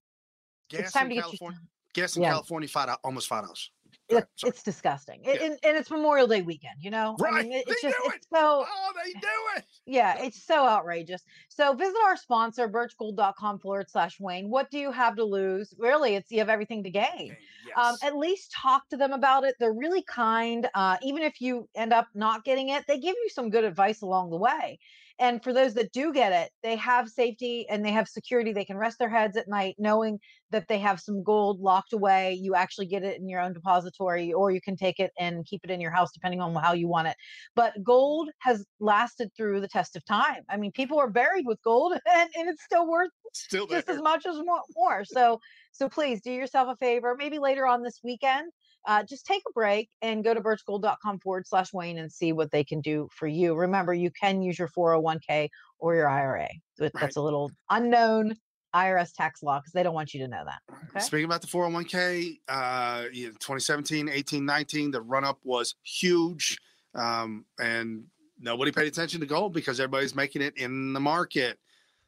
gas 0.70 0.82
it's 0.82 0.92
time 0.92 1.10
to 1.10 1.16
California, 1.16 1.60
get 1.94 2.02
your, 2.02 2.04
gas 2.06 2.16
in 2.18 2.24
yeah. 2.24 2.30
California, 2.30 2.68
five 2.68 2.96
almost 3.04 3.28
five 3.28 3.44
dollars. 3.44 3.72
It, 4.10 4.26
it's 4.44 4.64
disgusting, 4.64 5.22
yeah. 5.24 5.32
and, 5.42 5.58
and, 5.64 5.78
it's 5.78 5.90
Memorial 5.90 6.28
Day 6.28 6.42
weekend. 6.42 6.76
You 6.82 6.92
know, 6.92 7.16
right? 7.20 7.34
I 7.34 7.44
mean, 7.44 7.54
it, 7.54 7.64
it's 7.68 7.82
they 7.82 7.90
just 7.90 8.04
do 8.04 8.12
it's 8.14 8.28
so. 8.32 8.66
Oh, 8.68 8.94
they 9.04 9.14
do 9.14 9.28
it. 9.58 9.66
Yeah, 9.86 10.24
it's 10.24 10.42
so 10.42 10.66
outrageous. 10.66 11.24
So 11.50 11.74
visit 11.74 11.98
our 12.06 12.16
sponsor, 12.16 12.70
birchgold.com 12.70 13.60
forward 13.60 13.90
slash 13.90 14.18
Wayne. 14.18 14.50
What 14.50 14.72
do 14.72 14.78
you 14.78 14.92
have 14.92 15.18
to 15.18 15.26
lose? 15.26 15.74
Really, 15.78 16.16
it's 16.16 16.32
you 16.32 16.40
have 16.40 16.48
everything 16.48 16.84
to 16.84 16.90
gain. 16.90 17.32
Um, 17.32 17.38
yes. 17.68 17.78
Um, 17.78 17.96
at 18.02 18.16
least 18.16 18.54
talk 18.54 18.88
to 18.90 18.98
them 18.98 19.12
about 19.12 19.44
it. 19.44 19.56
They're 19.60 19.74
really 19.74 20.04
kind. 20.04 20.70
Uh, 20.74 20.98
even 21.02 21.22
if 21.22 21.42
you 21.42 21.68
end 21.76 21.92
up 21.92 22.08
not 22.14 22.46
getting 22.46 22.70
it, 22.70 22.86
they 22.88 22.98
give 22.98 23.16
you 23.22 23.30
some 23.30 23.50
good 23.50 23.66
advice 23.66 24.02
along 24.02 24.30
the 24.30 24.38
way. 24.38 24.80
And 25.20 25.44
for 25.44 25.54
those 25.54 25.76
that 25.76 25.92
do 25.92 26.12
get 26.12 26.32
it, 26.34 26.52
they 26.64 26.76
have 26.78 27.08
safety 27.08 27.68
and 27.70 27.86
they 27.86 27.92
have 27.92 28.08
security. 28.08 28.52
They 28.52 28.66
can 28.66 28.78
rest 28.78 28.98
their 29.00 29.10
heads 29.10 29.38
at 29.38 29.48
night 29.48 29.76
knowing 29.78 30.20
that 30.52 30.68
they 30.68 30.80
have 30.80 31.00
some 31.00 31.24
gold 31.24 31.60
locked 31.60 31.94
away. 31.94 32.34
You 32.34 32.56
actually 32.56 32.88
get 32.88 33.04
it 33.04 33.20
in 33.20 33.30
your 33.30 33.40
own 33.40 33.54
depository, 33.54 34.34
or 34.34 34.52
you 34.52 34.62
can 34.62 34.76
take 34.76 35.00
it 35.00 35.12
and 35.20 35.46
keep 35.46 35.62
it 35.64 35.72
in 35.72 35.82
your 35.82 35.92
house, 35.92 36.12
depending 36.14 36.42
on 36.42 36.56
how 36.56 36.74
you 36.74 36.88
want 36.88 37.08
it. 37.08 37.16
But 37.56 37.74
gold 37.84 38.30
has 38.40 38.66
lasted 38.80 39.30
through 39.38 39.62
the 39.62 39.68
test 39.68 39.96
of 39.96 40.04
time. 40.06 40.44
I 40.50 40.58
mean, 40.58 40.72
people 40.72 41.00
are 41.00 41.10
buried 41.10 41.46
with 41.46 41.62
gold 41.64 41.94
and, 42.14 42.30
and 42.36 42.50
it's 42.50 42.64
still 42.64 42.88
worth 42.88 43.12
still 43.34 43.68
just 43.68 43.90
as 43.90 44.02
much 44.02 44.26
as 44.26 44.38
more. 44.76 45.04
So, 45.06 45.40
so 45.72 45.90
please 45.90 46.22
do 46.22 46.32
yourself 46.32 46.70
a 46.70 46.76
favor. 46.76 47.16
Maybe 47.18 47.40
later 47.40 47.68
on 47.68 47.84
this 47.84 48.00
weekend, 48.04 48.52
uh, 48.86 49.04
just 49.04 49.26
take 49.26 49.42
a 49.48 49.52
break 49.54 49.90
and 50.02 50.24
go 50.24 50.34
to 50.34 50.42
birchgold.com 50.42 51.20
forward 51.20 51.48
slash 51.48 51.74
Wayne 51.74 51.98
and 51.98 52.12
see 52.12 52.34
what 52.34 52.52
they 52.52 52.64
can 52.64 52.82
do 52.82 53.08
for 53.12 53.28
you. 53.28 53.56
Remember, 53.56 53.94
you 53.94 54.12
can 54.12 54.42
use 54.42 54.60
your 54.60 54.68
401k 54.68 55.50
or 55.80 55.96
your 55.96 56.08
IRA. 56.08 56.50
That's 56.78 56.94
right. 57.02 57.16
a 57.16 57.22
little 57.22 57.52
unknown 57.70 58.36
IRS 58.76 59.14
tax 59.16 59.44
law 59.44 59.60
because 59.60 59.72
they 59.72 59.84
don't 59.84 59.94
want 59.94 60.14
you 60.14 60.22
to 60.22 60.28
know 60.28 60.44
that. 60.46 60.62
Okay? 60.90 61.00
Speaking 61.00 61.26
about 61.26 61.42
the 61.42 61.48
401k, 61.48 62.40
uh, 62.48 63.04
2017, 63.04 64.10
18, 64.10 64.46
19, 64.46 64.92
the 64.92 65.02
run 65.02 65.24
up 65.24 65.40
was 65.44 65.76
huge. 65.84 66.58
Um, 66.96 67.46
and 67.60 68.04
nobody 68.40 68.72
paid 68.72 68.88
attention 68.88 69.20
to 69.22 69.26
gold 69.26 69.54
because 69.54 69.80
everybody's 69.80 70.16
making 70.16 70.42
it 70.42 70.58
in 70.58 70.94
the 70.94 71.00
market. 71.00 71.58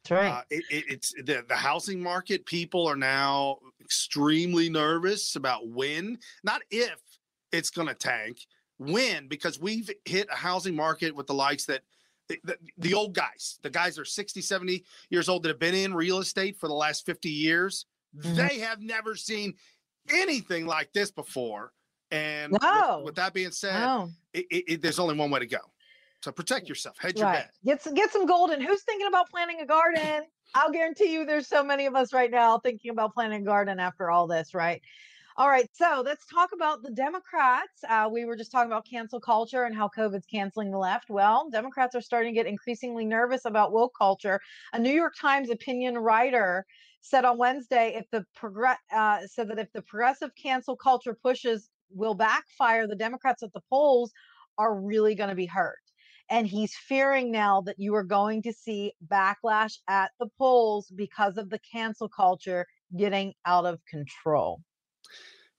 That's 0.08 0.10
right. 0.10 0.30
Uh, 0.30 0.42
it, 0.50 0.64
it, 0.70 0.84
it's 0.88 1.12
the, 1.12 1.44
the 1.48 1.54
housing 1.56 2.00
market. 2.02 2.46
People 2.46 2.86
are 2.86 2.96
now 2.96 3.58
extremely 3.80 4.68
nervous 4.68 5.36
about 5.36 5.68
when, 5.68 6.18
not 6.44 6.62
if 6.70 6.96
it's 7.52 7.70
going 7.70 7.88
to 7.88 7.94
tank, 7.94 8.38
when, 8.78 9.28
because 9.28 9.58
we've 9.58 9.90
hit 10.04 10.28
a 10.30 10.36
housing 10.36 10.74
market 10.74 11.14
with 11.14 11.26
the 11.26 11.34
likes 11.34 11.64
that 11.66 11.82
the, 12.28 12.38
the, 12.44 12.56
the, 12.78 12.94
old 12.94 13.14
guys, 13.14 13.58
the 13.62 13.70
guys 13.70 13.94
that 13.96 14.02
are 14.02 14.04
60, 14.04 14.40
70 14.40 14.84
years 15.10 15.28
old 15.28 15.42
that 15.44 15.48
have 15.48 15.58
been 15.60 15.74
in 15.74 15.94
real 15.94 16.18
estate 16.18 16.56
for 16.58 16.66
the 16.68 16.74
last 16.74 17.06
50 17.06 17.28
years. 17.30 17.86
Mhm. 18.18 18.34
They 18.36 18.58
have 18.60 18.80
never 18.80 19.14
seen 19.14 19.54
anything 20.10 20.66
like 20.66 20.92
this 20.92 21.10
before. 21.10 21.72
And 22.10 22.52
with- 22.52 22.62
No. 22.62 23.02
with, 23.04 23.14
that 23.16 23.32
being 23.34 23.50
said, 23.52 23.80
it, 24.32 24.46
it, 24.50 24.64
it- 24.68 24.82
there's 24.82 24.98
only 24.98 25.16
one 25.16 25.30
way 25.30 25.40
to 25.40 25.46
go. 25.46 25.58
So 26.22 26.32
protect 26.32 26.68
yourself. 26.68 26.96
Hedge 26.98 27.18
your 27.18 27.26
right. 27.26 27.44
bet. 27.44 27.50
Get 27.64 27.82
some, 27.82 27.94
get 27.94 28.10
some 28.12 28.26
golden. 28.26 28.60
Who's 28.60 28.82
thinking 28.82 29.06
about 29.06 29.30
planting 29.30 29.60
a 29.60 29.66
garden? 29.66 30.24
I'll 30.54 30.72
guarantee 30.72 31.12
you 31.12 31.24
there's 31.24 31.46
so 31.46 31.62
many 31.62 31.86
of 31.86 31.94
us 31.94 32.12
right 32.12 32.30
now 32.30 32.58
thinking 32.58 32.90
about 32.90 33.14
planting 33.14 33.42
a 33.42 33.44
garden 33.44 33.78
after 33.78 34.10
all 34.10 34.26
this, 34.26 34.54
right? 34.54 34.80
All 35.38 35.50
right, 35.50 35.68
so 35.74 36.02
let's 36.02 36.24
talk 36.24 36.50
about 36.54 36.82
the 36.82 36.90
Democrats. 36.90 37.84
Uh, 37.86 38.08
we 38.10 38.24
were 38.24 38.36
just 38.36 38.50
talking 38.50 38.72
about 38.72 38.86
cancel 38.88 39.20
culture 39.20 39.64
and 39.64 39.76
how 39.76 39.90
COVID's 39.94 40.24
canceling 40.24 40.70
the 40.70 40.78
left. 40.78 41.10
Well, 41.10 41.50
Democrats 41.50 41.94
are 41.94 42.00
starting 42.00 42.32
to 42.32 42.34
get 42.34 42.46
increasingly 42.46 43.04
nervous 43.04 43.44
about 43.44 43.70
woke 43.70 43.92
culture. 43.98 44.40
A 44.72 44.78
New 44.78 44.94
York 44.94 45.12
Times 45.20 45.50
opinion 45.50 45.98
writer 45.98 46.64
said 47.02 47.26
on 47.26 47.36
Wednesday, 47.36 47.94
if 47.96 48.06
the 48.10 48.24
progress 48.34 48.78
uh, 48.90 49.26
said 49.26 49.48
that 49.50 49.58
if 49.58 49.70
the 49.74 49.82
progressive 49.82 50.30
cancel 50.42 50.74
culture 50.74 51.14
pushes 51.22 51.68
will 51.90 52.14
backfire, 52.14 52.86
the 52.86 52.96
Democrats 52.96 53.42
at 53.42 53.52
the 53.52 53.60
polls 53.68 54.12
are 54.56 54.80
really 54.80 55.14
going 55.14 55.28
to 55.28 55.36
be 55.36 55.44
hurt. 55.44 55.76
And 56.28 56.46
he's 56.46 56.74
fearing 56.74 57.30
now 57.30 57.60
that 57.62 57.78
you 57.78 57.94
are 57.94 58.02
going 58.02 58.42
to 58.42 58.52
see 58.52 58.92
backlash 59.06 59.78
at 59.88 60.10
the 60.18 60.26
polls 60.38 60.90
because 60.94 61.36
of 61.36 61.50
the 61.50 61.60
cancel 61.60 62.08
culture 62.08 62.66
getting 62.96 63.34
out 63.44 63.64
of 63.64 63.78
control. 63.86 64.60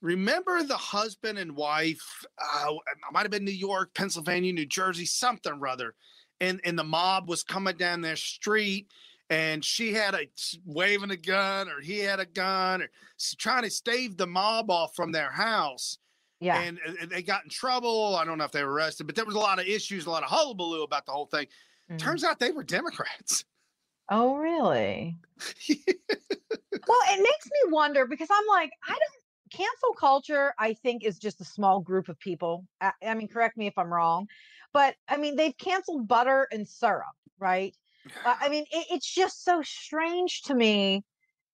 Remember 0.01 0.61
the 0.63 0.77
husband 0.77 1.39
and 1.39 1.55
wife? 1.55 2.25
Uh, 2.37 2.73
it 2.73 2.97
might 3.11 3.23
have 3.23 3.31
been 3.31 3.45
New 3.45 3.51
York, 3.51 3.93
Pennsylvania, 3.95 4.53
New 4.53 4.65
Jersey, 4.65 5.05
something 5.05 5.53
or 5.53 5.67
other. 5.67 5.95
And 6.39 6.61
and 6.63 6.77
the 6.77 6.83
mob 6.83 7.27
was 7.27 7.41
coming 7.41 7.77
down 7.77 8.01
their 8.01 8.15
street, 8.15 8.91
and 9.31 9.65
she 9.65 9.93
had 9.93 10.13
a 10.13 10.27
waving 10.65 11.09
a 11.09 11.17
gun, 11.17 11.67
or 11.67 11.81
he 11.81 11.97
had 11.99 12.19
a 12.19 12.27
gun, 12.27 12.83
or 12.83 12.89
trying 13.39 13.63
to 13.63 13.71
stave 13.71 14.17
the 14.17 14.27
mob 14.27 14.69
off 14.69 14.95
from 14.95 15.11
their 15.11 15.31
house. 15.31 15.97
Yeah. 16.39 16.59
And, 16.61 16.79
uh, 16.85 17.05
they 17.07 17.23
got 17.23 17.43
in 17.43 17.49
trouble. 17.49 18.15
I 18.15 18.23
don't 18.25 18.37
know 18.37 18.43
if 18.43 18.51
they 18.51 18.63
were 18.63 18.71
arrested, 18.71 19.07
but 19.07 19.15
there 19.15 19.25
was 19.25 19.35
a 19.35 19.39
lot 19.39 19.59
of 19.59 19.65
issues, 19.65 20.05
a 20.05 20.11
lot 20.11 20.23
of 20.23 20.29
hullabaloo 20.29 20.83
about 20.83 21.05
the 21.05 21.11
whole 21.11 21.25
thing. 21.25 21.47
Mhm. 21.89 21.97
Turns 21.97 22.23
out 22.23 22.39
they 22.39 22.51
were 22.51 22.63
Democrats. 22.63 23.43
Oh, 24.09 24.37
really? 24.37 25.17
well, 26.87 26.99
it 27.09 27.21
makes 27.21 27.45
me 27.45 27.71
wonder 27.71 28.05
because 28.05 28.29
I'm 28.31 28.47
like, 28.47 28.71
I 28.87 28.91
don't 28.91 29.51
cancel 29.51 29.93
culture, 29.99 30.53
I 30.59 30.73
think, 30.73 31.03
is 31.03 31.19
just 31.19 31.41
a 31.41 31.45
small 31.45 31.79
group 31.81 32.09
of 32.09 32.19
people. 32.19 32.65
I, 32.81 32.91
I 33.03 33.13
mean, 33.15 33.27
correct 33.27 33.57
me 33.57 33.67
if 33.67 33.77
I'm 33.77 33.91
wrong, 33.93 34.27
but 34.73 34.95
I 35.07 35.17
mean, 35.17 35.35
they've 35.35 35.57
canceled 35.57 36.07
butter 36.07 36.47
and 36.51 36.67
syrup, 36.67 37.15
right? 37.39 37.75
Uh, 38.23 38.35
I 38.39 38.49
mean, 38.49 38.63
it, 38.71 38.87
it's 38.91 39.13
just 39.13 39.43
so 39.43 39.61
strange 39.61 40.43
to 40.43 40.55
me. 40.55 41.03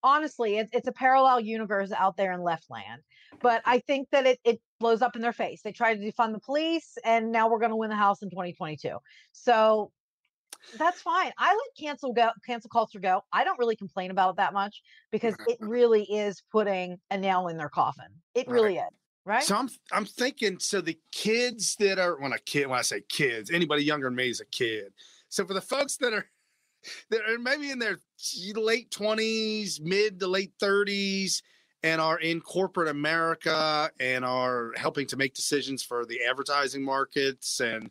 Honestly, 0.04 0.58
it's 0.58 0.70
it's 0.74 0.88
a 0.88 0.92
parallel 0.92 1.40
universe 1.40 1.92
out 1.92 2.18
there 2.18 2.32
in 2.34 2.42
left 2.42 2.70
land. 2.70 3.02
But 3.42 3.62
I 3.66 3.80
think 3.80 4.10
that 4.12 4.26
it, 4.28 4.40
it 4.44 4.62
blows 4.84 5.02
up 5.02 5.16
in 5.16 5.22
their 5.22 5.34
face. 5.34 5.62
They 5.62 5.72
tried 5.72 5.96
to 5.96 6.12
defund 6.12 6.34
the 6.34 6.40
police, 6.40 6.98
and 7.06 7.32
now 7.32 7.50
we're 7.50 7.60
going 7.60 7.72
to 7.72 7.78
win 7.78 7.90
the 7.90 7.96
House 7.96 8.22
in 8.22 8.30
2022. 8.30 8.98
So 9.32 9.92
that's 10.78 11.02
fine. 11.02 11.32
I 11.38 11.54
let 11.54 11.88
cancel 11.88 12.12
go 12.12 12.30
cancel 12.46 12.70
culture 12.70 13.00
go. 13.00 13.22
I 13.32 13.46
don't 13.46 13.58
really 13.58 13.78
complain 13.78 14.12
about 14.12 14.32
it 14.32 14.36
that 14.38 14.54
much 14.54 14.82
because 15.10 15.36
it 15.48 15.58
really 15.62 16.04
is 16.04 16.44
putting 16.52 16.98
a 17.10 17.18
nail 17.18 17.48
in 17.48 17.56
their 17.56 17.70
coffin. 17.70 18.08
It 18.36 18.48
Right. 18.48 18.56
really 18.56 18.76
is. 18.76 18.90
Right? 19.26 19.44
So 19.44 19.56
I'm 19.56 19.70
I'm 19.94 20.06
thinking 20.06 20.60
so 20.60 20.82
the 20.82 21.00
kids 21.14 21.78
that 21.80 21.98
are 21.98 22.20
when 22.20 22.34
a 22.34 22.40
kid 22.40 22.68
when 22.68 22.78
I 22.78 22.82
say 22.82 23.04
kids 23.08 23.52
anybody 23.52 23.86
younger 23.86 24.08
than 24.08 24.16
me 24.16 24.30
is 24.30 24.42
a 24.42 24.46
kid. 24.46 24.92
So 25.30 25.46
for 25.46 25.54
the 25.54 25.62
folks 25.62 25.96
that 25.98 26.12
are 26.12 26.30
that 27.10 27.22
are 27.22 27.40
maybe 27.40 27.72
in 27.72 27.80
their 27.80 28.00
late 28.56 28.92
20s, 28.92 29.80
mid 29.80 30.20
to 30.20 30.28
late 30.28 30.52
30s 30.62 31.42
and 31.84 32.00
are 32.00 32.20
in 32.20 32.40
corporate 32.42 32.88
America 32.88 33.92
and 34.00 34.24
are 34.24 34.72
helping 34.78 35.06
to 35.08 35.18
make 35.18 35.34
decisions 35.34 35.84
for 35.84 36.06
the 36.06 36.24
advertising 36.24 36.84
markets 36.84 37.60
and 37.60 37.90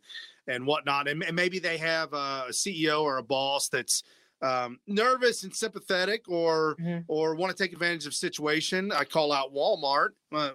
and 0.48 0.66
whatnot. 0.66 1.06
And, 1.06 1.22
and 1.22 1.36
maybe 1.36 1.60
they 1.60 1.76
have 1.78 2.12
a 2.14 2.46
CEO 2.50 3.02
or 3.02 3.18
a 3.18 3.22
boss 3.22 3.68
that's 3.68 4.02
um, 4.40 4.80
nervous 4.88 5.44
and 5.44 5.54
sympathetic 5.54 6.28
or 6.28 6.74
Mhm. 6.80 7.04
or 7.06 7.36
want 7.36 7.56
to 7.56 7.62
take 7.62 7.72
advantage 7.72 8.06
of 8.06 8.14
situation. 8.14 8.90
I 8.90 9.04
call 9.04 9.30
out 9.30 9.54
walmart 9.54 10.10
uh, 10.32 10.50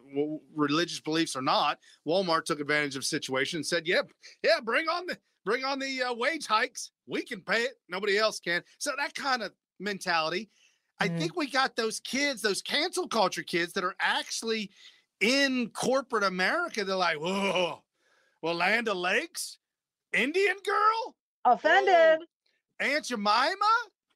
religious 0.53 0.99
beliefs 0.99 1.35
or 1.37 1.41
not 1.41 1.79
walmart 2.05 2.43
took 2.43 2.59
advantage 2.59 2.97
of 2.97 3.05
situation 3.05 3.57
and 3.59 3.65
said 3.65 3.87
yep 3.87 4.11
yeah 4.43 4.59
bring 4.61 4.89
on 4.89 5.05
the 5.05 5.17
bring 5.45 5.63
on 5.63 5.79
the 5.79 6.03
uh, 6.03 6.13
wage 6.13 6.45
hikes. 6.47 6.91
We 7.05 7.21
can 7.23 7.39
pay 7.39 7.61
it. 7.61 7.75
Nobody 7.87 8.17
else 8.17 8.41
can. 8.41 8.61
So 8.79 8.91
that 8.97 9.15
kind 9.15 9.41
of 9.41 9.53
mentality 9.79 10.49
i 10.99 11.07
think 11.07 11.35
we 11.35 11.49
got 11.49 11.75
those 11.75 11.99
kids 11.99 12.41
those 12.41 12.61
cancel 12.61 13.07
culture 13.07 13.43
kids 13.43 13.73
that 13.73 13.83
are 13.83 13.95
actually 13.99 14.69
in 15.21 15.69
corporate 15.69 16.23
america 16.23 16.83
they're 16.83 16.95
like 16.95 17.17
whoa 17.17 17.81
well 18.41 18.55
Land 18.55 18.87
O'Lakes 18.89 19.57
indian 20.13 20.55
girl 20.65 21.15
Offended. 21.47 22.27
Aunt 22.79 23.05
Jemima? 23.05 23.55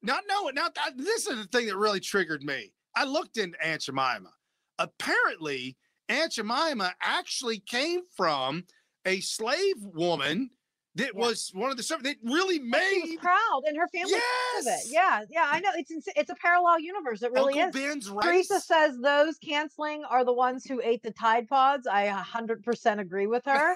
Not 0.03 0.23
knowing. 0.27 0.55
Now, 0.55 0.67
this 0.95 1.27
is 1.27 1.38
the 1.38 1.45
thing 1.45 1.67
that 1.67 1.77
really 1.77 1.99
triggered 1.99 2.43
me. 2.43 2.73
I 2.95 3.05
looked 3.05 3.38
into 3.38 3.57
Aunt 3.65 3.82
Jemima. 3.82 4.32
Apparently, 4.79 5.77
Aunt 6.09 6.34
Jemima 6.34 6.93
actually 7.01 7.59
came 7.59 8.01
from 8.15 8.65
a 9.05 9.21
slave 9.21 9.77
woman 9.79 10.49
that 10.95 11.15
Yeah. 11.15 11.21
was 11.21 11.51
one 11.53 11.71
of 11.71 11.77
the 11.77 11.83
that 12.03 12.17
really 12.23 12.59
But 12.59 12.81
she 12.83 12.99
was 12.99 13.09
made 13.09 13.19
proud 13.21 13.63
and 13.65 13.77
her 13.77 13.87
family 13.87 14.19
proud 14.19 14.59
of 14.61 14.67
Yes! 14.67 14.85
it. 14.85 14.91
Yeah, 14.93 15.23
yeah, 15.29 15.45
I 15.47 15.59
know. 15.59 15.69
It's 15.75 15.91
it's 16.15 16.29
a 16.29 16.35
parallel 16.35 16.79
universe. 16.79 17.23
It 17.23 17.31
really 17.31 17.53
Uncle 17.53 17.69
is. 17.69 17.73
Ben's 17.73 18.11
Teresa 18.21 18.59
says 18.59 18.97
those 19.01 19.37
canceling 19.37 20.03
are 20.03 20.25
the 20.25 20.33
ones 20.33 20.65
who 20.65 20.81
ate 20.83 21.03
the 21.03 21.11
Tide 21.11 21.47
Pods. 21.47 21.87
I 21.87 22.07
100% 22.07 22.99
agree 22.99 23.27
with 23.27 23.43
her. 23.45 23.75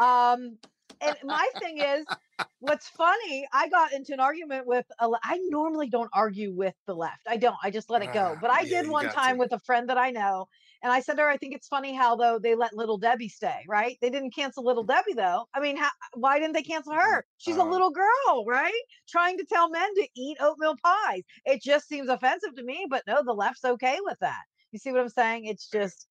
Um, 0.00 0.58
and 1.00 1.16
my 1.24 1.48
thing 1.58 1.78
is, 1.78 2.06
what's 2.60 2.88
funny, 2.88 3.48
I 3.52 3.68
got 3.68 3.92
into 3.92 4.12
an 4.12 4.20
argument 4.20 4.66
with, 4.66 4.86
a 4.98 5.08
I 5.24 5.38
normally 5.48 5.88
don't 5.88 6.10
argue 6.12 6.52
with 6.52 6.74
the 6.86 6.94
left. 6.94 7.22
I 7.26 7.36
don't, 7.38 7.56
I 7.62 7.70
just 7.70 7.88
let 7.90 8.02
it 8.02 8.12
go. 8.12 8.34
Ah, 8.36 8.38
But 8.40 8.50
I 8.50 8.62
yeah, 8.62 8.82
did 8.82 8.90
one 8.90 9.08
time 9.08 9.36
to. 9.36 9.38
with 9.38 9.52
a 9.52 9.58
friend 9.60 9.88
that 9.88 9.98
I 9.98 10.10
know. 10.10 10.46
And 10.82 10.92
I 10.92 11.00
said 11.00 11.16
to 11.16 11.22
her, 11.22 11.28
I 11.28 11.36
think 11.36 11.54
it's 11.54 11.68
funny 11.68 11.94
how, 11.94 12.16
though, 12.16 12.38
they 12.38 12.54
let 12.54 12.72
Little 12.74 12.96
Debbie 12.96 13.28
stay, 13.28 13.64
right? 13.68 13.98
They 14.00 14.08
didn't 14.08 14.34
cancel 14.34 14.64
Little 14.64 14.84
Debbie, 14.84 15.12
though. 15.14 15.46
I 15.54 15.60
mean, 15.60 15.76
how, 15.76 15.90
why 16.14 16.38
didn't 16.38 16.54
they 16.54 16.62
cancel 16.62 16.94
her? 16.94 17.26
She's 17.36 17.56
a 17.56 17.62
Uh, 17.62 17.66
little 17.66 17.90
girl, 17.90 18.44
right? 18.46 18.72
Trying 19.08 19.36
to 19.38 19.44
tell 19.44 19.68
men 19.70 19.94
to 19.96 20.08
eat 20.16 20.38
oatmeal 20.40 20.76
pies. 20.82 21.22
It 21.44 21.60
just 21.62 21.86
seems 21.88 22.08
offensive 22.08 22.54
to 22.56 22.62
me, 22.62 22.86
but 22.88 23.02
no, 23.06 23.22
the 23.22 23.32
left's 23.34 23.64
okay 23.64 23.98
with 24.02 24.18
that. 24.20 24.42
You 24.72 24.78
see 24.78 24.90
what 24.92 25.00
I'm 25.02 25.08
saying? 25.10 25.46
It's 25.46 25.68
just, 25.68 26.06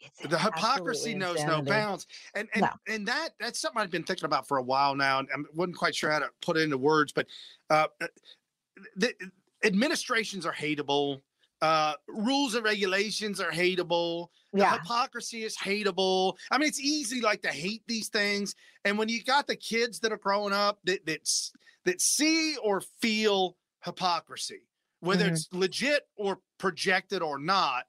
it's 0.00 0.20
the 0.20 0.38
hypocrisy 0.38 1.14
knows 1.14 1.36
insanity. 1.36 1.62
no 1.62 1.68
bounds 1.70 2.06
and 2.34 2.48
and, 2.54 2.62
No. 2.62 2.70
and 2.92 3.06
that 3.06 3.30
that's 3.40 3.58
something 3.60 3.80
i've 3.80 3.92
been 3.92 4.02
thinking 4.02 4.24
about 4.26 4.46
for 4.46 4.58
a 4.58 4.62
while 4.62 4.94
now 4.94 5.20
and 5.20 5.28
i 5.32 5.38
wasn't 5.54 5.76
quite 5.76 5.94
sure 5.94 6.10
how 6.10 6.18
to 6.18 6.28
put 6.42 6.56
it 6.56 6.62
into 6.62 6.76
words 6.76 7.12
but 7.12 7.26
uh 7.70 7.86
uh, 8.02 8.06
the 8.96 9.14
administrations 9.64 10.44
are 10.44 10.52
hateable 10.52 11.22
uh 11.64 11.94
rules 12.08 12.54
and 12.54 12.64
regulations 12.64 13.40
are 13.40 13.50
hateable 13.50 14.28
the 14.52 14.60
Yeah. 14.60 14.72
hypocrisy 14.78 15.44
is 15.44 15.56
hateable 15.56 16.36
i 16.50 16.58
mean 16.58 16.68
it's 16.68 16.80
easy 16.80 17.20
like 17.20 17.40
to 17.42 17.48
hate 17.48 17.82
these 17.86 18.08
things 18.08 18.54
and 18.84 18.98
when 18.98 19.08
you 19.08 19.22
got 19.24 19.46
the 19.46 19.56
kids 19.56 19.98
that 20.00 20.12
are 20.12 20.18
growing 20.18 20.52
up 20.52 20.78
that 20.84 21.06
that, 21.06 21.20
that 21.86 22.00
see 22.00 22.56
or 22.62 22.82
feel 23.00 23.56
hypocrisy 23.84 24.62
whether 25.00 25.24
Mhm. 25.24 25.32
it's 25.32 25.48
legit 25.52 26.02
or 26.16 26.40
projected 26.58 27.22
or 27.22 27.38
not 27.38 27.84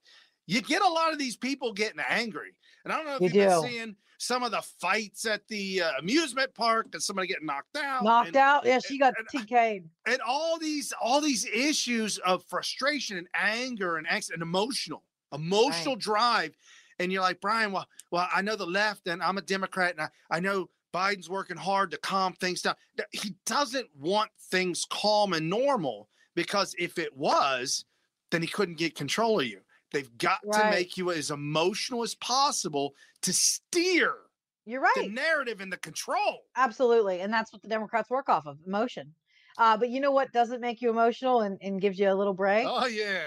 you 0.48 0.62
get 0.62 0.82
a 0.82 0.88
lot 0.88 1.12
of 1.12 1.20
these 1.20 1.36
people 1.36 1.74
getting 1.74 2.00
angry 2.08 2.56
and 2.84 2.94
i 2.94 2.98
don't 2.98 3.06
know 3.08 3.16
if 3.16 3.22
You 3.34 3.42
have 3.42 3.62
been 3.62 3.72
seeing 3.72 3.96
some 4.26 4.44
of 4.44 4.52
the 4.52 4.62
fights 4.62 5.26
at 5.26 5.48
the 5.48 5.82
uh, 5.84 5.92
amusement 6.00 6.54
park 6.56 6.88
and 6.94 7.02
somebody 7.02 7.28
getting 7.28 7.46
knocked 7.46 7.78
out 7.78 8.04
Knocked 8.04 8.30
and, 8.30 8.38
out. 8.38 8.66
Yeah, 8.66 8.80
she 8.80 8.98
got 8.98 9.14
and- 9.18 9.48
TK'd. 9.48 9.88
and 10.08 10.20
all 10.28 10.58
these 10.58 10.94
all 11.00 11.22
these 11.22 11.46
issues 11.46 12.18
of 12.20 12.44
frustration 12.46 13.18
and 13.18 13.28
anger 13.36 13.98
and 13.98 14.08
angst 14.08 14.34
and 14.34 14.42
emotional 14.42 15.04
emotional 15.34 15.96
drive 15.96 16.56
and 17.00 17.12
you're 17.12 17.22
like 17.22 17.42
brian 17.42 17.72
well 17.72 17.86
well 18.12 18.28
i 18.34 18.42
know 18.42 18.56
the 18.56 18.66
left 18.66 19.08
and 19.08 19.22
i'm 19.22 19.38
a 19.38 19.42
democrat 19.42 19.92
and 19.92 20.02
i, 20.02 20.10
I 20.32 20.40
know 20.40 20.70
biden's 20.94 21.30
working 21.30 21.58
hard 21.58 21.92
to 21.92 21.98
calm 21.98 22.34
things 22.34 22.62
down 22.62 22.76
he 23.12 23.36
doesn't 23.46 23.90
want 24.00 24.30
things 24.50 24.86
calm 24.90 25.34
and 25.34 25.50
normal 25.50 26.08
because 26.36 26.74
if 26.80 26.98
it 26.98 27.16
was 27.18 27.86
then 28.32 28.42
he 28.42 28.48
couldn't 28.48 28.78
get 28.78 28.96
control 28.96 29.40
of 29.40 29.48
you 29.48 29.60
they've 29.92 30.18
got 30.18 30.40
to 30.52 30.70
make 30.70 30.98
you 30.98 31.12
as 31.12 31.32
emotional 31.32 32.04
as 32.04 32.16
possible 32.16 32.94
to 33.22 33.34
steer 33.34 34.16
You're 34.66 34.82
right. 34.82 34.94
the 34.96 35.10
narrative 35.10 35.62
and 35.62 35.72
the 35.72 35.78
control 35.78 36.42
Absolutely. 36.56 37.22
And 37.22 37.32
that's 37.32 37.52
what 37.54 37.62
the 37.62 37.68
Democrats 37.68 38.10
work 38.10 38.30
off 38.30 38.46
of 38.48 38.58
emotion. 38.66 39.14
Uh, 39.58 39.78
but 39.78 39.89
you 39.89 39.99
know 39.99 40.12
what 40.12 40.32
doesn't 40.32 40.62
make 40.62 40.82
you 40.82 40.89
emotional 40.89 41.41
and, 41.41 41.58
and 41.62 41.80
gives 41.80 41.97
you 41.97 42.12
a 42.12 42.14
little 42.14 42.34
break? 42.34 42.66
Oh 42.68 42.88
yeah. 42.88 43.24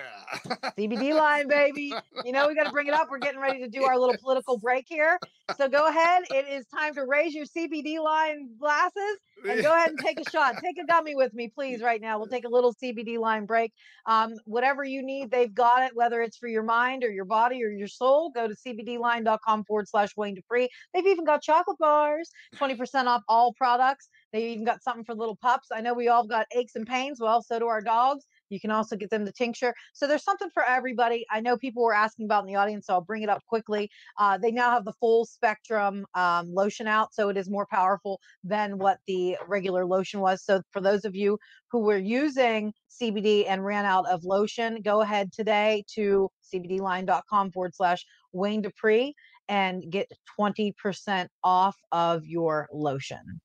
CBD 0.77 1.15
line, 1.15 1.49
baby. 1.49 1.93
You 2.25 2.33
know, 2.33 2.49
we 2.49 2.55
got 2.55 2.65
to 2.65 2.71
bring 2.71 2.87
it 2.87 2.95
up. 2.95 3.09
We're 3.11 3.19
getting 3.19 3.41
ready 3.41 3.61
to 3.61 3.69
do 3.79 3.85
our 3.85 3.99
little 3.99 4.17
political 4.21 4.59
break 4.59 4.87
here. 4.89 5.19
So 5.57 5.69
go 5.69 5.89
ahead. 5.89 6.25
It 6.31 6.47
is 6.49 6.67
time 6.67 6.95
to 6.95 7.05
raise 7.05 7.35
your 7.35 7.47
CBD 7.47 8.03
line 8.03 8.51
glasses 8.61 9.19
and 9.49 9.63
go 9.63 9.73
ahead 9.73 9.91
and 9.91 9.99
take 9.99 10.21
a 10.21 10.31
shot. 10.31 10.57
Take 10.63 10.79
a 10.79 10.87
gummy 10.87 11.15
with 11.15 11.33
me, 11.33 11.49
please, 11.49 11.81
right 11.81 12.01
now. 12.01 12.19
We'll 12.19 12.29
take 12.29 12.45
a 12.45 12.49
little 12.49 12.75
CBD 12.75 13.19
line 13.19 13.47
break. 13.47 13.73
Um, 14.07 14.35
whatever 14.45 14.85
you 14.85 15.03
need, 15.03 15.31
they've 15.31 15.55
got 15.55 15.83
it, 15.83 15.93
whether 15.95 16.21
it's 16.21 16.37
for 16.37 16.49
your 16.49 16.63
mind 16.63 17.05
or 17.05 17.11
your 17.11 17.25
body 17.25 17.63
or 17.65 17.71
your 17.71 17.89
soul. 17.89 18.31
Go 18.31 18.49
to 18.49 18.55
cbdline.com 18.55 19.65
forward 19.65 19.89
slash 19.89 20.17
Wayne 20.17 20.35
Dupree. 20.35 20.69
They've 20.93 21.07
even 21.07 21.25
got 21.25 21.43
chocolate 21.43 21.79
bars, 21.79 22.31
20% 22.57 23.07
off 23.07 23.23
all 23.29 23.53
products. 23.55 24.09
They 24.33 24.53
even 24.53 24.65
got 24.65 24.83
something 24.83 25.05
for 25.05 25.15
little 25.15 25.37
pups. 25.37 25.69
I 25.73 25.81
know 25.81 25.95
we 25.95 26.09
all 26.09 26.27
got 26.27 26.47
aches 26.55 26.75
and 26.75 26.87
pains. 26.87 27.21
Well, 27.21 27.43
so 27.43 27.59
do 27.59 27.67
our 27.67 27.81
dogs. 27.81 28.25
You 28.51 28.61
can 28.61 28.71
also 28.71 28.97
get 28.97 29.11
them 29.11 29.25
the 29.25 29.33
tincture. 29.33 29.75
So 29.95 30.07
there's 30.07 30.25
something 30.25 30.51
for 30.53 30.63
everybody. 30.65 31.25
I 31.31 31.41
know 31.41 31.57
people 31.57 31.83
were 31.83 31.95
asking 31.95 32.27
about 32.27 32.43
in 32.43 32.47
the 32.47 32.57
audience, 32.57 32.87
so 32.87 32.95
I'll 32.95 33.01
bring 33.01 33.23
it 33.23 33.29
up 33.29 33.43
quickly. 33.47 33.91
Uh, 34.19 34.39
they 34.39 34.51
now 34.51 34.71
have 34.71 34.85
the 34.85 34.93
full 34.95 35.25
spectrum 35.25 36.07
um, 36.15 36.53
lotion 36.53 36.87
out, 36.87 37.15
so 37.15 37.29
it 37.29 37.37
is 37.37 37.49
more 37.49 37.67
powerful 37.71 38.21
than 38.45 38.79
what 38.79 38.99
the 39.07 39.37
regular 39.47 39.87
lotion 39.87 40.21
was. 40.21 40.45
So 40.45 40.63
for 40.71 40.81
those 40.81 41.05
of 41.05 41.15
you 41.15 41.39
who 41.71 41.81
were 41.81 41.99
using 41.99 42.73
CBD 42.91 43.45
and 43.49 43.65
ran 43.65 43.85
out 43.85 44.07
of 44.09 44.25
lotion, 44.25 44.83
go 44.83 45.03
ahead 45.03 45.33
today 45.33 45.85
to 45.95 46.31
cbdline.com 46.53 47.53
forward 47.53 47.75
slash 47.75 48.05
Wayne 48.33 48.63
Dupree 48.63 49.15
and 49.49 49.91
get 49.91 50.11
20% 50.39 51.29
off 51.43 51.77
of 51.93 52.27
your 52.27 52.69
lotion. 52.73 53.41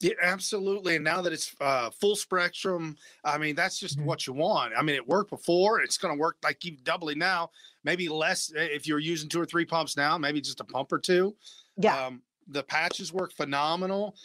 Yeah, 0.00 0.12
absolutely. 0.22 0.94
And 0.94 1.04
now 1.04 1.20
that 1.22 1.32
it's 1.32 1.54
uh, 1.60 1.90
full 1.90 2.14
spectrum, 2.14 2.96
I 3.24 3.36
mean, 3.36 3.56
that's 3.56 3.78
just 3.80 3.98
Mhm. 3.98 4.04
what 4.04 4.26
you 4.26 4.32
want. 4.32 4.72
I 4.76 4.82
mean, 4.82 4.94
it 4.94 5.06
worked 5.06 5.30
before. 5.30 5.80
It's 5.80 5.98
going 5.98 6.14
to 6.14 6.20
work 6.20 6.36
like 6.44 6.64
even 6.64 6.82
doubly 6.84 7.16
now. 7.16 7.50
Maybe 7.82 8.08
less 8.08 8.52
eh, 8.54 8.68
if 8.70 8.86
you're 8.86 9.00
using 9.00 9.28
two 9.28 9.40
or 9.40 9.46
three 9.46 9.64
pumps 9.64 9.96
now. 9.96 10.16
Maybe 10.16 10.40
just 10.40 10.60
a 10.60 10.64
pump 10.64 10.92
or 10.92 10.98
two. 11.00 11.36
Yeah. 11.76 12.06
Um, 12.06 12.22
the 12.46 12.62
patches 12.62 13.12
work 13.12 13.32
phenomenal. 13.32 14.16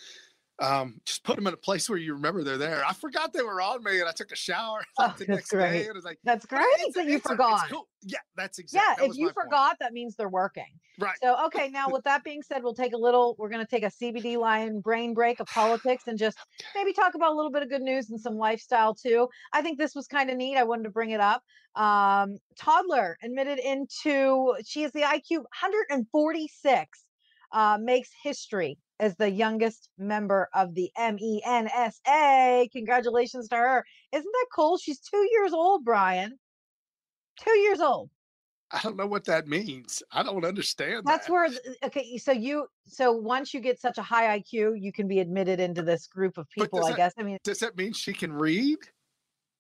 Um, 0.64 1.02
just 1.06 1.24
put 1.26 1.36
them 1.36 1.46
in 1.48 1.54
a 1.54 1.58
place 1.58 1.90
where 1.90 2.00
you 2.00 2.14
remember 2.14 2.42
they're 2.44 2.58
there. 2.58 2.84
I 2.88 2.94
forgot 2.94 3.34
they 3.34 3.42
were 3.44 3.60
on 3.62 3.84
me, 3.84 4.00
and 4.00 4.08
I 4.08 4.14
took 4.14 4.32
a 4.32 4.36
shower 4.36 4.80
Oh, 4.98 5.08
the 5.18 5.26
that's 5.26 5.30
next 5.30 5.50
day, 5.52 5.58
great. 5.58 5.86
and 5.88 5.96
was 5.96 6.06
like, 6.06 6.20
That's 6.24 6.46
great 6.46 6.62
it's- 6.80 6.94
that 6.96 7.06
you 7.06 7.18
it's 7.18 7.26
a- 7.26 7.34
it's 7.34 7.42
forgot. 7.42 7.70
cool. 7.70 7.88
Yeah, 8.06 8.20
that's 8.38 8.60
Yeah, 8.60 8.64
exactly. 8.64 9.08
that 9.08 9.12
if 9.12 9.18
you 9.18 9.26
my 9.28 9.32
point. 9.34 9.46
forgot, 9.46 9.78
that 9.82 9.92
means 9.94 10.16
they're 10.16 10.30
working. 10.30 10.68
right? 11.00 11.16
So, 11.22 11.46
okay, 11.48 11.70
now 11.70 11.90
with 11.90 12.04
that 12.06 12.24
being 12.24 12.42
said, 12.42 12.64
we'll 12.64 12.74
take 12.74 12.94
a 12.94 12.98
little, 12.98 13.36
we're 13.38 13.50
going 13.50 13.66
to 13.66 13.70
take 13.70 13.84
a 13.84 13.88
CBD 13.92 14.38
line 14.38 14.80
brain 14.80 15.14
break 15.14 15.40
of 15.42 15.48
politics 15.48 16.04
and 16.08 16.18
just 16.18 16.38
maybe 16.76 16.94
talk 16.94 17.16
about 17.16 17.32
a 17.32 17.36
little 17.36 17.52
bit 17.52 17.64
of 17.64 17.70
good 17.70 17.82
news 17.82 18.10
and 18.10 18.20
some 18.20 18.36
lifestyle 18.38 18.94
too. 18.96 19.28
I 19.54 19.62
think 19.62 19.78
this 19.80 19.96
was 19.96 20.08
kind 20.08 20.30
of 20.30 20.38
neat. 20.38 20.56
I 20.58 20.64
wanted 20.64 20.84
to 20.84 20.90
bring 20.92 21.12
it 21.12 21.20
up. 21.22 21.44
Um, 21.76 22.38
toddler 22.58 23.18
admitted 23.24 23.60
into, 23.60 24.54
she 24.66 24.84
is 24.84 24.92
the 24.92 25.02
IQ 25.02 25.44
146, 25.62 27.04
uh, 27.52 27.78
makes 27.82 28.10
history 28.22 28.78
as 29.00 29.16
the 29.16 29.30
youngest 29.30 29.90
member 29.98 30.50
of 30.54 30.74
the 30.76 30.92
MENSA. 30.98 32.72
Congratulations 32.72 33.48
to 33.50 33.56
her. 33.56 33.86
Isn't 34.12 34.32
that 34.32 34.48
cool? 34.54 34.78
She's 34.78 35.00
two 35.00 35.28
years 35.32 35.54
old, 35.54 35.84
Brian. 35.84 36.38
Two 37.40 37.58
years 37.58 37.80
old. 37.80 38.10
I 38.72 38.80
don't 38.82 38.98
know 38.98 39.06
what 39.06 39.26
that 39.26 39.48
means. 39.48 40.02
I 40.12 40.24
don't 40.24 40.44
understand. 40.44 41.04
That's 41.06 41.28
that. 41.28 41.32
where 41.32 41.46
uh, 41.46 41.86
okay, 41.86 42.18
so 42.18 42.32
you 42.32 42.66
so 42.88 43.12
once 43.12 43.54
you 43.54 43.60
get 43.60 43.80
such 43.80 44.00
a 44.00 44.02
high 44.02 44.40
IQ, 44.40 44.82
you 44.82 44.92
can 44.92 45.08
be 45.08 45.20
admitted 45.20 45.60
into 45.60 45.84
this 45.84 46.08
group 46.08 46.40
of 46.40 46.50
people, 46.50 46.84
I 46.84 46.90
that- 46.90 46.98
guess. 46.98 47.14
I 47.18 47.24
mean, 47.24 47.38
Does 47.44 47.60
that 47.60 47.78
mean 47.78 47.94
she 47.94 48.14
can 48.14 48.34
read? 48.34 48.80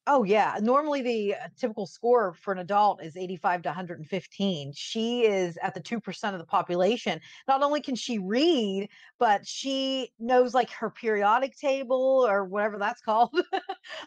Oh 0.07 0.23
yeah, 0.23 0.57
normally 0.61 1.01
the 1.01 1.35
uh, 1.35 1.47
typical 1.57 1.87
score 1.87 2.33
for 2.33 2.51
an 2.53 2.59
adult 2.59 3.01
is 3.03 3.15
85 3.15 3.61
to 3.63 3.69
115. 3.69 4.73
She 4.75 5.25
is 5.25 5.57
at 5.61 5.73
the 5.73 5.81
2% 5.81 6.33
of 6.33 6.39
the 6.39 6.45
population. 6.45 7.19
Not 7.47 7.63
only 7.63 7.81
can 7.81 7.95
she 7.95 8.19
read, 8.19 8.89
but 9.19 9.47
she 9.47 10.11
knows 10.19 10.53
like 10.53 10.69
her 10.71 10.89
periodic 10.89 11.55
table 11.57 12.25
or 12.27 12.45
whatever 12.45 12.77
that's 12.77 13.01
called. 13.05 13.35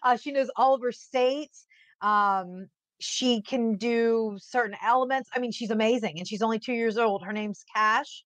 uh, 0.03 0.17
she 0.17 0.33
knows 0.33 0.51
all 0.57 0.75
of 0.75 0.83
her 0.83 0.93
states. 0.93 1.67
Um 2.03 2.69
she 2.99 3.43
can 3.43 3.77
do 3.77 4.39
certain 4.41 4.77
elements. 4.83 5.29
I 5.35 5.39
mean, 5.39 5.53
she's 5.53 5.71
amazing 5.71 6.19
and 6.19 6.27
she's 6.27 6.41
only 6.43 6.59
2 6.59 6.73
years 6.73 6.97
old. 6.97 7.23
Her 7.25 7.33
name's 7.33 7.63
Cash. 7.75 8.25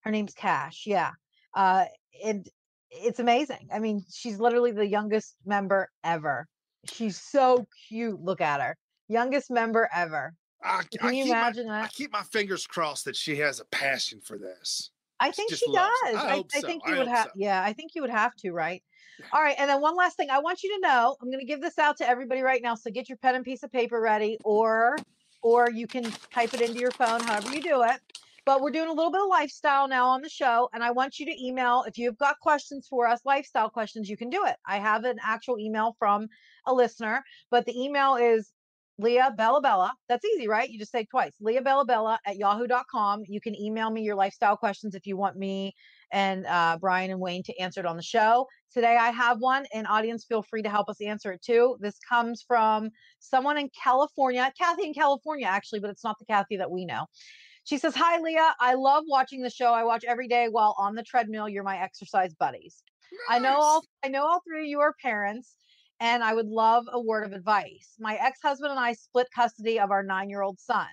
Her 0.00 0.10
name's 0.10 0.34
Cash. 0.34 0.84
Yeah. 0.86 1.12
Uh, 1.54 1.84
and 2.24 2.48
it's 2.90 3.20
amazing. 3.20 3.68
I 3.72 3.78
mean, 3.78 4.04
she's 4.12 4.40
literally 4.40 4.72
the 4.72 4.86
youngest 4.86 5.36
member 5.44 5.88
ever. 6.02 6.48
She's 6.84 7.20
so 7.20 7.66
cute. 7.88 8.20
Look 8.22 8.40
at 8.40 8.60
her. 8.60 8.76
Youngest 9.08 9.50
member 9.50 9.88
ever. 9.94 10.34
I, 10.62 10.82
Can 10.96 11.08
I 11.08 11.12
you 11.12 11.24
keep 11.24 11.32
my- 11.32 11.38
imagine 11.40 11.68
I 11.70 11.86
keep 11.88 12.12
my 12.12 12.22
fingers 12.22 12.66
crossed 12.66 13.04
that 13.04 13.16
she 13.16 13.36
has 13.36 13.60
a 13.60 13.64
passion 13.66 14.20
for 14.20 14.38
this. 14.38 14.90
I 15.20 15.30
think 15.32 15.50
just 15.50 15.64
she 15.64 15.72
does. 15.72 15.90
I 16.04 16.12
I, 16.14 16.44
I 16.54 16.60
think 16.60 16.82
you 16.86 16.96
would 16.96 17.08
have. 17.08 17.26
so. 17.26 17.30
Yeah, 17.36 17.62
I 17.62 17.72
think 17.72 17.92
you 17.94 18.02
would 18.02 18.10
have 18.10 18.34
to, 18.36 18.52
right? 18.52 18.82
All 19.32 19.42
right. 19.42 19.56
And 19.58 19.68
then 19.68 19.80
one 19.80 19.96
last 19.96 20.16
thing, 20.16 20.30
I 20.30 20.38
want 20.38 20.62
you 20.62 20.72
to 20.76 20.80
know. 20.80 21.16
I'm 21.20 21.28
going 21.28 21.40
to 21.40 21.44
give 21.46 21.60
this 21.60 21.76
out 21.78 21.96
to 21.98 22.08
everybody 22.08 22.40
right 22.42 22.62
now. 22.62 22.76
So 22.76 22.88
get 22.90 23.08
your 23.08 23.18
pen 23.18 23.34
and 23.34 23.44
piece 23.44 23.64
of 23.64 23.72
paper 23.72 24.00
ready, 24.00 24.38
or 24.44 24.96
or 25.42 25.70
you 25.70 25.86
can 25.88 26.04
type 26.32 26.54
it 26.54 26.60
into 26.60 26.78
your 26.80 26.90
phone, 26.92 27.20
however 27.20 27.52
you 27.54 27.60
do 27.62 27.82
it. 27.82 28.00
But 28.44 28.62
we're 28.62 28.70
doing 28.70 28.88
a 28.88 28.92
little 28.92 29.10
bit 29.10 29.20
of 29.20 29.28
lifestyle 29.28 29.88
now 29.88 30.06
on 30.06 30.22
the 30.22 30.28
show, 30.28 30.70
and 30.72 30.82
I 30.82 30.90
want 30.92 31.18
you 31.18 31.26
to 31.26 31.44
email 31.44 31.84
if 31.86 31.98
you've 31.98 32.16
got 32.16 32.38
questions 32.40 32.86
for 32.88 33.06
us, 33.06 33.20
lifestyle 33.24 33.68
questions. 33.68 34.08
You 34.08 34.16
can 34.16 34.30
do 34.30 34.44
it. 34.46 34.56
I 34.66 34.78
have 34.78 35.04
an 35.04 35.18
actual 35.22 35.58
email 35.58 35.94
from 35.98 36.28
a 36.68 36.74
listener, 36.74 37.24
but 37.50 37.66
the 37.66 37.78
email 37.78 38.14
is 38.16 38.52
Leah 38.98 39.32
Bella 39.36 39.60
Bella. 39.60 39.92
That's 40.08 40.24
easy, 40.24 40.48
right? 40.48 40.68
You 40.68 40.78
just 40.78 40.90
say 40.90 41.00
it 41.00 41.10
twice. 41.10 41.32
Leah 41.40 41.62
Bella 41.62 41.84
Bella 41.84 42.18
at 42.26 42.36
yahoo.com. 42.36 43.22
You 43.26 43.40
can 43.40 43.54
email 43.60 43.90
me 43.90 44.02
your 44.02 44.16
lifestyle 44.16 44.56
questions 44.56 44.94
if 44.94 45.06
you 45.06 45.16
want 45.16 45.36
me 45.36 45.74
and 46.12 46.46
uh, 46.46 46.78
Brian 46.80 47.10
and 47.10 47.20
Wayne 47.20 47.42
to 47.44 47.60
answer 47.60 47.80
it 47.80 47.86
on 47.86 47.96
the 47.96 48.02
show. 48.02 48.46
Today 48.72 48.96
I 48.96 49.10
have 49.10 49.38
one, 49.38 49.66
and 49.72 49.86
audience, 49.86 50.24
feel 50.24 50.42
free 50.42 50.62
to 50.62 50.68
help 50.68 50.88
us 50.88 51.00
answer 51.00 51.32
it 51.32 51.42
too. 51.42 51.76
This 51.80 51.98
comes 52.08 52.44
from 52.46 52.90
someone 53.20 53.56
in 53.56 53.70
California, 53.82 54.52
Kathy 54.58 54.86
in 54.86 54.94
California, 54.94 55.46
actually, 55.46 55.80
but 55.80 55.90
it's 55.90 56.04
not 56.04 56.18
the 56.18 56.26
Kathy 56.26 56.56
that 56.56 56.70
we 56.70 56.84
know. 56.84 57.06
She 57.64 57.78
says, 57.78 57.94
Hi, 57.94 58.18
Leah. 58.18 58.54
I 58.60 58.74
love 58.74 59.04
watching 59.06 59.42
the 59.42 59.50
show. 59.50 59.72
I 59.72 59.84
watch 59.84 60.02
every 60.08 60.26
day 60.26 60.48
while 60.50 60.74
on 60.78 60.94
the 60.94 61.02
treadmill. 61.02 61.48
You're 61.48 61.64
my 61.64 61.78
exercise 61.78 62.34
buddies. 62.34 62.82
I 63.28 63.38
know 63.38 63.56
all 63.58 63.84
I 64.04 64.08
know 64.08 64.26
all 64.26 64.40
three 64.46 64.62
of 64.62 64.66
you 64.66 64.80
are 64.80 64.94
parents, 65.02 65.54
and 66.00 66.22
I 66.22 66.34
would 66.34 66.48
love 66.48 66.86
a 66.92 67.00
word 67.00 67.24
of 67.24 67.32
advice. 67.32 67.94
My 67.98 68.14
ex-husband 68.16 68.70
and 68.70 68.80
I 68.80 68.92
split 68.92 69.28
custody 69.34 69.80
of 69.80 69.90
our 69.90 70.02
nine-year-old 70.02 70.58
son. 70.60 70.86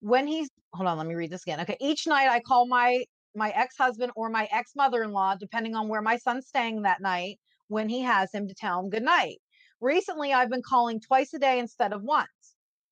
When 0.00 0.26
he's 0.26 0.48
hold 0.72 0.88
on, 0.88 0.98
let 0.98 1.06
me 1.06 1.14
read 1.14 1.30
this 1.30 1.42
again. 1.42 1.60
Okay, 1.60 1.76
each 1.80 2.06
night 2.06 2.28
I 2.28 2.40
call 2.40 2.66
my 2.66 3.04
my 3.34 3.50
ex-husband 3.50 4.12
or 4.16 4.28
my 4.30 4.48
ex-mother-in-law, 4.50 5.36
depending 5.36 5.74
on 5.74 5.88
where 5.88 6.02
my 6.02 6.16
son's 6.16 6.46
staying 6.46 6.82
that 6.82 7.00
night, 7.00 7.38
when 7.68 7.88
he 7.88 8.00
has 8.00 8.32
him 8.32 8.48
to 8.48 8.54
tell 8.54 8.80
him 8.80 8.90
good 8.90 9.02
night. 9.02 9.38
Recently, 9.80 10.32
I've 10.32 10.50
been 10.50 10.62
calling 10.62 11.00
twice 11.00 11.34
a 11.34 11.38
day 11.38 11.58
instead 11.58 11.92
of 11.92 12.02
once. 12.02 12.28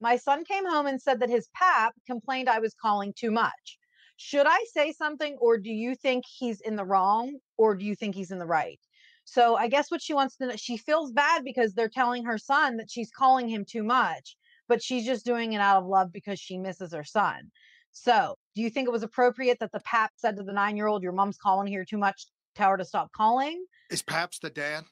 My 0.01 0.17
son 0.17 0.45
came 0.45 0.67
home 0.67 0.87
and 0.87 1.01
said 1.01 1.21
that 1.21 1.31
his 1.31 1.49
pap 1.55 1.95
complained 2.07 2.49
I 2.49 2.59
was 2.59 2.75
calling 2.75 3.15
too 3.17 3.31
much. 3.31 3.79
Should 4.17 4.47
I 4.47 4.59
say 4.73 4.93
something, 4.93 5.37
or 5.41 5.57
do 5.57 5.71
you 5.71 5.95
think 5.95 6.25
he's 6.27 6.61
in 6.61 6.77
the 6.77 6.85
wrong, 6.85 7.39
or 7.57 7.75
do 7.75 7.85
you 7.85 7.95
think 7.95 8.15
he's 8.15 8.31
in 8.31 8.39
the 8.39 8.47
right? 8.47 8.79
So 9.25 9.57
I 9.57 9.69
guess 9.69 9.91
what 9.91 10.03
she 10.03 10.15
wants 10.15 10.37
to 10.37 10.47
know, 10.47 10.57
she 10.57 10.77
feels 10.77 11.13
bad 11.13 11.45
because 11.45 11.75
they're 11.75 11.89
telling 11.89 12.25
her 12.25 12.39
son 12.39 12.77
that 12.77 12.91
she's 12.91 13.11
calling 13.11 13.49
him 13.49 13.65
too 13.65 13.83
much, 13.83 14.37
but 14.69 14.83
she's 14.83 15.07
just 15.07 15.25
doing 15.25 15.55
it 15.55 15.61
out 15.61 15.79
of 15.83 15.87
love 15.87 16.13
because 16.13 16.39
she 16.39 16.59
misses 16.59 16.93
her 16.93 17.05
son. 17.05 17.51
So, 17.93 18.37
do 18.55 18.63
you 18.63 18.71
think 18.71 18.89
it 18.89 18.93
was 18.93 19.05
appropriate 19.05 19.59
that 19.61 19.73
the 19.73 19.81
pap 19.81 20.13
said 20.17 20.37
to 20.37 20.43
the 20.43 20.53
nine 20.53 20.77
year 20.77 20.89
old, 20.89 21.03
Your 21.03 21.13
mom's 21.13 21.39
calling 21.39 21.67
here 21.67 21.85
too 21.85 21.99
much, 21.99 22.27
tell 22.55 22.71
her 22.71 22.77
to 22.77 22.85
stop 22.85 23.13
calling? 23.13 23.65
Is 23.91 24.03
Paps 24.03 24.41
the 24.41 24.51
dad? 24.51 24.85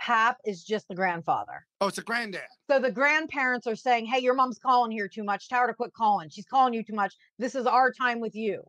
Pap 0.00 0.38
is 0.44 0.64
just 0.64 0.88
the 0.88 0.94
grandfather. 0.94 1.66
Oh, 1.80 1.88
it's 1.88 1.98
a 1.98 2.02
granddad. 2.02 2.42
So 2.68 2.80
the 2.80 2.90
grandparents 2.90 3.66
are 3.66 3.76
saying, 3.76 4.06
Hey, 4.06 4.20
your 4.20 4.34
mom's 4.34 4.58
calling 4.58 4.90
here 4.90 5.08
too 5.08 5.22
much. 5.22 5.48
Tell 5.48 5.60
her 5.60 5.66
to 5.68 5.74
quit 5.74 5.92
calling. 5.92 6.28
She's 6.28 6.46
calling 6.46 6.74
you 6.74 6.82
too 6.82 6.94
much. 6.94 7.14
This 7.38 7.54
is 7.54 7.66
our 7.66 7.92
time 7.92 8.18
with 8.18 8.34
you. 8.34 8.64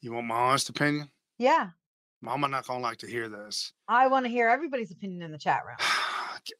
You 0.00 0.12
want 0.12 0.28
my 0.28 0.36
honest 0.36 0.68
opinion? 0.68 1.10
Yeah. 1.38 1.70
Mama 2.22 2.48
not 2.48 2.66
gonna 2.66 2.82
like 2.82 2.98
to 2.98 3.06
hear 3.06 3.28
this. 3.28 3.72
I 3.88 4.06
want 4.08 4.26
to 4.26 4.30
hear 4.30 4.48
everybody's 4.48 4.90
opinion 4.90 5.22
in 5.22 5.32
the 5.32 5.38
chat 5.38 5.62
room. 5.66 5.76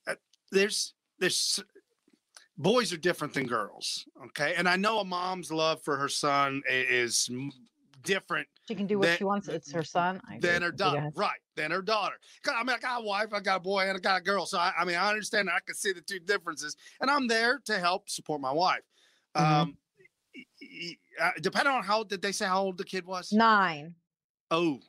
Uh, 0.07 0.15
there's 0.53 0.93
there's 1.21 1.59
boys 2.59 2.93
are 2.93 2.99
different 2.99 3.33
than 3.33 3.47
girls 3.47 4.05
okay 4.27 4.53
and 4.59 4.69
i 4.69 4.77
know 4.77 4.99
a 5.01 5.05
mom's 5.05 5.51
love 5.51 5.83
for 5.83 5.97
her 5.97 6.09
son 6.09 6.61
is 6.69 7.31
different 8.03 8.47
She 8.69 8.75
can 8.75 8.87
do 8.87 8.99
what 8.99 9.07
That- 9.07 9.19
she 9.19 9.25
wants. 9.25 9.49
It's 9.49 9.73
her 9.73 9.83
son. 9.83 10.21
I 10.29 10.39
than 10.39 10.61
her 10.61 10.71
daughter 10.71 11.11
right 11.17 11.39
than 11.57 11.71
her 11.71 11.81
daughter. 11.81 12.17
i 12.53 12.63
mean 12.63 12.77
i 12.77 12.79
got 12.79 13.01
a 13.01 13.05
wife 13.05 13.29
i 13.33 13.41
got 13.41 13.57
a 13.57 13.61
boy 13.61 13.89
and 13.89 13.97
i 13.97 14.01
got 14.01 14.21
a 14.21 14.23
girl 14.23 14.45
so 14.45 14.59
i, 14.59 14.71
I 14.79 14.85
mean 14.85 14.97
i 14.97 15.09
understand 15.09 15.49
i 15.49 15.61
can 15.65 15.75
see 15.75 15.93
the 15.95 16.03
two 16.03 16.19
differences 16.21 16.77
and 17.01 17.11
i'm 17.11 17.27
there 17.27 17.59
to 17.65 17.79
help 17.79 18.11
support 18.11 18.43
my 18.43 18.53
wife 18.53 18.83
Mhm. 19.35 19.43
um 19.63 19.77
uh, 21.23 21.31
depending 21.41 21.73
on 21.73 21.83
how 21.85 22.05
did 22.05 22.21
they 22.21 22.33
say 22.33 22.45
how 22.45 22.63
old 22.65 22.77
the 22.77 22.85
kid 22.85 23.07
was 23.07 23.33
Nine. 23.33 23.95
oh 24.51 24.81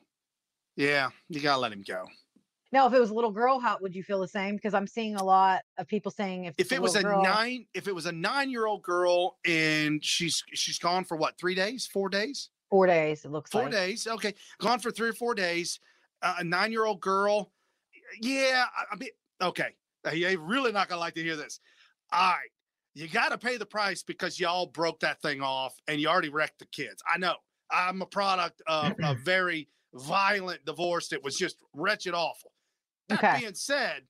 yeah 0.76 1.10
you 1.28 1.40
gotta 1.40 1.60
let 1.60 1.72
him 1.72 1.84
go 1.86 2.04
Now, 2.72 2.86
if 2.86 2.94
it 2.94 3.00
was 3.00 3.10
a 3.10 3.14
little 3.14 3.30
girl, 3.30 3.60
how 3.60 3.76
would 3.82 3.94
you 3.94 4.02
feel 4.02 4.20
the 4.20 4.28
same? 4.28 4.56
Because 4.56 4.72
I'm 4.72 4.86
seeing 4.86 5.16
a 5.16 5.22
lot 5.22 5.60
of 5.76 5.86
people 5.86 6.10
saying 6.10 6.46
if, 6.46 6.54
If 6.56 6.72
it 6.72 6.80
was 6.80 6.96
a 6.96 7.02
girl- 7.02 7.22
nine, 7.22 7.66
if 7.74 7.86
it 7.86 7.94
was 7.94 8.06
a 8.06 8.12
nine-year-old 8.12 8.82
girl 8.82 9.36
and 9.44 10.02
she's 10.02 10.42
she's 10.54 10.78
gone 10.78 11.04
for 11.04 11.16
what 11.18 11.36
three 11.38 11.54
days, 11.54 11.86
four 11.86 12.08
days, 12.08 12.48
four 12.70 12.86
days, 12.86 13.26
it 13.26 13.30
looks 13.30 13.50
four 13.50 13.64
like. 13.64 13.72
days, 13.72 14.06
okay, 14.06 14.32
gone 14.58 14.78
for 14.78 14.90
three 14.90 15.10
or 15.10 15.12
four 15.12 15.34
days, 15.34 15.80
uh, 16.22 16.36
a 16.38 16.44
nine-year-old 16.44 17.00
girl, 17.00 17.52
yeah, 18.22 18.64
I, 18.74 18.94
I 18.94 18.96
mean, 18.96 19.10
okay, 19.42 19.74
uh, 20.06 20.12
you're 20.12 20.40
really 20.40 20.72
not 20.72 20.88
gonna 20.88 21.00
like 21.00 21.14
to 21.14 21.22
hear 21.22 21.36
this. 21.36 21.60
All 22.10 22.30
right, 22.30 22.48
you 22.94 23.08
got 23.08 23.30
to 23.30 23.38
pay 23.38 23.56
the 23.58 23.66
price 23.66 24.02
because 24.02 24.40
y'all 24.40 24.66
broke 24.66 25.00
that 25.00 25.20
thing 25.20 25.42
off 25.42 25.74
and 25.88 26.00
you 26.00 26.08
already 26.08 26.28
wrecked 26.30 26.58
the 26.58 26.66
kids. 26.66 27.02
I 27.06 27.18
know. 27.18 27.34
I'm 27.70 28.02
a 28.02 28.06
product 28.06 28.62
of 28.66 28.94
a 29.02 29.14
very 29.24 29.68
violent 29.94 30.64
divorce 30.64 31.08
that 31.08 31.22
was 31.22 31.36
just 31.36 31.56
wretched 31.74 32.14
awful. 32.14 32.52
That 33.08 33.18
Okay. 33.18 33.40
being 33.40 33.54
said, 33.54 34.02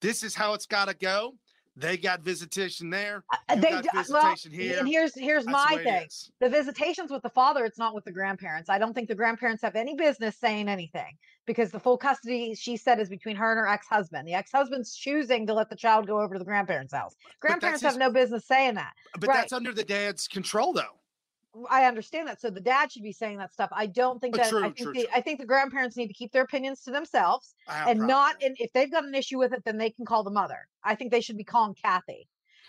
this 0.00 0.22
is 0.22 0.34
how 0.34 0.54
it's 0.54 0.66
got 0.66 0.88
to 0.88 0.94
go. 0.94 1.34
They 1.76 1.96
got 1.96 2.22
visitation 2.22 2.90
there. 2.90 3.22
Uh, 3.48 3.54
They 3.54 3.70
got 3.70 3.86
uh, 3.86 3.98
visitation 3.98 4.50
well, 4.50 4.60
here. 4.60 4.78
and 4.80 4.88
here's 4.88 5.14
here's 5.14 5.44
That's 5.44 5.70
my 5.70 5.80
thing. 5.80 6.08
The 6.40 6.48
visitations 6.48 7.12
with 7.12 7.22
the 7.22 7.30
father, 7.30 7.64
it's 7.64 7.78
not 7.78 7.94
with 7.94 8.04
the 8.04 8.10
grandparents. 8.10 8.68
I 8.68 8.78
don't 8.78 8.94
think 8.94 9.08
the 9.08 9.14
grandparents 9.14 9.62
have 9.62 9.76
any 9.76 9.94
business 9.94 10.36
saying 10.36 10.68
anything 10.68 11.16
because 11.46 11.70
the 11.70 11.78
full 11.78 11.96
custody, 11.96 12.56
she 12.56 12.76
said, 12.76 12.98
is 12.98 13.08
between 13.08 13.36
her 13.36 13.52
and 13.52 13.60
her 13.60 13.68
ex-husband. 13.68 14.26
The 14.26 14.34
ex-husband's 14.34 14.96
choosing 14.96 15.46
to 15.46 15.54
let 15.54 15.70
the 15.70 15.76
child 15.76 16.08
go 16.08 16.20
over 16.20 16.34
to 16.34 16.38
the 16.40 16.44
grandparents' 16.44 16.92
house. 16.92 17.14
Grandparents 17.40 17.82
have 17.82 17.96
no 17.96 18.10
business 18.10 18.44
saying 18.44 18.74
that. 18.74 18.92
But 19.20 19.28
right. 19.28 19.36
that's 19.36 19.52
under 19.52 19.72
the 19.72 19.84
dad's 19.84 20.26
control, 20.26 20.72
though. 20.72 20.97
I 21.70 21.84
understand 21.86 22.28
that. 22.28 22.40
So 22.40 22.50
the 22.50 22.60
dad 22.60 22.92
should 22.92 23.02
be 23.02 23.12
saying 23.12 23.38
that 23.38 23.52
stuff. 23.52 23.70
I 23.72 23.86
don't 23.86 24.20
think 24.20 24.34
Uh, 24.34 24.38
that. 24.38 24.48
true, 24.50 24.58
I 24.60 24.62
think 24.64 24.76
true, 24.76 24.92
the 24.92 25.02
true. 25.04 25.10
I 25.14 25.20
think 25.20 25.40
the 25.40 25.46
grandparents 25.46 25.96
need 25.96 26.08
to 26.08 26.14
keep 26.14 26.32
their 26.32 26.42
opinions 26.42 26.82
to 26.82 26.90
themselves 26.90 27.54
I 27.66 27.74
have 27.74 27.86
a 27.86 27.90
and 27.90 28.00
not. 28.06 28.42
And 28.42 28.56
if 28.58 28.72
they've 28.72 28.90
got 28.90 29.04
an 29.04 29.14
issue 29.14 29.38
with 29.38 29.52
it, 29.52 29.64
then 29.64 29.78
they 29.78 29.90
can 29.90 30.04
call 30.04 30.22
the 30.22 30.30
mother. 30.30 30.68
I 30.84 30.94
think 30.94 31.10
they 31.10 31.20
should 31.20 31.36
be 31.36 31.44
calling 31.44 31.74
Kathy. 31.74 32.28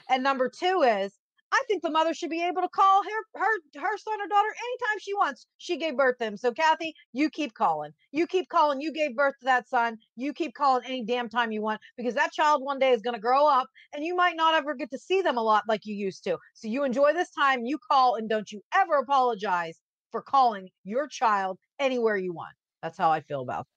And 0.10 0.24
number 0.24 0.50
two 0.50 0.82
is, 0.82 1.14
I 1.52 1.64
think 1.68 1.82
the 1.82 1.90
mother 1.90 2.14
should 2.14 2.30
be 2.30 2.44
able 2.46 2.62
to 2.62 2.70
call 2.70 3.04
her 3.04 3.40
her 3.40 3.82
her 3.82 3.98
son 3.98 4.22
or 4.22 4.28
daughter 4.28 4.50
anytime 4.50 5.00
she 5.00 5.14
wants. 5.16 5.48
She 5.58 5.78
gave 5.78 5.98
birth 5.98 6.18
to 6.20 6.26
him. 6.26 6.38
So 6.38 6.52
Kathy, 6.52 6.94
you 7.14 7.30
keep 7.30 7.54
calling. 7.54 7.92
You 8.12 8.28
keep 8.28 8.50
calling. 8.50 8.82
You 8.82 8.92
gave 8.94 9.16
birth 9.16 9.36
to 9.40 9.46
that 9.46 9.68
son. 9.68 9.98
You 10.16 10.34
keep 10.34 10.54
calling 10.54 10.84
any 10.86 11.04
damn 11.04 11.30
time 11.30 11.52
you 11.52 11.62
want 11.62 11.82
because 11.98 12.16
that 12.16 12.34
child 12.34 12.64
one 12.64 12.80
day 12.80 12.92
is 12.92 13.02
going 13.02 13.16
to 13.16 13.22
grow 13.22 13.48
up 13.48 13.68
and 13.94 14.04
you 14.04 14.16
might 14.16 14.36
not 14.36 14.56
ever 14.56 14.76
get 14.76 14.92
to 14.92 15.00
see 15.00 15.22
them 15.22 15.38
a 15.38 15.44
lot 15.44 15.64
like 15.68 15.86
you 15.86 15.96
used 15.96 16.24
to. 16.26 16.38
So 16.54 16.68
you 16.68 16.84
enjoy 16.84 17.14
this 17.14 17.32
time. 17.32 17.66
You 17.66 17.80
call 17.92 18.16
and 18.16 18.30
don't 18.30 18.52
you 18.52 18.62
ever 18.76 18.96
apologize 18.96 19.80
for 20.12 20.22
calling 20.22 20.70
your 20.84 21.08
child 21.08 21.58
anywhere 21.80 22.18
you 22.18 22.34
want. 22.34 22.54
That's 22.84 22.98
how 22.98 23.12
I 23.12 23.22
feel 23.22 23.42
about. 23.42 23.68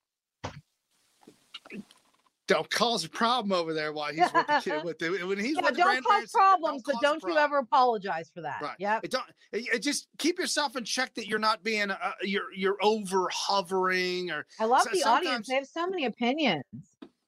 Don't 2.47 2.69
cause 2.69 3.05
a 3.05 3.09
problem 3.09 3.53
over 3.53 3.73
there 3.73 3.93
while 3.93 4.11
he's 4.11 4.19
with 4.33 4.47
the 4.47 4.61
kid. 4.63 4.83
With 4.83 4.99
the, 4.99 5.09
when 5.25 5.39
he's 5.39 5.55
Yeah, 5.55 5.61
with 5.61 5.75
the 5.75 5.81
don't 5.81 6.03
cause 6.05 6.29
problems, 6.31 6.83
but 6.85 6.93
cause 6.93 7.01
a 7.01 7.05
don't 7.05 7.23
you 7.23 7.37
ever 7.37 7.59
apologize 7.59 8.29
for 8.33 8.41
that. 8.41 8.61
Right. 8.61 8.75
Yeah. 8.79 8.99
It 9.01 9.11
don't 9.11 9.23
it, 9.53 9.81
just 9.81 10.07
keep 10.17 10.37
yourself 10.39 10.75
in 10.75 10.83
check 10.83 11.13
that 11.15 11.27
you're 11.27 11.39
not 11.39 11.63
being 11.63 11.89
uh, 11.91 11.97
you're 12.21 12.53
you're 12.53 12.77
over 12.81 13.29
hovering 13.31 14.29
or 14.31 14.45
I 14.59 14.65
love 14.65 14.81
so- 14.81 14.89
the 14.91 15.03
audience. 15.03 15.47
They 15.47 15.55
have 15.55 15.67
so 15.67 15.87
many 15.87 16.05
opinions 16.05 16.63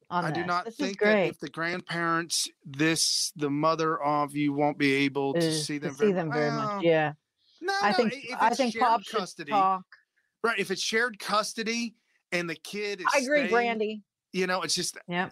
on 0.10 0.26
I 0.26 0.32
do 0.32 0.44
not 0.46 0.66
this 0.66 0.74
is 0.74 0.80
think 0.80 1.00
that 1.00 1.28
if 1.28 1.40
the 1.40 1.50
grandparents 1.50 2.48
this 2.66 3.32
the 3.38 3.50
mother 3.50 4.02
of 4.04 4.36
you 4.36 4.52
won't 4.54 4.78
be 4.78 4.94
able 4.96 5.34
to 5.34 5.40
is 5.40 5.66
see 5.66 5.78
them 5.78 5.96
to 5.96 5.98
see 6.08 6.12
them 6.12 6.32
very 6.32 6.50
well, 6.50 6.76
much. 6.76 6.84
Yeah. 6.84 7.14
No, 7.62 7.74
I 7.82 7.92
no, 7.92 7.96
think 7.98 8.14
i- 8.38 8.50
think 8.54 8.74
shared 8.74 8.84
Pop 8.84 9.04
should 9.04 9.18
custody, 9.18 9.52
talk. 9.52 9.86
right? 10.44 10.60
If 10.60 10.72
it's 10.72 10.82
shared 10.84 11.20
custody 11.20 11.96
and 12.34 12.50
the 12.50 12.56
kid 12.56 13.00
is 13.00 13.08
I 13.16 13.20
agree, 13.20 13.38
staying, 13.40 13.52
Brandy. 13.52 14.02
You 14.36 14.48
know, 14.48 14.64
it's 14.64 14.76
just 14.76 14.98
yeah. 15.08 15.30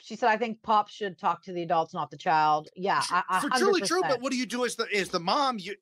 She 0.00 0.16
said, 0.16 0.28
"I 0.28 0.36
think 0.36 0.60
Pop 0.62 0.88
should 0.88 1.16
talk 1.16 1.40
to 1.44 1.52
the 1.52 1.62
adults, 1.62 1.94
not 1.94 2.10
the 2.10 2.16
child." 2.16 2.68
Yeah, 2.74 3.00
I, 3.08 3.22
I, 3.28 3.40
for 3.40 3.48
truly 3.50 3.80
true. 3.80 4.00
But 4.02 4.20
what 4.20 4.32
do 4.32 4.38
you 4.38 4.44
do 4.44 4.64
as 4.64 4.74
the 4.74 4.88
as 4.92 5.08
the 5.08 5.20
mom? 5.20 5.60
You 5.60 5.76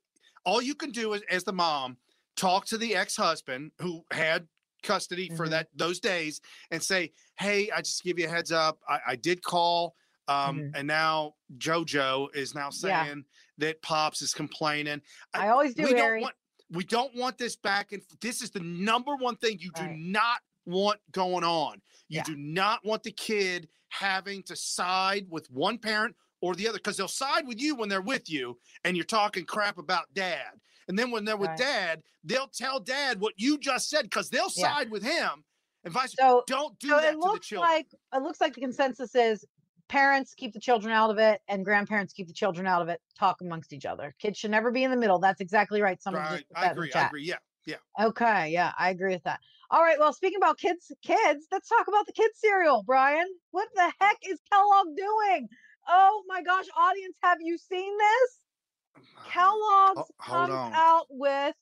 all 0.44 0.60
you 0.60 0.74
can 0.74 0.90
do 0.90 1.14
is 1.14 1.22
as 1.30 1.44
the 1.44 1.52
mom 1.52 1.96
talk 2.36 2.66
to 2.66 2.76
the 2.76 2.94
ex 2.94 3.16
husband 3.16 3.72
who 3.80 4.04
had 4.12 4.46
custody 4.82 5.30
for 5.34 5.46
Mhm. 5.46 5.50
that 5.50 5.68
those 5.74 5.98
days 5.98 6.42
and 6.70 6.82
say, 6.82 7.10
"Hey, 7.38 7.70
I 7.70 7.78
just 7.80 8.04
give 8.04 8.18
you 8.18 8.26
a 8.26 8.28
heads 8.28 8.52
up. 8.52 8.78
I, 8.86 9.00
I 9.08 9.16
did 9.16 9.42
call, 9.42 9.96
um, 10.28 10.58
Mhm. 10.58 10.72
and 10.74 10.86
now 10.86 11.34
JoJo 11.56 12.34
is 12.36 12.54
now 12.54 12.66
Yeah. 12.84 13.04
saying 13.06 13.24
that 13.56 13.80
Pops 13.80 14.20
is 14.20 14.34
complaining. 14.34 15.00
I- 15.32 15.46
I 15.46 15.48
always 15.48 15.72
do, 15.74 15.84
we 15.84 15.94
Harry. 15.94 16.20
don't 16.20 16.24
want 16.26 16.34
we 16.70 16.84
don't 16.84 17.14
want 17.14 17.38
this 17.38 17.56
back 17.56 17.92
and 17.92 18.02
this 18.20 18.42
is 18.42 18.50
the 18.50 18.60
number 18.60 19.16
one 19.16 19.36
thing 19.36 19.58
you 19.58 19.70
do 19.70 19.88
not 19.96 20.42
want 20.68 21.00
going 21.12 21.44
on 21.44 21.80
you 22.10 22.16
Yeah. 22.18 22.22
do 22.22 22.36
not 22.36 22.84
want 22.84 23.02
the 23.02 23.12
kid 23.12 23.68
having 23.88 24.42
to 24.44 24.54
side 24.56 25.26
with 25.30 25.50
one 25.50 25.78
parent 25.78 26.14
or 26.40 26.54
the 26.54 26.68
other 26.68 26.78
because 26.78 26.96
they'll 26.96 27.08
side 27.08 27.46
with 27.46 27.60
you 27.60 27.74
when 27.74 27.88
they're 27.88 28.02
with 28.02 28.28
you 28.30 28.58
and 28.84 28.96
you're 28.96 29.04
talking 29.04 29.44
crap 29.44 29.78
about 29.78 30.12
dad 30.14 30.60
and 30.88 30.98
then 30.98 31.10
when 31.10 31.24
they're 31.24 31.36
with 31.36 31.48
Right. 31.50 31.58
dad 31.58 32.02
they'll 32.24 32.48
tell 32.48 32.80
dad 32.80 33.20
what 33.20 33.34
you 33.38 33.58
just 33.58 33.88
said 33.90 34.02
because 34.02 34.30
they'll 34.30 34.50
Yeah. 34.54 34.74
side 34.74 34.90
with 34.90 35.02
him 35.02 35.44
and 35.84 35.92
vice 35.92 36.14
So, 36.18 36.44
don't 36.46 36.78
do 36.78 36.88
so 36.88 37.00
that 37.00 37.14
it 37.14 37.18
to 37.20 37.30
the 37.30 37.30
looks 37.30 37.46
children 37.46 37.70
like 37.70 37.86
it 38.14 38.22
looks 38.22 38.40
like 38.40 38.54
the 38.54 38.60
consensus 38.60 39.14
is 39.14 39.44
parents 39.88 40.34
keep 40.34 40.52
the 40.52 40.60
children 40.60 40.92
out 40.92 41.10
of 41.10 41.18
it 41.18 41.40
and 41.48 41.64
grandparents 41.64 42.12
keep 42.12 42.26
the 42.26 42.32
children 42.34 42.66
out 42.66 42.82
of 42.82 42.88
it. 42.88 43.00
Talk 43.18 43.40
amongst 43.40 43.72
each 43.72 43.86
other. 43.86 44.14
Kids 44.18 44.38
should 44.38 44.50
never 44.50 44.70
be 44.70 44.84
in 44.84 44.90
the 44.90 44.96
middle. 44.98 45.18
That's 45.18 45.40
exactly 45.40 45.80
right. 45.80 46.00
Someone 46.02 46.24
right 46.24 46.46
i 46.54 46.60
that 46.62 46.76
in 46.76 46.82
the 46.82 46.82
agree 46.82 46.92
i 46.92 47.02
agree 47.06 47.22
yeah 47.24 47.38
yeah 47.64 47.76
Okay, 48.00 48.50
yeah, 48.50 48.72
I 48.78 48.90
agree 48.90 49.12
with 49.14 49.24
that. 49.24 49.40
All 49.70 49.82
right, 49.82 49.98
well, 49.98 50.14
speaking 50.14 50.38
about 50.38 50.58
kids, 50.58 50.90
kids, 51.02 51.46
let's 51.52 51.68
talk 51.68 51.88
about 51.88 52.06
the 52.06 52.12
kids 52.14 52.38
cereal, 52.38 52.82
Brian. 52.86 53.26
What 53.50 53.68
the 53.74 53.92
heck 54.00 54.16
is 54.26 54.40
Kellogg 54.50 54.96
doing? 54.96 55.48
Oh 55.86 56.22
my 56.26 56.42
gosh, 56.42 56.64
audience, 56.76 57.16
have 57.22 57.38
you 57.40 57.58
seen 57.58 57.92
this? 57.98 59.04
Kellogg's 59.30 59.98
ho- 59.98 60.06
hold 60.20 60.48
comes 60.48 60.52
on. 60.52 60.72
out 60.74 61.06
with 61.10 61.54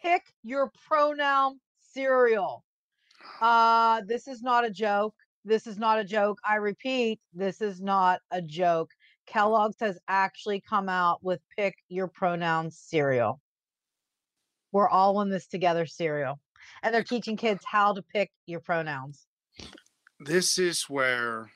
pick 0.00 0.22
your 0.44 0.70
pronoun 0.86 1.58
cereal. 1.80 2.64
Uh, 3.40 4.02
this 4.06 4.28
is 4.28 4.40
not 4.40 4.64
a 4.64 4.70
joke. 4.70 5.14
This 5.44 5.66
is 5.66 5.76
not 5.76 5.98
a 5.98 6.04
joke. 6.04 6.38
I 6.48 6.56
repeat, 6.56 7.20
this 7.32 7.60
is 7.60 7.80
not 7.80 8.20
a 8.30 8.40
joke. 8.40 8.90
Kellogg's 9.26 9.76
has 9.80 9.98
actually 10.06 10.60
come 10.60 10.88
out 10.88 11.18
with 11.22 11.40
pick 11.56 11.74
your 11.88 12.06
pronoun 12.06 12.70
cereal. 12.70 13.40
We're 14.72 14.88
all 14.88 15.20
in 15.20 15.30
this 15.30 15.46
together 15.46 15.86
cereal. 15.86 16.38
And 16.84 16.92
they're 16.94 17.02
teaching 17.02 17.36
kids 17.38 17.64
how 17.66 17.94
to 17.94 18.02
pick 18.02 18.30
your 18.46 18.60
pronouns. 18.60 19.26
this 20.20 20.58
is 20.58 20.82
where 20.84 21.50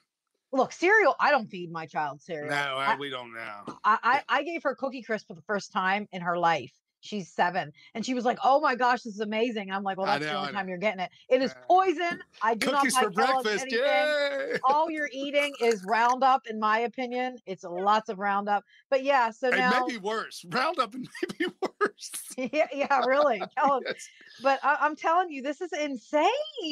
Look, 0.50 0.72
cereal, 0.72 1.14
I 1.20 1.30
don't 1.30 1.46
feed 1.46 1.70
my 1.70 1.84
child 1.84 2.22
cereal. 2.22 2.48
no 2.50 2.56
I- 2.56 2.94
I, 2.94 2.96
we 2.96 3.10
don't 3.10 3.34
know 3.34 3.76
I, 3.84 3.98
I, 4.02 4.22
I 4.38 4.42
gave 4.42 4.62
her 4.62 4.74
Cookie 4.74 5.02
Crisp 5.02 5.26
for 5.28 5.34
the 5.34 5.42
first 5.42 5.70
time 5.70 6.08
in 6.12 6.22
her 6.22 6.38
life. 6.38 6.72
She's 7.00 7.30
seven. 7.30 7.72
And 7.94 8.04
she 8.04 8.14
was 8.14 8.24
like, 8.24 8.38
Oh 8.42 8.60
my 8.60 8.74
gosh, 8.74 9.02
this 9.02 9.14
is 9.14 9.20
amazing. 9.20 9.70
I'm 9.70 9.82
like, 9.82 9.96
Well, 9.96 10.06
that's 10.06 10.24
the 10.24 10.32
only 10.34 10.52
time 10.52 10.68
you're 10.68 10.78
getting 10.78 11.00
it. 11.00 11.10
It 11.28 11.42
is 11.42 11.54
poison. 11.68 12.20
I 12.42 12.54
do 12.54 12.68
cookies 12.70 12.94
not 12.94 13.04
for 13.04 13.10
buy 13.10 13.26
breakfast 13.26 13.62
anything. 13.62 13.80
yay 13.84 14.58
All 14.64 14.90
you're 14.90 15.08
eating 15.12 15.52
is 15.60 15.84
Roundup, 15.84 16.46
in 16.46 16.58
my 16.58 16.80
opinion. 16.80 17.38
It's 17.46 17.64
lots 17.68 18.08
of 18.08 18.18
Roundup. 18.18 18.64
But 18.90 19.04
yeah, 19.04 19.30
so 19.30 19.48
It 19.48 19.56
now, 19.56 19.70
it 19.72 19.80
may 19.86 19.92
be 19.94 19.98
worse. 19.98 20.44
Roundup 20.48 20.94
and 20.94 21.08
maybe 21.38 21.52
worse. 21.80 22.10
yeah, 22.36 22.66
yeah, 22.72 23.04
really. 23.04 23.42
Yes. 23.56 24.08
but 24.42 24.58
I, 24.62 24.78
I'm 24.80 24.96
telling 24.96 25.30
you, 25.30 25.42
this 25.42 25.60
is 25.60 25.72
insane. 25.72 26.26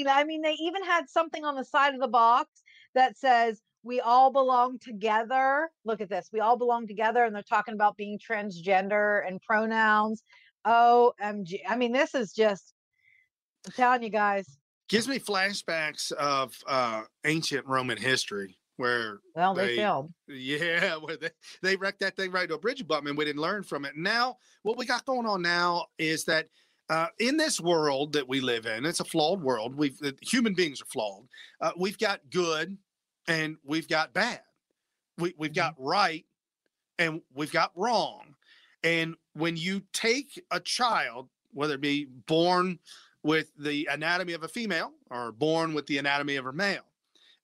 I 0.09 0.25
mean, 0.25 0.43
they 0.43 0.53
even 0.55 0.85
had 0.85 1.09
something 1.09 1.45
on 1.45 1.55
the 1.55 1.65
side 1.65 1.95
of 1.95 2.01
the 2.01 2.09
box 2.09 2.51
that 2.95 3.17
says, 3.17 3.63
we 3.87 4.01
all 4.01 4.33
belong 4.33 4.79
together. 4.81 5.71
Look 5.85 6.01
at 6.01 6.11
this. 6.11 6.29
We 6.33 6.41
all 6.41 6.59
belong 6.59 6.89
together. 6.89 7.25
And 7.25 7.35
they're 7.35 7.43
talking 7.43 7.75
about 7.75 7.97
being 7.97 8.19
transgender 8.19 9.27
and 9.27 9.41
pronouns. 9.41 10.23
OMG. 10.67 11.61
I 11.69 11.77
mean, 11.77 11.93
this 11.93 12.15
is 12.15 12.33
just, 12.33 12.75
I'm 13.67 13.73
telling 13.73 14.03
you 14.03 14.11
guys. 14.11 14.59
Gives 14.89 15.07
me 15.07 15.21
flashbacks 15.21 16.11
of 16.13 16.57
uh, 16.67 17.03
ancient 17.25 17.65
Roman 17.67 17.97
history 17.97 18.59
where, 18.77 19.21
Well, 19.37 19.55
they, 19.55 19.69
They- 19.69 19.77
failed. 19.77 20.13
yeah, 20.29 20.97
where 20.97 21.17
they, 21.17 21.31
they 21.63 21.77
wrecked 21.77 22.01
that 22.01 22.17
thing 22.17 22.33
right 22.33 22.49
to 22.49 22.57
a 22.57 22.59
bridge 22.59 22.81
abutment. 22.81 23.17
We 23.17 23.25
didn't 23.25 23.41
learn 23.41 23.63
from 23.63 23.85
it. 23.85 23.93
Now, 23.97 24.37
what 24.65 24.77
we 24.77 24.85
got 24.85 25.05
going 25.07 25.27
on 25.27 25.43
now 25.43 25.87
is 25.99 26.25
that 26.25 26.47
uh, 26.89 27.07
in 27.21 27.37
this 27.37 27.61
world 27.61 28.13
that 28.13 28.29
we 28.29 28.41
live 28.41 28.67
in, 28.67 28.85
it's 28.85 29.01
a 29.01 29.05
flawed 29.05 29.41
world. 29.43 29.77
We've 29.77 29.99
uh, 30.05 30.13
human 30.23 30.55
beings 30.55 30.81
are 30.83 30.87
flawed. 30.87 31.27
Uh, 31.61 31.73
we've 31.77 31.99
got 31.99 32.21
good 32.31 32.77
and 33.29 33.57
we've 33.65 33.89
got 33.89 34.13
bad. 34.13 34.41
We, 35.19 35.35
we've 35.39 35.51
mm-hmm. 35.51 35.61
got 35.61 35.75
right 35.79 36.25
and 36.99 37.21
we've 37.35 37.53
got 37.53 37.73
wrong. 37.75 38.35
And 38.83 39.17
when 39.35 39.57
you 39.57 39.83
take 39.93 40.43
a 40.51 40.61
child, 40.61 41.29
whether 41.53 41.75
it 41.75 41.81
be 41.81 42.07
born 42.27 42.79
with 43.23 43.51
the 43.59 43.89
anatomy 43.91 44.35
of 44.35 44.45
a 44.45 44.49
female 44.49 44.93
or 45.11 45.33
born 45.33 45.75
with 45.75 45.87
the 45.87 45.99
anatomy 45.99 46.37
of 46.37 46.47
a 46.47 46.53
male, 46.53 46.85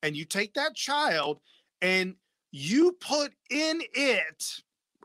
and 0.02 0.16
you 0.16 0.24
take 0.24 0.54
that 0.54 0.74
child 0.74 1.40
and 1.80 2.14
you 2.50 2.92
put 3.00 3.32
in 3.50 3.82
it, 3.94 4.60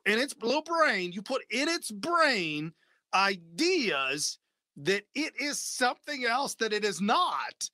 in 0.05 0.19
its 0.19 0.35
little 0.41 0.61
brain, 0.61 1.11
you 1.11 1.21
put 1.21 1.41
in 1.49 1.67
its 1.67 1.91
brain 1.91 2.71
ideas 3.13 4.39
that 4.77 5.03
it 5.15 5.33
is 5.39 5.59
something 5.59 6.25
else 6.25 6.55
that 6.55 6.73
it 6.73 6.85
is 6.85 7.01
not. 7.01 7.69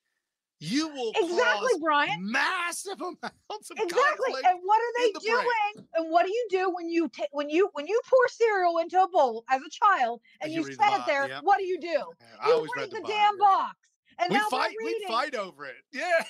You 0.64 0.88
will 0.90 1.12
Exactly, 1.16 1.72
Brian. 1.82 2.32
massive 2.32 3.00
amounts 3.02 3.70
of 3.72 3.78
Exactly. 3.78 4.42
And 4.46 4.60
what 4.64 4.80
are 4.80 4.94
they 5.02 5.12
the 5.12 5.20
brain. 5.20 5.36
doing? 5.76 5.88
And 5.96 6.12
what 6.12 6.26
do 6.26 6.32
you 6.32 6.48
do 6.50 6.72
when 6.74 6.90
you 6.90 7.10
when 7.32 7.50
you 7.50 7.70
when 7.74 7.88
you 7.88 8.00
pour 8.10 8.28
cereal 8.30 8.78
into 8.80 9.02
a 9.02 9.08
bowl 9.10 9.44
as 9.50 9.62
a 9.62 9.70
child 9.70 10.22
and 10.42 10.48
And 10.48 10.54
you, 10.54 10.62
you 10.62 10.76
the 10.76 10.84
set 10.84 11.00
it 11.00 11.06
there? 11.06 11.28
yep. 11.28 11.42
What 11.44 11.58
do 11.58 11.66
you 11.66 11.80
do? 11.80 11.88
Yeah, 11.88 12.06
I 12.42 12.48
You 12.50 12.68
read 12.78 12.92
the, 12.92 13.02
the 13.02 13.08
damn 13.08 13.38
box. 13.38 13.76
And 14.20 14.30
we 14.30 14.38
now 14.38 14.48
fight. 14.50 14.76
We'd 14.84 15.04
fight 15.08 15.36
over 15.36 15.66
it. 15.66 15.76
Yeah, 15.92 16.24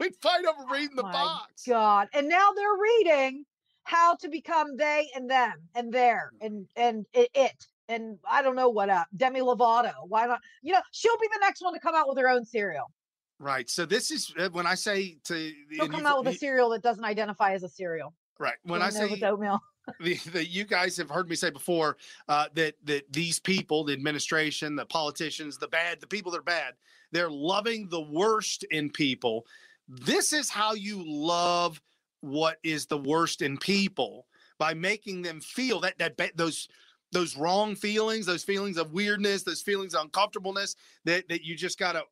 we'd 0.00 0.16
fight 0.16 0.44
over 0.44 0.64
reading 0.70 0.96
the 0.96 1.02
my 1.04 1.12
box. 1.12 1.64
God. 1.66 2.08
And 2.12 2.28
now 2.28 2.50
they're 2.54 2.76
reading 2.80 3.44
how 3.84 4.16
to 4.16 4.28
become 4.28 4.76
they 4.76 5.08
and 5.14 5.30
them 5.30 5.54
and 5.74 5.92
their 5.92 6.30
Mm. 6.42 6.46
and 6.46 6.68
and 6.76 7.06
it, 7.12 7.30
it 7.34 7.66
and 7.88 8.18
I 8.28 8.42
don't 8.42 8.56
know 8.56 8.68
what 8.68 8.90
up. 8.90 9.06
Demi 9.16 9.40
Lovato. 9.40 9.92
Why 10.08 10.26
not? 10.26 10.40
You 10.62 10.72
know, 10.72 10.80
she'll 10.90 11.16
be 11.18 11.28
the 11.32 11.38
next 11.40 11.62
one 11.62 11.72
to 11.74 11.80
come 11.80 11.94
out 11.94 12.08
with 12.08 12.18
her 12.18 12.28
own 12.28 12.44
cereal. 12.44 12.90
Right. 13.38 13.68
So 13.68 13.84
this 13.84 14.10
is 14.10 14.32
uh, 14.38 14.48
when 14.50 14.66
I 14.66 14.74
say 14.74 15.18
to 15.24 15.52
She'll 15.72 15.88
come 15.88 16.06
out 16.06 16.24
with 16.24 16.34
a 16.34 16.38
cereal 16.38 16.70
that 16.70 16.82
doesn't 16.82 17.04
identify 17.04 17.52
as 17.52 17.62
a 17.62 17.68
cereal. 17.68 18.14
right 18.38 18.56
when 18.64 18.82
I 18.82 18.90
say 18.90 19.06
with 19.06 19.22
oatmeal. 19.22 19.60
the, 20.00 20.16
the 20.32 20.44
you 20.44 20.64
guys 20.64 20.96
have 20.96 21.10
heard 21.10 21.28
me 21.28 21.36
say 21.36 21.50
before 21.50 21.96
uh, 22.28 22.46
that 22.54 22.74
that 22.84 23.12
these 23.12 23.38
people, 23.38 23.84
the 23.84 23.92
administration, 23.92 24.74
the 24.74 24.86
politicians, 24.86 25.58
the 25.58 25.68
bad, 25.68 26.00
the 26.00 26.06
people 26.06 26.32
that 26.32 26.38
are 26.38 26.42
bad, 26.42 26.74
they're 27.12 27.30
loving 27.30 27.88
the 27.88 28.00
worst 28.00 28.64
in 28.70 28.90
people. 28.90 29.46
This 29.88 30.32
is 30.32 30.50
how 30.50 30.74
you 30.74 31.04
love 31.06 31.80
what 32.20 32.58
is 32.64 32.86
the 32.86 32.98
worst 32.98 33.42
in 33.42 33.56
people 33.58 34.26
by 34.58 34.74
making 34.74 35.22
them 35.22 35.40
feel 35.40 35.80
that 35.80 35.98
that 35.98 36.16
those 36.36 36.68
those 37.12 37.36
wrong 37.36 37.74
feelings, 37.74 38.26
those 38.26 38.44
feelings 38.44 38.76
of 38.76 38.92
weirdness, 38.92 39.42
those 39.42 39.62
feelings 39.62 39.94
of 39.94 40.02
uncomfortableness 40.02 40.76
that 41.04 41.28
that 41.28 41.44
you 41.44 41.56
just 41.56 41.78
got 41.78 41.92
to 41.92 42.02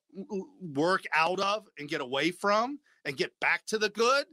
work 0.60 1.04
out 1.14 1.40
of 1.40 1.66
and 1.78 1.88
get 1.88 2.00
away 2.00 2.30
from 2.30 2.78
and 3.04 3.16
get 3.16 3.38
back 3.40 3.66
to 3.66 3.78
the 3.78 3.88
good. 3.88 4.26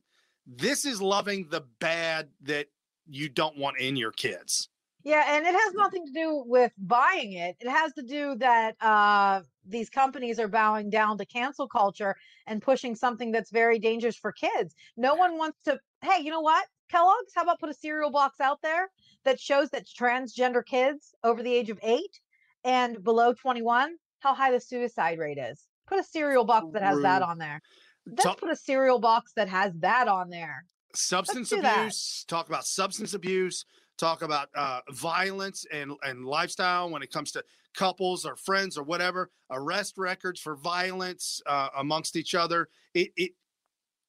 This 0.45 0.86
is 0.86 1.01
loving 1.01 1.47
the 1.49 1.64
bad 1.80 2.30
that 2.43 2.68
you 3.07 3.30
don't 3.30 3.57
want 3.57 3.80
in 3.80 3.95
your 3.95 4.12
kids. 4.12 4.70
Yeah, 5.03 5.36
and 5.36 5.45
it 5.45 5.53
has 5.53 5.74
nothing 5.74 6.05
to 6.05 6.12
do 6.12 6.43
with 6.45 6.72
buying 6.78 7.34
it. 7.34 7.55
It 7.59 7.68
has 7.68 7.91
to 7.93 8.03
do 8.03 8.36
that 8.36 8.76
uh, 8.82 9.41
these 9.68 9.89
companies 9.89 10.39
are 10.39 10.47
bowing 10.47 10.91
down 10.91 11.18
to 11.18 11.26
cancel 11.26 11.68
culture 11.68 12.16
and 12.45 12.62
pushing 12.62 12.95
something 12.95 13.32
that's 13.32 13.49
very 13.49 13.80
dangerous 13.80 14.16
for 14.16 14.32
kids. 14.32 14.76
No 14.97 15.16
one 15.16 15.38
wants 15.38 15.57
to. 15.66 15.80
Hey, 16.03 16.22
you 16.22 16.30
know 16.30 16.41
what, 16.41 16.66
Kellogg's? 16.91 17.32
How 17.36 17.43
about 17.43 17.59
put 17.59 17.70
a 17.70 17.74
cereal 17.74 18.12
box 18.12 18.39
out 18.39 18.59
there 18.62 18.89
that 19.26 19.39
shows 19.39 19.69
that 19.69 19.86
transgender 19.88 20.65
kids 20.65 21.13
over 21.24 21.43
the 21.43 21.53
age 21.53 21.69
of 21.69 21.80
eight 21.84 22.19
and 22.63 23.03
below 23.03 23.34
21, 23.34 23.95
how 24.19 24.34
high 24.34 24.51
the 24.51 24.59
suicide 24.59 25.19
rate 25.19 25.38
is? 25.38 25.63
Put 25.88 25.99
a 25.99 26.03
cereal 26.03 26.45
box 26.45 26.67
that 26.74 26.84
has 26.84 27.01
that 27.01 27.22
on 27.22 27.38
there. 27.38 27.61
Let's 28.05 28.24
Talk- 28.24 28.39
put 28.39 28.49
a 28.49 28.55
cereal 28.55 28.99
box 28.99 29.32
that 29.36 29.49
has 29.49 29.74
that 29.80 30.07
on 30.07 30.30
there. 30.30 30.65
substance 30.93 31.49
do 31.49 31.61
that. 31.61 31.80
abuse 31.80 32.26
talk 32.28 32.49
about 32.49 32.65
substance 32.65 33.13
abuse 33.13 33.65
talk 33.97 34.22
about 34.24 34.49
uh, 34.55 34.80
violence 34.91 35.65
and, 35.72 35.93
and 36.03 36.26
lifestyle 36.26 36.89
when 36.89 37.01
it 37.01 37.11
comes 37.11 37.32
to 37.32 37.41
couples 37.74 38.26
or 38.26 38.36
friends 38.36 38.78
or 38.78 38.84
whatever 38.84 39.30
arrest 39.51 39.93
records 39.97 40.39
for 40.41 40.55
violence 40.57 41.41
uh, 41.45 41.69
amongst 41.78 42.15
each 42.17 42.36
other 42.36 42.67
it, 42.93 43.09
it 43.15 43.32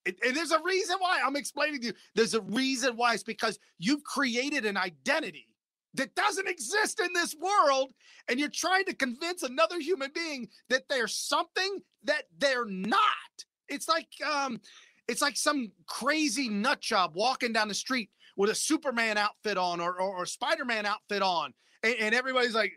it, 0.04 0.18
and 0.24 0.36
there's 0.36 0.50
a 0.50 0.62
reason 0.62 0.96
why 0.98 1.20
I'm 1.24 1.36
explaining 1.36 1.80
to 1.80 1.86
you. 1.88 1.92
There's 2.14 2.34
a 2.34 2.40
reason 2.42 2.96
why. 2.96 3.14
It's 3.14 3.22
because 3.22 3.58
you've 3.78 4.02
created 4.04 4.66
an 4.66 4.76
identity 4.76 5.48
that 5.94 6.14
doesn't 6.14 6.48
exist 6.48 7.00
in 7.00 7.12
this 7.12 7.36
world, 7.40 7.92
and 8.28 8.40
you're 8.40 8.48
trying 8.48 8.84
to 8.86 8.94
convince 8.94 9.42
another 9.42 9.78
human 9.78 10.10
being 10.14 10.48
that 10.68 10.88
they're 10.88 11.08
something 11.08 11.80
that 12.04 12.24
they're 12.38 12.66
not. 12.66 13.00
It's 13.68 13.88
like 13.88 14.08
um, 14.26 14.60
it's 15.08 15.22
like 15.22 15.36
some 15.36 15.70
crazy 15.86 16.48
nut 16.48 16.80
job 16.80 17.12
walking 17.14 17.52
down 17.52 17.68
the 17.68 17.74
street 17.74 18.10
with 18.36 18.50
a 18.50 18.54
Superman 18.54 19.18
outfit 19.18 19.56
on 19.56 19.80
or 19.80 20.00
or, 20.00 20.16
or 20.16 20.26
Spider-Man 20.26 20.86
outfit 20.86 21.22
on, 21.22 21.52
and, 21.82 21.94
and 22.00 22.14
everybody's 22.14 22.54
like, 22.54 22.72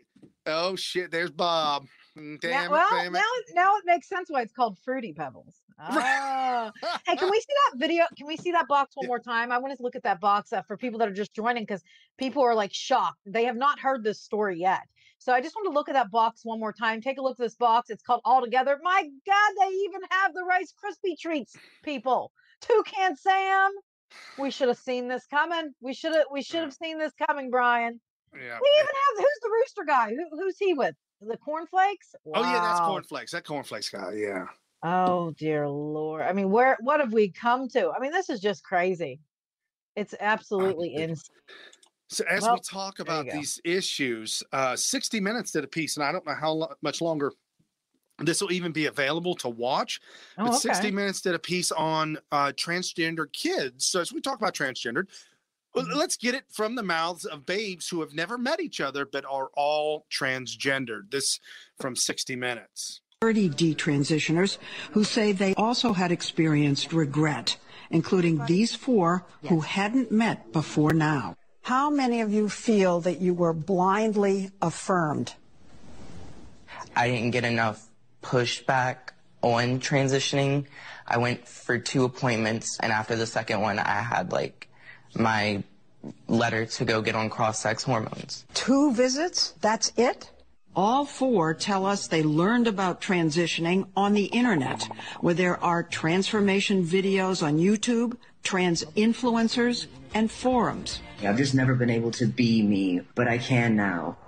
"Oh 0.46 0.76
shit, 0.76 1.10
there's 1.10 1.30
Bob." 1.30 1.86
Mm, 2.16 2.40
Damn 2.40 2.50
Now- 2.50 2.70
well, 2.70 2.88
damn 2.90 3.12
now 3.12 3.20
now 3.54 3.76
it 3.76 3.84
makes 3.84 4.08
sense 4.08 4.30
why 4.30 4.42
it's 4.42 4.52
called 4.52 4.78
Fruity 4.84 5.12
Pebbles. 5.12 5.54
Oh. 5.78 6.70
hey, 7.06 7.16
can 7.16 7.30
we 7.30 7.38
see 7.40 7.52
that 7.70 7.78
video? 7.78 8.04
Can 8.16 8.26
we 8.26 8.36
see 8.38 8.52
that 8.52 8.66
box 8.68 8.92
one 8.96 9.06
more 9.06 9.18
time? 9.18 9.52
I 9.52 9.58
want 9.58 9.76
to 9.76 9.82
look 9.82 9.96
at 9.96 10.02
that 10.04 10.20
box 10.20 10.52
uh, 10.52 10.62
for 10.62 10.76
people 10.78 10.98
that 11.00 11.08
are 11.08 11.12
just 11.12 11.34
joining 11.34 11.64
because 11.64 11.82
people 12.18 12.42
are 12.42 12.54
like 12.54 12.72
shocked. 12.72 13.18
They 13.26 13.44
have 13.44 13.56
not 13.56 13.78
heard 13.78 14.02
this 14.02 14.20
story 14.22 14.58
yet. 14.58 14.80
So 15.18 15.32
I 15.32 15.40
just 15.42 15.54
want 15.54 15.66
to 15.66 15.72
look 15.72 15.88
at 15.90 15.94
that 15.94 16.10
box 16.10 16.40
one 16.44 16.60
more 16.60 16.72
time. 16.72 17.00
Take 17.02 17.18
a 17.18 17.22
look 17.22 17.32
at 17.38 17.44
this 17.44 17.56
box. 17.56 17.90
It's 17.90 18.02
called 18.02 18.22
All 18.24 18.40
Together. 18.42 18.78
My 18.82 19.02
God, 19.26 19.52
they 19.60 19.74
even 19.74 20.00
have 20.10 20.32
the 20.32 20.44
Rice 20.44 20.72
Krispie 20.72 21.18
treats, 21.20 21.54
people. 21.82 22.32
Toucan 22.62 23.16
Sam. 23.16 23.70
We 24.38 24.50
should 24.50 24.68
have 24.68 24.78
seen 24.78 25.08
this 25.08 25.26
coming. 25.26 25.74
We 25.82 25.92
should 25.92 26.14
have. 26.14 26.26
We 26.32 26.42
should 26.42 26.60
have 26.60 26.72
seen 26.72 26.98
this 26.98 27.12
coming, 27.26 27.50
Brian. 27.50 28.00
yeah. 28.32 28.58
We 28.62 28.70
even 28.78 28.86
have 28.86 29.18
who's 29.18 29.40
the 29.42 29.50
rooster 29.50 29.84
guy? 29.86 30.10
Who, 30.10 30.38
who's 30.38 30.56
he 30.58 30.72
with? 30.74 30.94
The 31.20 31.36
cornflakes? 31.38 32.14
Oh 32.34 32.42
yeah, 32.42 32.60
that's 32.60 32.80
Wow. 32.80 32.86
cornflakes. 32.86 33.32
That 33.32 33.44
cornflakes 33.44 33.88
guy. 33.88 34.12
Yeah. 34.14 34.46
Oh 34.82 35.32
dear 35.32 35.68
lord. 35.68 36.22
I 36.22 36.32
mean, 36.32 36.50
where 36.50 36.76
what 36.80 37.00
have 37.00 37.12
we 37.12 37.30
come 37.30 37.68
to? 37.70 37.90
I 37.90 37.98
mean, 37.98 38.12
this 38.12 38.28
is 38.28 38.40
just 38.40 38.62
crazy. 38.64 39.20
It's 39.96 40.14
absolutely 40.20 40.94
insane. 40.94 41.36
So 42.08 42.24
as 42.28 42.42
Well, 42.42 42.54
we 42.54 42.60
talk 42.60 43.00
about 43.00 43.28
these 43.28 43.60
issues, 43.64 44.42
uh, 44.52 44.76
60 44.76 45.18
Minutes 45.18 45.50
did 45.50 45.64
a 45.64 45.68
piece, 45.68 45.96
and 45.96 46.04
I 46.04 46.12
don't 46.12 46.24
know 46.26 46.34
how 46.34 46.52
lo- 46.52 46.74
much 46.82 47.00
longer 47.00 47.32
this 48.18 48.40
will 48.40 48.52
even 48.52 48.72
be 48.72 48.86
available 48.86 49.34
to 49.36 49.48
watch. 49.48 50.00
But 50.38 50.54
Oh, 50.54 50.58
60. 50.58 50.90
Minutes 50.90 51.20
did 51.20 51.34
a 51.34 51.38
piece 51.38 51.72
on 51.72 52.18
uh, 52.32 52.52
transgender 52.52 53.30
kids. 53.32 53.86
So 53.86 54.00
as 54.00 54.12
we 54.12 54.20
talk 54.20 54.38
about 54.38 54.54
transgendered. 54.54 55.08
Mm-hmm. 55.84 55.98
let's 55.98 56.16
get 56.16 56.34
it 56.34 56.44
from 56.50 56.74
the 56.74 56.82
mouths 56.82 57.24
of 57.24 57.44
babes 57.44 57.88
who 57.88 58.00
have 58.00 58.14
never 58.14 58.38
met 58.38 58.60
each 58.60 58.80
other 58.80 59.04
but 59.04 59.24
are 59.24 59.50
all 59.54 60.06
transgendered. 60.10 61.10
This 61.10 61.38
from 61.78 61.96
60 61.96 62.36
Minutes. 62.36 63.00
30 63.22 63.50
detransitioners 63.50 64.58
who 64.92 65.02
say 65.02 65.32
they 65.32 65.54
also 65.54 65.92
had 65.92 66.12
experienced 66.12 66.92
regret, 66.92 67.56
including 67.90 68.44
these 68.44 68.74
four 68.74 69.24
who 69.48 69.60
hadn't 69.60 70.12
met 70.12 70.52
before 70.52 70.92
now. 70.92 71.34
How 71.62 71.90
many 71.90 72.20
of 72.20 72.32
you 72.32 72.48
feel 72.48 73.00
that 73.00 73.20
you 73.20 73.34
were 73.34 73.52
blindly 73.52 74.50
affirmed? 74.62 75.34
I 76.94 77.08
didn't 77.08 77.30
get 77.32 77.44
enough 77.44 77.88
pushback 78.22 79.10
on 79.42 79.80
transitioning. 79.80 80.66
I 81.06 81.18
went 81.18 81.48
for 81.48 81.78
two 81.78 82.04
appointments, 82.04 82.78
and 82.80 82.92
after 82.92 83.16
the 83.16 83.26
second 83.26 83.60
one, 83.60 83.78
I 83.78 84.00
had 84.00 84.30
like 84.32 84.68
my 85.14 85.62
letter 86.28 86.66
to 86.66 86.84
go 86.84 87.02
get 87.02 87.14
on 87.14 87.30
cross 87.30 87.60
sex 87.60 87.82
hormones. 87.82 88.44
Two 88.54 88.92
visits? 88.92 89.54
That's 89.60 89.92
it? 89.96 90.30
All 90.74 91.06
four 91.06 91.54
tell 91.54 91.86
us 91.86 92.06
they 92.06 92.22
learned 92.22 92.66
about 92.66 93.00
transitioning 93.00 93.86
on 93.96 94.12
the 94.12 94.26
internet, 94.26 94.86
where 95.20 95.32
there 95.32 95.62
are 95.64 95.82
transformation 95.82 96.84
videos 96.84 97.42
on 97.42 97.58
YouTube, 97.58 98.18
trans 98.42 98.84
influencers, 98.94 99.86
and 100.12 100.30
forums. 100.30 101.00
I've 101.22 101.38
just 101.38 101.54
never 101.54 101.74
been 101.74 101.88
able 101.88 102.10
to 102.12 102.26
be 102.26 102.62
me, 102.62 103.00
but 103.14 103.26
I 103.26 103.38
can 103.38 103.74
now. 103.74 104.18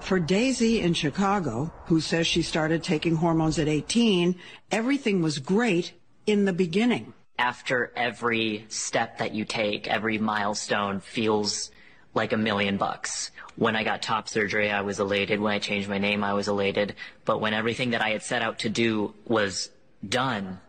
For 0.00 0.20
Daisy 0.20 0.80
in 0.80 0.92
Chicago, 0.92 1.72
who 1.86 2.00
says 2.02 2.26
she 2.26 2.42
started 2.42 2.82
taking 2.82 3.16
hormones 3.16 3.58
at 3.58 3.66
18, 3.66 4.36
everything 4.70 5.22
was 5.22 5.38
great 5.38 5.94
in 6.26 6.44
the 6.44 6.52
beginning. 6.52 7.14
After 7.38 7.92
every 7.94 8.64
step 8.68 9.18
that 9.18 9.34
you 9.34 9.44
take, 9.44 9.86
every 9.86 10.18
milestone 10.18 11.00
feels 11.00 11.70
like 12.14 12.32
a 12.32 12.36
million 12.36 12.78
bucks. 12.78 13.30
When 13.56 13.76
I 13.76 13.84
got 13.84 14.02
top 14.02 14.28
surgery, 14.28 14.70
I 14.70 14.80
was 14.80 15.00
elated. 15.00 15.38
When 15.40 15.52
I 15.52 15.58
changed 15.58 15.88
my 15.88 15.98
name, 15.98 16.24
I 16.24 16.32
was 16.32 16.48
elated. 16.48 16.94
But 17.24 17.40
when 17.40 17.52
everything 17.52 17.90
that 17.90 18.00
I 18.00 18.10
had 18.10 18.22
set 18.22 18.42
out 18.42 18.60
to 18.60 18.68
do 18.70 19.14
was 19.26 19.70
done, 20.06 20.60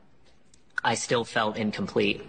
I 0.84 0.95
still 0.95 1.24
felt 1.24 1.57
incomplete. 1.57 2.22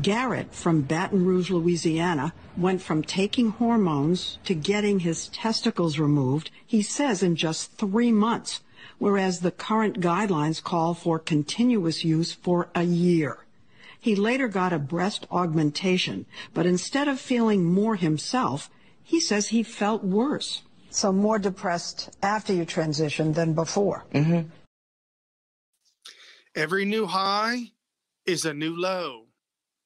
Garrett 0.00 0.52
from 0.52 0.82
Baton 0.82 1.24
Rouge, 1.24 1.50
Louisiana, 1.50 2.32
went 2.56 2.82
from 2.82 3.02
taking 3.02 3.50
hormones 3.50 4.38
to 4.44 4.54
getting 4.54 5.00
his 5.00 5.28
testicles 5.28 5.98
removed, 5.98 6.50
he 6.66 6.82
says 6.82 7.22
in 7.22 7.36
just 7.36 7.72
three 7.78 8.10
months, 8.10 8.60
whereas 8.98 9.40
the 9.40 9.52
current 9.52 10.00
guidelines 10.00 10.62
call 10.62 10.94
for 10.94 11.18
continuous 11.18 12.02
use 12.04 12.32
for 12.32 12.68
a 12.74 12.82
year. 12.82 13.43
He 14.04 14.14
later 14.14 14.48
got 14.48 14.74
a 14.74 14.78
breast 14.78 15.26
augmentation, 15.30 16.26
but 16.52 16.66
instead 16.66 17.08
of 17.08 17.18
feeling 17.18 17.64
more 17.64 17.96
himself, 17.96 18.68
he 19.02 19.18
says 19.18 19.48
he 19.48 19.62
felt 19.62 20.04
worse. 20.04 20.60
So 20.90 21.10
more 21.10 21.38
depressed 21.38 22.14
after 22.22 22.52
you 22.52 22.66
transitioned 22.66 23.32
than 23.34 23.54
before. 23.54 24.04
Mm-hmm. 24.12 24.50
every 26.54 26.84
new 26.84 27.06
high 27.06 27.70
is 28.26 28.44
a 28.44 28.52
new 28.52 28.78
low 28.78 29.24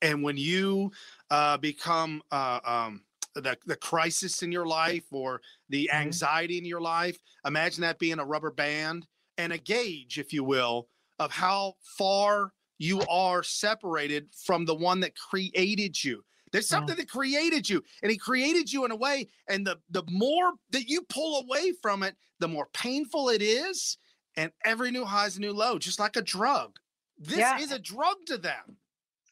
and 0.02 0.24
when 0.24 0.36
you 0.36 0.90
uh, 1.30 1.56
become 1.58 2.20
uh, 2.32 2.58
um, 2.64 3.04
the, 3.36 3.56
the 3.66 3.76
crisis 3.76 4.42
in 4.42 4.50
your 4.50 4.66
life 4.66 5.04
or 5.12 5.40
the 5.68 5.92
anxiety 5.92 6.58
in 6.58 6.64
your 6.64 6.80
life 6.80 7.16
imagine 7.46 7.82
that 7.82 8.00
being 8.00 8.18
a 8.18 8.24
rubber 8.24 8.50
band 8.50 9.06
and 9.36 9.52
a 9.52 9.58
gauge 9.58 10.18
if 10.18 10.32
you 10.32 10.42
will 10.42 10.88
of 11.20 11.30
how 11.30 11.74
far 11.96 12.52
you 12.78 13.02
are 13.08 13.42
separated 13.42 14.28
from 14.44 14.64
the 14.64 14.74
one 14.74 15.00
that 15.00 15.16
created 15.16 16.02
you. 16.02 16.24
There's 16.50 16.70
Yeah. 16.70 16.78
something 16.78 16.96
that 16.96 17.10
created 17.10 17.68
you, 17.68 17.82
and 18.02 18.10
he 18.10 18.16
created 18.16 18.72
you 18.72 18.84
in 18.84 18.90
a 18.90 18.96
way. 18.96 19.28
And 19.48 19.66
the 19.66 19.80
the 19.90 20.04
more 20.08 20.54
that 20.70 20.88
you 20.88 21.02
pull 21.02 21.42
away 21.42 21.72
from 21.82 22.02
it, 22.02 22.16
the 22.38 22.48
more 22.48 22.68
painful 22.72 23.28
it 23.28 23.42
is. 23.42 23.98
And 24.36 24.52
every 24.64 24.90
new 24.92 25.04
high 25.04 25.26
is 25.26 25.36
a 25.36 25.40
new 25.40 25.52
low, 25.52 25.78
just 25.78 25.98
like 25.98 26.16
a 26.16 26.22
drug. 26.22 26.78
This 27.18 27.38
Yeah. 27.38 27.58
is 27.58 27.72
a 27.72 27.78
drug 27.78 28.16
to 28.26 28.38
them. 28.38 28.78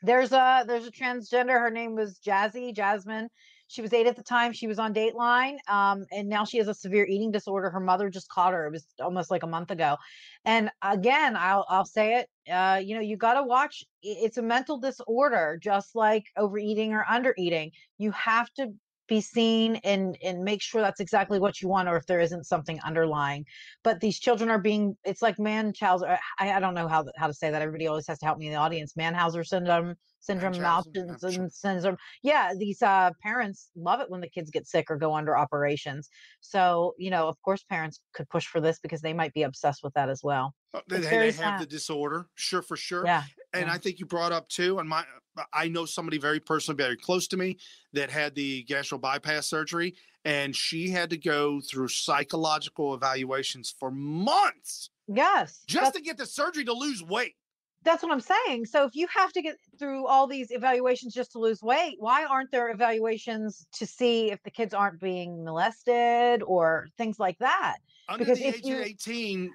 There's 0.03 0.33
a 0.33 0.65
there's 0.67 0.87
a 0.87 0.91
transgender. 0.91 1.59
Her 1.59 1.71
name 1.71 1.95
was 1.95 2.19
Jazzy 2.19 2.75
Jasmine. 2.75 3.31
She 3.69 3.83
was 3.83 3.93
eight 3.93 4.07
at 4.07 4.17
the 4.17 4.23
time. 4.23 4.53
She 4.53 4.67
was 4.67 4.79
on 4.79 4.95
Dateline, 4.95 5.57
um, 5.69 6.05
and 6.13 6.29
now 6.29 6.45
she 6.45 6.59
has 6.59 6.69
a 6.69 6.75
severe 6.75 7.05
eating 7.07 7.31
disorder. 7.33 7.71
Her 7.71 7.81
mother 7.81 8.09
just 8.11 8.29
caught 8.29 8.53
her. 8.53 8.67
It 8.67 8.73
was 8.73 8.87
almost 9.01 9.31
like 9.31 9.43
a 9.43 9.49
month 9.49 9.71
ago. 9.71 9.97
And 10.45 10.71
again, 10.83 11.37
I'll 11.37 11.67
I'll 11.69 11.85
say 11.85 12.21
it. 12.21 12.53
Uh, 12.53 12.81
you 12.83 12.95
know, 12.95 13.01
you 13.01 13.17
got 13.17 13.35
to 13.35 13.43
watch. 13.43 13.85
It's 14.03 14.39
a 14.39 14.43
mental 14.43 14.79
disorder, 14.79 15.59
just 15.61 15.95
like 15.95 16.27
overeating 16.37 16.93
or 16.93 17.05
undereating. 17.11 17.73
You 17.99 18.13
have 18.13 18.53
to 18.55 18.73
be 19.09 19.21
seen 19.21 19.77
and 19.77 20.17
and 20.23 20.43
make 20.43 20.63
sure 20.63 20.81
that's 20.81 21.01
exactly 21.01 21.39
what 21.39 21.61
you 21.61 21.69
want, 21.69 21.89
or 21.89 21.97
if 21.97 22.07
there 22.07 22.21
isn't 22.21 22.45
something 22.45 22.79
underlying. 22.85 23.45
But 23.83 24.01
these 24.01 24.19
children 24.19 24.51
are 24.51 24.59
being. 24.59 24.97
It's 25.05 25.23
like 25.23 25.37
Manchauser. 25.37 26.19
I, 26.39 26.53
I 26.53 26.61
don't 26.61 26.75
know 26.75 26.89
how 26.89 27.05
how 27.17 27.27
to 27.27 27.35
say 27.35 27.51
that. 27.51 27.63
Everybody 27.63 27.87
always 27.87 28.07
has 28.07 28.19
to 28.21 28.27
help 28.27 28.39
me 28.39 28.47
in 28.47 28.53
the 28.53 28.59
audience. 28.59 28.95
Manhauser 28.95 29.45
syndrome, 29.47 29.95
syndrome, 30.21 30.53
Munchausen 30.61 31.51
syndrome. 31.51 31.97
Yeah, 32.23 32.53
these 32.59 32.83
uh, 32.83 33.11
parents 33.23 33.71
love 33.77 34.01
it 34.01 34.11
when 34.11 34.21
the 34.21 34.29
kids 34.29 34.51
get 34.51 34.67
sick 34.67 34.91
or 34.91 34.97
go 34.97 35.15
under 35.15 35.37
operations. 35.37 36.09
So 36.41 36.95
you 36.99 37.11
know, 37.11 37.29
of 37.29 37.41
course, 37.43 37.65
parents 37.65 38.01
could 38.15 38.29
push 38.29 38.47
for 38.47 38.61
this 38.61 38.79
because 38.81 39.01
they 39.01 39.13
might 39.13 39.33
be 39.35 39.43
obsessed 39.43 39.83
with 39.83 39.95
that 39.95 40.09
as 40.09 40.23
well. 40.23 40.55
Uh, 40.75 40.81
They, 40.89 41.01
they 41.01 41.33
have 41.33 41.61
the 41.61 41.67
disorder, 41.67 42.27
sure 42.35 42.63
for 42.63 42.77
sure. 42.77 43.05
Yeah, 43.05 43.23
And 43.53 43.67
yeah. 43.67 43.73
I 43.73 43.79
think 43.79 43.99
you 43.99 44.07
brought 44.07 44.33
up 44.33 44.49
too, 44.49 44.79
and 44.79 44.89
my 44.89 45.05
I 45.53 45.69
know 45.69 45.85
somebody 45.85 46.19
very 46.19 46.41
personally, 46.41 46.77
very 46.77 46.97
close 46.97 47.27
to 47.29 47.37
me, 47.37 47.59
that 47.93 48.11
had 48.11 48.35
the 48.35 48.63
gastro 48.65 48.99
bypass 48.99 49.47
surgery, 49.49 49.95
and 50.25 50.55
she 50.55 50.91
had 50.91 51.11
to 51.11 51.17
go 51.17 51.61
through 51.61 51.89
psychological 51.89 52.95
evaluations 52.95 53.75
for 53.79 53.91
months 53.91 54.91
Yes, 55.09 55.63
just 55.67 55.95
to 55.95 56.01
get 56.01 56.17
the 56.19 56.27
surgery 56.27 56.65
to 56.65 56.73
lose 56.73 57.03
weight. 57.03 57.37
that's 57.85 58.03
what 58.03 58.11
I'm 58.11 58.19
saying. 58.21 58.67
So 58.67 58.85
if 58.85 58.97
you 58.97 59.07
have 59.15 59.33
to 59.35 59.41
get 59.43 59.57
through 59.79 60.07
all 60.09 60.27
these 60.27 60.51
evaluations 60.51 61.15
just 61.15 61.31
to 61.33 61.39
lose 61.39 61.63
weight, 61.63 61.95
why 62.01 62.25
aren't 62.25 62.51
there 62.51 62.71
evaluations 62.71 63.65
to 63.75 63.87
see 63.87 64.33
if 64.33 64.43
the 64.43 64.51
kids 64.51 64.75
aren't 64.75 65.01
being 65.01 65.45
molested 65.45 66.43
or 66.43 66.89
things 66.99 67.21
like 67.21 67.39
that? 67.39 67.77
Under 68.09 68.25
Because 68.25 68.39
the 68.41 68.49
if 68.49 68.57
age 68.57 68.67
you- 68.67 68.79
of 68.81 68.85
18, 68.87 69.55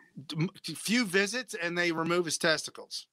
few 0.75 1.03
visits 1.05 1.53
and 1.61 1.77
they 1.77 1.91
remove 1.91 2.23
his 2.25 2.37
testicles. 2.37 3.07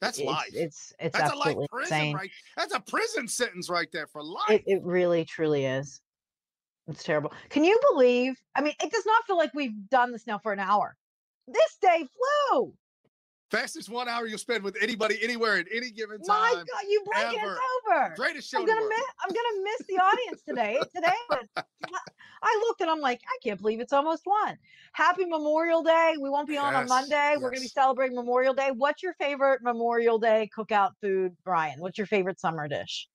That's 0.00 0.18
It's 0.18 0.26
life. 0.26 0.50
it's 0.52 0.92
it's 0.98 1.18
That's 1.18 1.32
a 1.32 1.36
life 1.36 1.46
absolutely 1.48 1.68
prison, 1.72 1.96
insane. 1.96 2.16
right? 2.16 2.30
That's 2.56 2.74
a 2.74 2.80
prison 2.80 3.28
sentence 3.28 3.70
right 3.70 3.88
there 3.92 4.06
for 4.06 4.22
life. 4.22 4.50
It, 4.50 4.62
it 4.66 4.82
really 4.82 5.24
truly 5.24 5.64
is. 5.64 6.00
It's 6.88 7.02
terrible. 7.02 7.32
Can 7.48 7.64
you 7.64 7.78
believe? 7.92 8.40
I 8.54 8.60
mean, 8.60 8.74
it 8.82 8.92
does 8.92 9.04
not 9.06 9.24
feel 9.26 9.36
like 9.36 9.52
we've 9.54 9.88
done 9.90 10.12
this 10.12 10.26
now 10.26 10.38
for 10.38 10.52
an 10.52 10.60
hour. 10.60 10.96
This 11.48 11.76
day 11.80 12.06
flew. 12.50 12.74
Fastest 13.50 13.88
one 13.88 14.08
hour 14.08 14.26
you'll 14.26 14.38
spend 14.38 14.64
with 14.64 14.76
anybody, 14.82 15.18
anywhere, 15.22 15.56
at 15.56 15.66
any 15.72 15.92
given 15.92 16.20
time. 16.20 16.26
My 16.26 16.52
God, 16.52 16.82
you 16.88 17.04
and 17.14 17.36
ever. 17.36 17.52
it's 17.52 17.60
over. 17.88 18.14
Greatest 18.16 18.50
show 18.50 18.58
I'm 18.58 18.66
gonna 18.66 18.80
miss. 18.80 19.04
I'm 19.22 19.28
gonna 19.28 19.62
miss 19.62 19.86
the 19.86 20.02
audience 20.02 20.42
today. 20.42 20.80
Today, 20.92 21.64
I 22.42 22.64
looked 22.66 22.80
and 22.80 22.90
I'm 22.90 23.00
like, 23.00 23.20
I 23.24 23.38
can't 23.44 23.60
believe 23.60 23.78
it's 23.78 23.92
almost 23.92 24.22
one. 24.24 24.58
Happy 24.94 25.26
Memorial 25.26 25.84
Day. 25.84 26.14
We 26.20 26.28
won't 26.28 26.48
be 26.48 26.56
on 26.56 26.74
on 26.74 26.82
Yes, 26.82 26.88
Monday. 26.88 27.34
We're 27.36 27.50
gonna 27.50 27.60
be 27.60 27.68
celebrating 27.68 28.16
Memorial 28.16 28.52
Day. 28.52 28.72
What's 28.74 29.02
your 29.04 29.14
favorite 29.14 29.62
Memorial 29.62 30.18
Day 30.18 30.50
cookout 30.56 30.92
food, 31.00 31.36
Brian? 31.44 31.78
What's 31.78 31.98
your 31.98 32.08
favorite 32.08 32.40
summer 32.40 32.66
dish? 32.66 33.06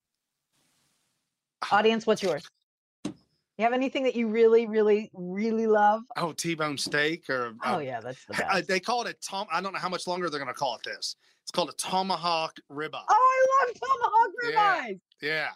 Ah. 1.63 1.79
Audience, 1.79 2.07
what's 2.07 2.23
yours? 2.23 2.47
You 3.61 3.65
have 3.65 3.73
anything 3.73 4.01
that 4.05 4.15
you 4.15 4.27
really, 4.27 4.65
really, 4.65 5.11
really 5.13 5.67
love? 5.67 6.01
Oh, 6.17 6.31
T-bone 6.31 6.79
steak 6.79 7.29
or 7.29 7.53
Oh 7.63 7.75
uh, 7.75 7.77
yeah, 7.77 7.99
that's 8.01 8.25
the 8.25 8.33
uh, 8.43 8.53
best. 8.55 8.67
they 8.67 8.79
call 8.79 9.03
it 9.05 9.07
a 9.11 9.13
tom. 9.23 9.45
I 9.53 9.61
don't 9.61 9.71
know 9.71 9.77
how 9.77 9.87
much 9.87 10.07
longer 10.07 10.31
they're 10.31 10.39
going 10.39 10.51
to 10.51 10.59
call 10.59 10.73
it 10.77 10.81
this. 10.83 11.15
It's 11.43 11.51
called 11.51 11.69
a 11.69 11.73
tomahawk 11.73 12.55
ribeye. 12.71 13.03
Oh, 13.07 13.45
I 13.61 13.65
love 13.67 13.75
tomahawk 13.79 14.29
Yeah. 14.51 14.81
ribeyes. 14.89 14.99
Yeah, 15.21 15.49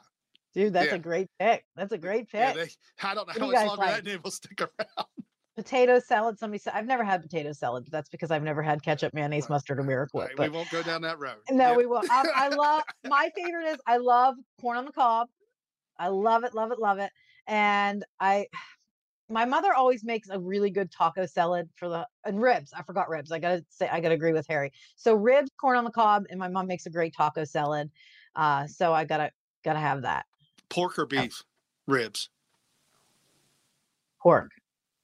Dude, 0.54 0.74
that's 0.74 0.90
Yeah. 0.92 0.96
a 0.98 1.00
great 1.00 1.30
pick. 1.40 1.66
That's 1.76 1.94
a 1.94 1.98
great 1.98 2.30
pick. 2.30 2.42
yeah. 2.42 2.54
They, 2.54 2.70
I 3.02 3.16
don't 3.16 3.28
know 3.28 3.34
What 3.34 3.40
how 3.40 3.46
you 3.48 3.52
much 3.54 3.66
longer 3.70 3.82
like? 3.88 4.04
that 4.04 4.06
name 4.08 4.22
will 4.24 4.30
stick 4.30 4.62
around. 4.62 5.08
potato 5.56 5.98
salad. 5.98 6.38
Somebody 6.38 6.60
said 6.60 6.74
I've 6.76 6.86
never 6.86 7.04
had 7.04 7.24
potato 7.24 7.54
salad, 7.54 7.86
but 7.86 7.92
that's 7.92 8.10
because 8.10 8.30
I've 8.30 8.44
never 8.44 8.62
had 8.62 8.84
ketchup, 8.84 9.16
mayonnaise, 9.16 9.50
mustard, 9.50 9.80
or 9.80 9.84
miracle. 9.84 10.20
Right, 10.22 10.38
we 10.38 10.50
won't 10.50 10.70
go 10.70 10.84
down 10.84 11.02
that 11.02 11.18
road. 11.18 11.38
no, 11.50 11.72
Yeah. 11.72 11.76
we 11.78 11.88
won't. 11.88 12.08
Um, 12.12 12.28
I 12.36 12.50
love 12.50 12.84
my 13.08 13.32
favorite 13.36 13.66
is 13.66 13.78
I 13.88 13.98
love 13.98 14.36
corn 14.62 14.78
on 14.78 14.86
the 14.86 14.92
cob. 14.92 15.28
I 15.98 16.10
love 16.10 16.44
it, 16.44 16.54
love 16.54 16.72
it, 16.72 16.78
love 16.78 17.00
it. 17.00 17.10
And 17.48 18.04
I, 18.20 18.48
my 19.30 19.46
mother 19.46 19.74
always 19.74 20.04
makes 20.04 20.30
a 20.30 20.40
really 20.40 20.70
good 20.70 20.92
taco 20.92 21.26
salad 21.26 21.70
for 21.76 21.90
the 21.90 22.08
and 22.26 22.40
ribs. 22.40 22.72
I 22.74 22.84
forgot 22.84 23.10
ribs. 23.10 23.32
I 23.32 23.40
gotta 23.40 23.66
say 23.70 23.88
I 23.90 24.00
gotta 24.00 24.14
agree 24.16 24.34
with 24.34 24.46
Harry. 24.48 24.72
So 24.96 25.16
ribs, 25.16 25.50
corn 25.60 25.78
on 25.78 25.84
the 25.84 25.92
cob, 25.92 26.26
and 26.30 26.40
my 26.40 26.48
mom 26.48 26.68
makes 26.68 26.86
a 26.86 26.92
great 26.92 27.14
taco 27.16 27.44
salad. 27.44 27.90
Uh, 28.36 28.68
so 28.68 28.94
I 28.94 29.04
gotta 29.06 29.32
gotta 29.64 29.80
have 29.80 30.04
that 30.04 30.26
pork 30.70 31.00
or 31.00 31.06
beef 31.06 31.42
ribs. 31.88 32.30
pork. 34.22 34.52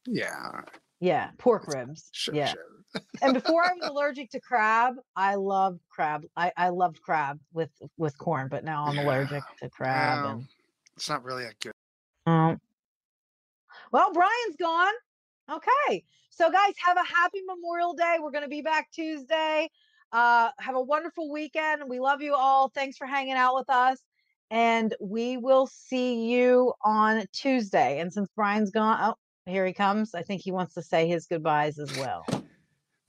Yeah, 0.07 0.61
Yeah, 0.99 1.29
pork 1.37 1.67
ribs. 1.67 2.09
sure, 2.11 2.35
yeah. 2.35 2.53
sure. 2.53 3.01
and 3.21 3.33
before 3.33 3.63
I 3.63 3.73
was 3.73 3.83
allergic 3.89 4.31
to 4.31 4.39
crab, 4.39 4.95
I 5.15 5.35
loved 5.35 5.79
crab. 5.89 6.23
I, 6.35 6.51
I 6.57 6.69
loved 6.69 7.01
crab 7.01 7.39
with 7.53 7.69
with 7.97 8.17
corn, 8.17 8.49
but 8.49 8.63
now 8.63 8.85
I'm 8.85 8.97
allergic 8.97 9.43
to 9.59 9.69
crab. 9.69 10.25
And 10.25 10.47
it's 10.95 11.09
not 11.09 11.23
really 11.23 11.43
that 11.43 11.59
good. 11.59 11.73
Um, 12.25 12.59
well, 13.91 14.11
Brian's 14.13 14.55
gone. 14.59 14.93
Okay, 15.51 16.03
so 16.29 16.49
guys, 16.49 16.73
have 16.83 16.97
a 16.97 17.03
happy 17.03 17.39
Memorial 17.45 17.93
Day. 17.93 18.17
We're 18.21 18.31
gonna 18.31 18.47
be 18.47 18.61
back 18.61 18.89
Tuesday. 18.91 19.69
Uh, 20.11 20.49
have 20.59 20.75
a 20.75 20.81
wonderful 20.81 21.31
weekend. 21.31 21.83
We 21.87 21.99
love 21.99 22.21
you 22.21 22.35
all. 22.35 22.69
Thanks 22.69 22.97
for 22.97 23.07
hanging 23.07 23.33
out 23.33 23.55
with 23.55 23.69
us. 23.69 23.99
And 24.49 24.93
we 24.99 25.37
will 25.37 25.67
see 25.67 26.29
you 26.29 26.73
on 26.83 27.23
Tuesday. 27.31 27.99
And 27.99 28.11
since 28.11 28.29
Brian's 28.35 28.71
gone, 28.71 28.99
oh, 29.01 29.15
here 29.45 29.65
he 29.65 29.73
comes. 29.73 30.13
I 30.13 30.23
think 30.23 30.41
he 30.41 30.51
wants 30.51 30.73
to 30.73 30.81
say 30.81 31.07
his 31.07 31.25
goodbyes 31.27 31.79
as 31.79 31.97
well. 31.97 32.25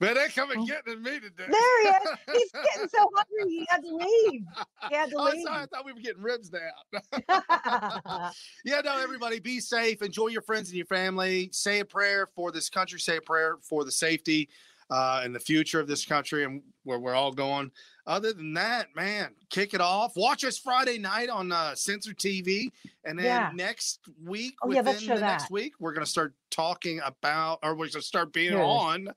Man, 0.03 0.15
they 0.15 0.27
come 0.29 0.49
Oh. 0.55 0.65
getting 0.65 1.01
me 1.01 1.19
today. 1.19 1.45
There 1.49 1.81
he 1.81 1.87
is. 1.89 2.09
He's 2.33 2.51
getting 2.73 2.89
so 2.89 3.09
hungry 3.15 3.49
he 3.49 3.67
had 3.69 3.81
to 3.83 3.95
leave. 3.95 4.41
He 4.89 4.95
had 4.95 5.09
to 5.09 5.15
Oh, 5.17 5.23
leave. 5.25 5.43
sorry, 5.43 5.63
I 5.63 5.65
thought 5.67 5.85
we 5.85 5.93
were 5.93 5.99
getting 6.01 6.21
ribs 6.21 6.51
now. 6.51 6.99
yeah, 8.65 8.81
no, 8.83 8.97
everybody 8.99 9.39
be 9.39 9.59
safe. 9.59 10.01
Enjoy 10.01 10.27
your 10.27 10.41
friends 10.41 10.69
and 10.69 10.77
your 10.77 10.85
family. 10.85 11.49
Say 11.51 11.79
a 11.79 11.85
prayer 11.85 12.27
for 12.35 12.51
this 12.51 12.69
country. 12.69 12.99
Say 12.99 13.17
a 13.17 13.21
prayer 13.21 13.57
for 13.61 13.83
the 13.85 13.91
safety 13.91 14.49
uh, 14.89 15.21
and 15.23 15.33
the 15.33 15.39
future 15.39 15.79
of 15.79 15.87
this 15.87 16.05
country 16.05 16.43
and 16.43 16.61
where 16.83 16.99
we're 16.99 17.15
all 17.15 17.31
going. 17.31 17.71
Other 18.05 18.33
than 18.33 18.53
that, 18.55 18.93
man, 18.95 19.33
kick 19.49 19.73
it 19.73 19.79
off. 19.81 20.17
Watch 20.17 20.43
us 20.43 20.57
Friday 20.57 20.97
night 20.97 21.29
on 21.29 21.51
uh, 21.51 21.73
Censor 21.73 22.13
TV. 22.13 22.69
And 23.05 23.17
then 23.17 23.25
Yeah. 23.25 23.51
next 23.53 24.01
week, 24.23 24.55
Oh, 24.61 24.71
yeah, 24.71 24.81
within 24.81 25.01
show 25.01 25.15
the 25.15 25.21
next 25.21 25.49
week, 25.49 25.73
we're 25.79 25.93
going 25.93 26.05
to 26.05 26.11
start 26.11 26.33
talking 26.51 26.99
about, 27.05 27.59
or 27.63 27.71
we're 27.71 27.85
going 27.85 27.91
to 27.91 28.01
start 28.01 28.33
being 28.33 28.53
is. 28.53 28.59
on 28.59 29.07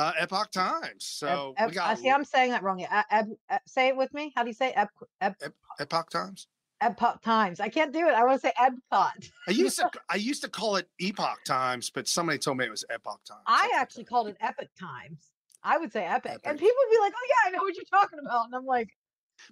uh, 0.00 0.12
Epoch 0.18 0.50
Times. 0.50 1.04
So 1.04 1.54
Ep- 1.58 1.70
we 1.70 1.76
Ep- 1.76 1.82
I 1.84 1.94
see. 1.94 2.10
I'm 2.10 2.24
saying 2.24 2.50
that 2.52 2.62
wrong. 2.62 2.82
Ep- 2.82 3.06
Ep- 3.50 3.62
say 3.66 3.88
it 3.88 3.96
with 3.96 4.12
me. 4.14 4.32
How 4.34 4.42
do 4.42 4.48
you 4.48 4.54
say 4.54 4.72
Ep- 4.72 4.90
Ep- 5.20 5.42
Epoch 5.78 6.10
Times. 6.10 6.46
Epoch 6.80 7.20
Times? 7.22 7.60
I 7.60 7.68
can't 7.68 7.92
do 7.92 8.08
it. 8.08 8.14
I 8.14 8.24
want 8.24 8.40
to 8.40 8.48
say 8.48 8.54
Epcot. 8.58 9.30
I 9.46 9.50
used 9.50 9.76
to 9.76 9.90
I 10.08 10.16
used 10.16 10.42
to 10.42 10.48
call 10.48 10.76
it 10.76 10.88
Epoch 10.98 11.44
Times, 11.44 11.90
but 11.90 12.08
somebody 12.08 12.38
told 12.38 12.56
me 12.56 12.64
it 12.64 12.70
was 12.70 12.84
Epoch 12.90 13.20
Times. 13.28 13.42
I 13.46 13.70
actually 13.76 14.04
called 14.04 14.28
it 14.28 14.38
Epic 14.40 14.70
Times. 14.78 15.32
I 15.62 15.76
would 15.76 15.92
say 15.92 16.06
Epic, 16.06 16.40
and 16.44 16.58
people 16.58 16.74
would 16.78 16.90
be 16.90 17.00
like, 17.00 17.12
"Oh 17.14 17.26
yeah, 17.28 17.48
I 17.48 17.50
know 17.50 17.62
what 17.62 17.74
you're 17.76 17.84
talking 17.90 18.18
about," 18.18 18.46
and 18.46 18.54
I'm 18.54 18.64
like, 18.64 18.88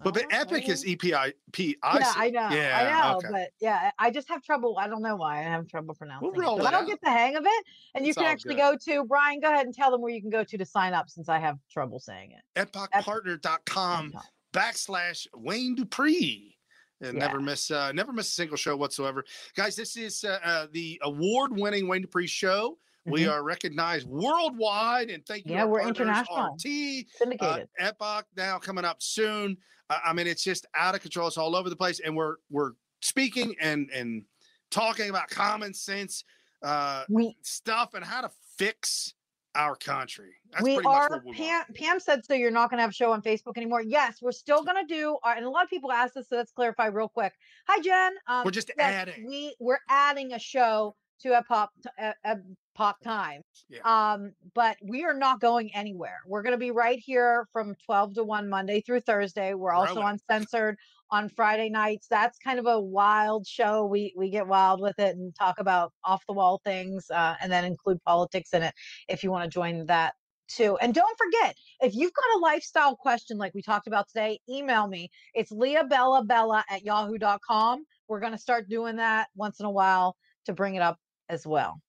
But 0.02 0.14
but 0.14 0.24
"Oh, 0.24 0.28
Epic 0.30 0.68
is 0.68 0.82
okay." 0.84 0.92
E 1.08 1.14
I 1.14 1.32
P 1.52 1.76
Yeah, 1.82 2.12
I. 2.16 2.26
I 2.26 2.30
know, 2.30 2.48
Yeah, 2.50 2.78
I 3.02 3.10
know, 3.10 3.16
okay. 3.18 3.28
but 3.30 3.50
yeah, 3.60 3.90
I 3.98 4.10
just 4.10 4.28
have 4.28 4.42
trouble. 4.42 4.76
I 4.78 4.88
don't 4.88 5.02
know 5.02 5.16
why 5.16 5.38
I 5.40 5.42
have 5.42 5.66
trouble 5.68 5.94
pronouncing 5.94 6.28
it. 6.28 6.34
But 6.36 6.42
it 6.42 6.46
I'll 6.66 6.66
out. 6.74 6.86
get 6.86 7.00
the 7.02 7.10
hang 7.10 7.36
of 7.36 7.44
it, 7.46 7.64
and 7.94 8.06
you 8.06 8.14
can 8.14 8.24
actually 8.24 8.54
good. 8.54 8.78
go 8.86 8.94
to 9.00 9.04
Brian. 9.04 9.40
Go 9.40 9.50
ahead 9.52 9.66
and 9.66 9.74
tell 9.74 9.90
them 9.90 10.00
where 10.00 10.12
you 10.12 10.20
can 10.20 10.30
go 10.30 10.44
to 10.44 10.58
to 10.58 10.64
sign 10.64 10.94
up, 10.94 11.08
since 11.08 11.28
I 11.28 11.38
have 11.38 11.58
trouble 11.70 11.98
saying 12.00 12.32
it. 12.32 12.72
epochpartner.com 12.72 14.12
Epcot. 14.12 14.22
backslash 14.52 15.26
Wayne 15.34 15.74
Dupree. 15.74 16.54
And 17.00 17.16
Yeah. 17.16 17.26
never 17.28 17.40
miss 17.40 17.70
uh, 17.70 17.92
never 17.92 18.12
miss 18.12 18.26
a 18.28 18.32
single 18.32 18.56
show 18.56 18.76
whatsoever. 18.76 19.24
Guys, 19.54 19.76
this 19.76 19.96
is 19.96 20.24
uh, 20.24 20.40
uh, 20.42 20.66
the 20.72 20.98
award-winning 21.02 21.86
Wayne 21.86 22.02
Dupree 22.02 22.26
show. 22.26 22.76
We 23.04 23.22
Mhm. 23.22 23.32
are 23.32 23.42
recognized 23.42 24.06
worldwide, 24.06 25.10
and 25.10 25.24
thank 25.26 25.46
you. 25.46 25.52
Yeah, 25.52 25.64
we're 25.64 25.86
international. 25.86 26.54
RT, 26.54 27.06
uh, 27.10 27.18
Syndicated. 27.18 27.68
Epoch 27.78 28.26
now 28.36 28.58
coming 28.58 28.84
up 28.84 29.02
soon. 29.02 29.56
Uh, 29.88 29.98
I 30.04 30.12
mean, 30.12 30.26
it's 30.26 30.44
just 30.44 30.66
out 30.74 30.94
of 30.94 31.00
control. 31.00 31.28
It's 31.28 31.38
all 31.38 31.56
over 31.56 31.70
the 31.70 31.76
place, 31.76 32.00
and 32.00 32.16
we're 32.16 32.36
we're 32.50 32.72
speaking 33.00 33.54
and 33.60 33.90
and 33.90 34.24
talking 34.70 35.08
about 35.08 35.30
common 35.30 35.72
sense 35.72 36.24
uh, 36.62 37.04
we 37.08 37.36
stuff 37.42 37.94
and 37.94 38.04
how 38.04 38.20
to 38.20 38.30
fix 38.58 39.14
our 39.54 39.74
country. 39.76 40.34
That's 40.50 40.62
we 40.62 40.74
pretty 40.74 40.88
are 40.88 41.22
we 41.24 41.32
Pam. 41.32 41.64
Pam 41.74 42.00
said 42.00 42.24
so 42.26 42.34
you're 42.34 42.50
not 42.50 42.68
going 42.68 42.78
to 42.78 42.82
have 42.82 42.90
a 42.90 42.94
show 42.94 43.12
on 43.12 43.22
Facebook 43.22 43.56
anymore. 43.56 43.80
Yes, 43.80 44.20
we're 44.20 44.32
still 44.32 44.62
going 44.62 44.76
to 44.76 44.94
do 44.94 45.16
our, 45.22 45.34
and 45.34 45.46
a 45.46 45.50
lot 45.50 45.64
of 45.64 45.70
people 45.70 45.90
asked 45.90 46.16
us 46.16 46.28
so 46.28 46.36
let's 46.36 46.52
clarify 46.52 46.86
real 46.86 47.08
quick. 47.08 47.32
Hi 47.68 47.80
Jen. 47.80 48.12
Um, 48.26 48.44
We're 48.44 48.50
just 48.50 48.70
yes, 48.76 48.92
adding. 48.92 49.26
We 49.26 49.54
we're 49.60 49.80
adding 49.88 50.32
a 50.34 50.38
show 50.38 50.96
to 51.20 51.38
a 51.38 51.42
pop 51.42 51.72
a, 51.98 52.14
a 52.24 52.36
pop 52.78 53.00
time. 53.02 53.42
Yeah. 53.68 53.80
Um 53.84 54.32
but 54.54 54.76
we 54.80 55.04
are 55.04 55.14
not 55.14 55.40
going 55.40 55.74
anywhere. 55.74 56.20
We're 56.26 56.42
going 56.42 56.52
to 56.52 56.58
be 56.58 56.70
right 56.70 56.98
here 56.98 57.46
from 57.52 57.74
12 57.84 58.14
to 58.14 58.24
1 58.24 58.48
Monday 58.48 58.80
through 58.80 59.00
Thursday. 59.00 59.54
We're 59.54 59.72
also 59.72 59.94
Growing. 59.94 60.08
on 60.08 60.18
censored 60.30 60.76
on 61.10 61.28
Friday 61.28 61.70
nights. 61.70 62.06
That's 62.08 62.38
kind 62.38 62.60
of 62.60 62.66
a 62.66 62.80
wild 62.80 63.46
show. 63.46 63.84
We 63.84 64.14
we 64.16 64.30
get 64.30 64.46
wild 64.46 64.80
with 64.80 64.98
it 65.00 65.16
and 65.16 65.34
talk 65.34 65.58
about 65.58 65.92
off 66.04 66.24
the 66.26 66.34
wall 66.34 66.60
things 66.64 67.10
uh, 67.10 67.34
and 67.40 67.50
then 67.50 67.64
include 67.64 67.98
politics 68.04 68.50
in 68.54 68.62
it 68.62 68.74
if 69.08 69.24
you 69.24 69.32
want 69.32 69.44
to 69.44 69.50
join 69.50 69.84
that 69.86 70.14
too. 70.46 70.78
And 70.80 70.94
don't 70.94 71.18
forget, 71.18 71.56
if 71.80 71.96
you've 71.96 72.12
got 72.14 72.36
a 72.36 72.38
lifestyle 72.38 72.94
question 72.94 73.38
like 73.38 73.54
we 73.54 73.62
talked 73.62 73.88
about 73.88 74.08
today, 74.08 74.38
email 74.48 74.86
me. 74.86 75.10
It's 75.34 75.50
leahbellabella 75.52 76.62
at 76.70 76.84
yahoo.com. 76.84 77.84
We're 78.06 78.20
going 78.20 78.32
to 78.32 78.38
start 78.38 78.68
doing 78.68 78.96
that 78.96 79.28
once 79.34 79.58
in 79.58 79.66
a 79.66 79.70
while 79.70 80.16
to 80.46 80.52
bring 80.52 80.76
it 80.76 80.82
up 80.82 80.96
as 81.28 81.46
well. 81.46 81.82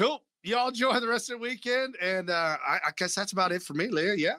Cool. 0.00 0.22
Y'all 0.42 0.68
enjoy 0.68 0.98
the 0.98 1.06
rest 1.06 1.30
of 1.30 1.38
the 1.38 1.42
weekend. 1.42 1.94
And 2.00 2.30
uh, 2.30 2.56
I, 2.66 2.76
I 2.86 2.90
guess 2.96 3.14
that's 3.14 3.32
about 3.32 3.52
it 3.52 3.62
for 3.62 3.74
me, 3.74 3.88
Leah. 3.88 4.14
Yeah. 4.14 4.36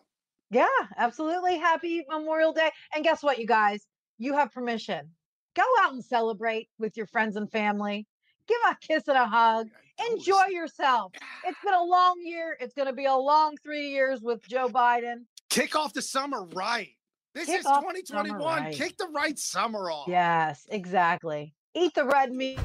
Yeah, 0.49 0.65
absolutely. 0.97 1.59
Happy 1.59 2.03
Memorial 2.09 2.51
Day. 2.51 2.71
And 2.95 3.03
guess 3.03 3.21
what, 3.21 3.37
you 3.37 3.45
guys? 3.45 3.85
You 4.17 4.33
have 4.33 4.51
permission. 4.51 5.11
Go 5.55 5.63
out 5.81 5.93
and 5.93 6.03
celebrate 6.03 6.67
with 6.79 6.97
your 6.97 7.05
friends 7.05 7.35
and 7.35 7.49
family. 7.51 8.07
Give 8.47 8.57
a 8.71 8.75
kiss 8.81 9.07
and 9.07 9.17
a 9.17 9.27
hug. 9.27 9.67
Enjoy 10.09 10.47
yourself. 10.49 11.11
It's 11.45 11.59
been 11.63 11.75
a 11.75 11.83
long 11.83 12.15
year. 12.23 12.57
It's 12.59 12.73
going 12.73 12.87
to 12.87 12.93
be 12.93 13.05
a 13.05 13.15
long 13.15 13.55
three 13.63 13.89
years 13.89 14.21
with 14.21 14.41
Joe 14.47 14.67
Biden. 14.67 15.25
Kick 15.51 15.75
off 15.75 15.93
the 15.93 16.01
summer 16.01 16.43
right. 16.55 16.89
This 17.35 17.45
Kick 17.45 17.59
is 17.59 17.65
off 17.67 17.81
the 17.81 18.01
2021. 18.01 18.63
right. 18.63 18.73
Kick 18.73 18.97
the 18.97 19.09
right 19.13 19.37
summer 19.37 19.91
off. 19.91 20.07
Yes, 20.07 20.65
exactly. 20.71 21.53
Eat 21.75 21.93
the 21.93 22.05
red 22.05 22.31
meat. 22.31 22.57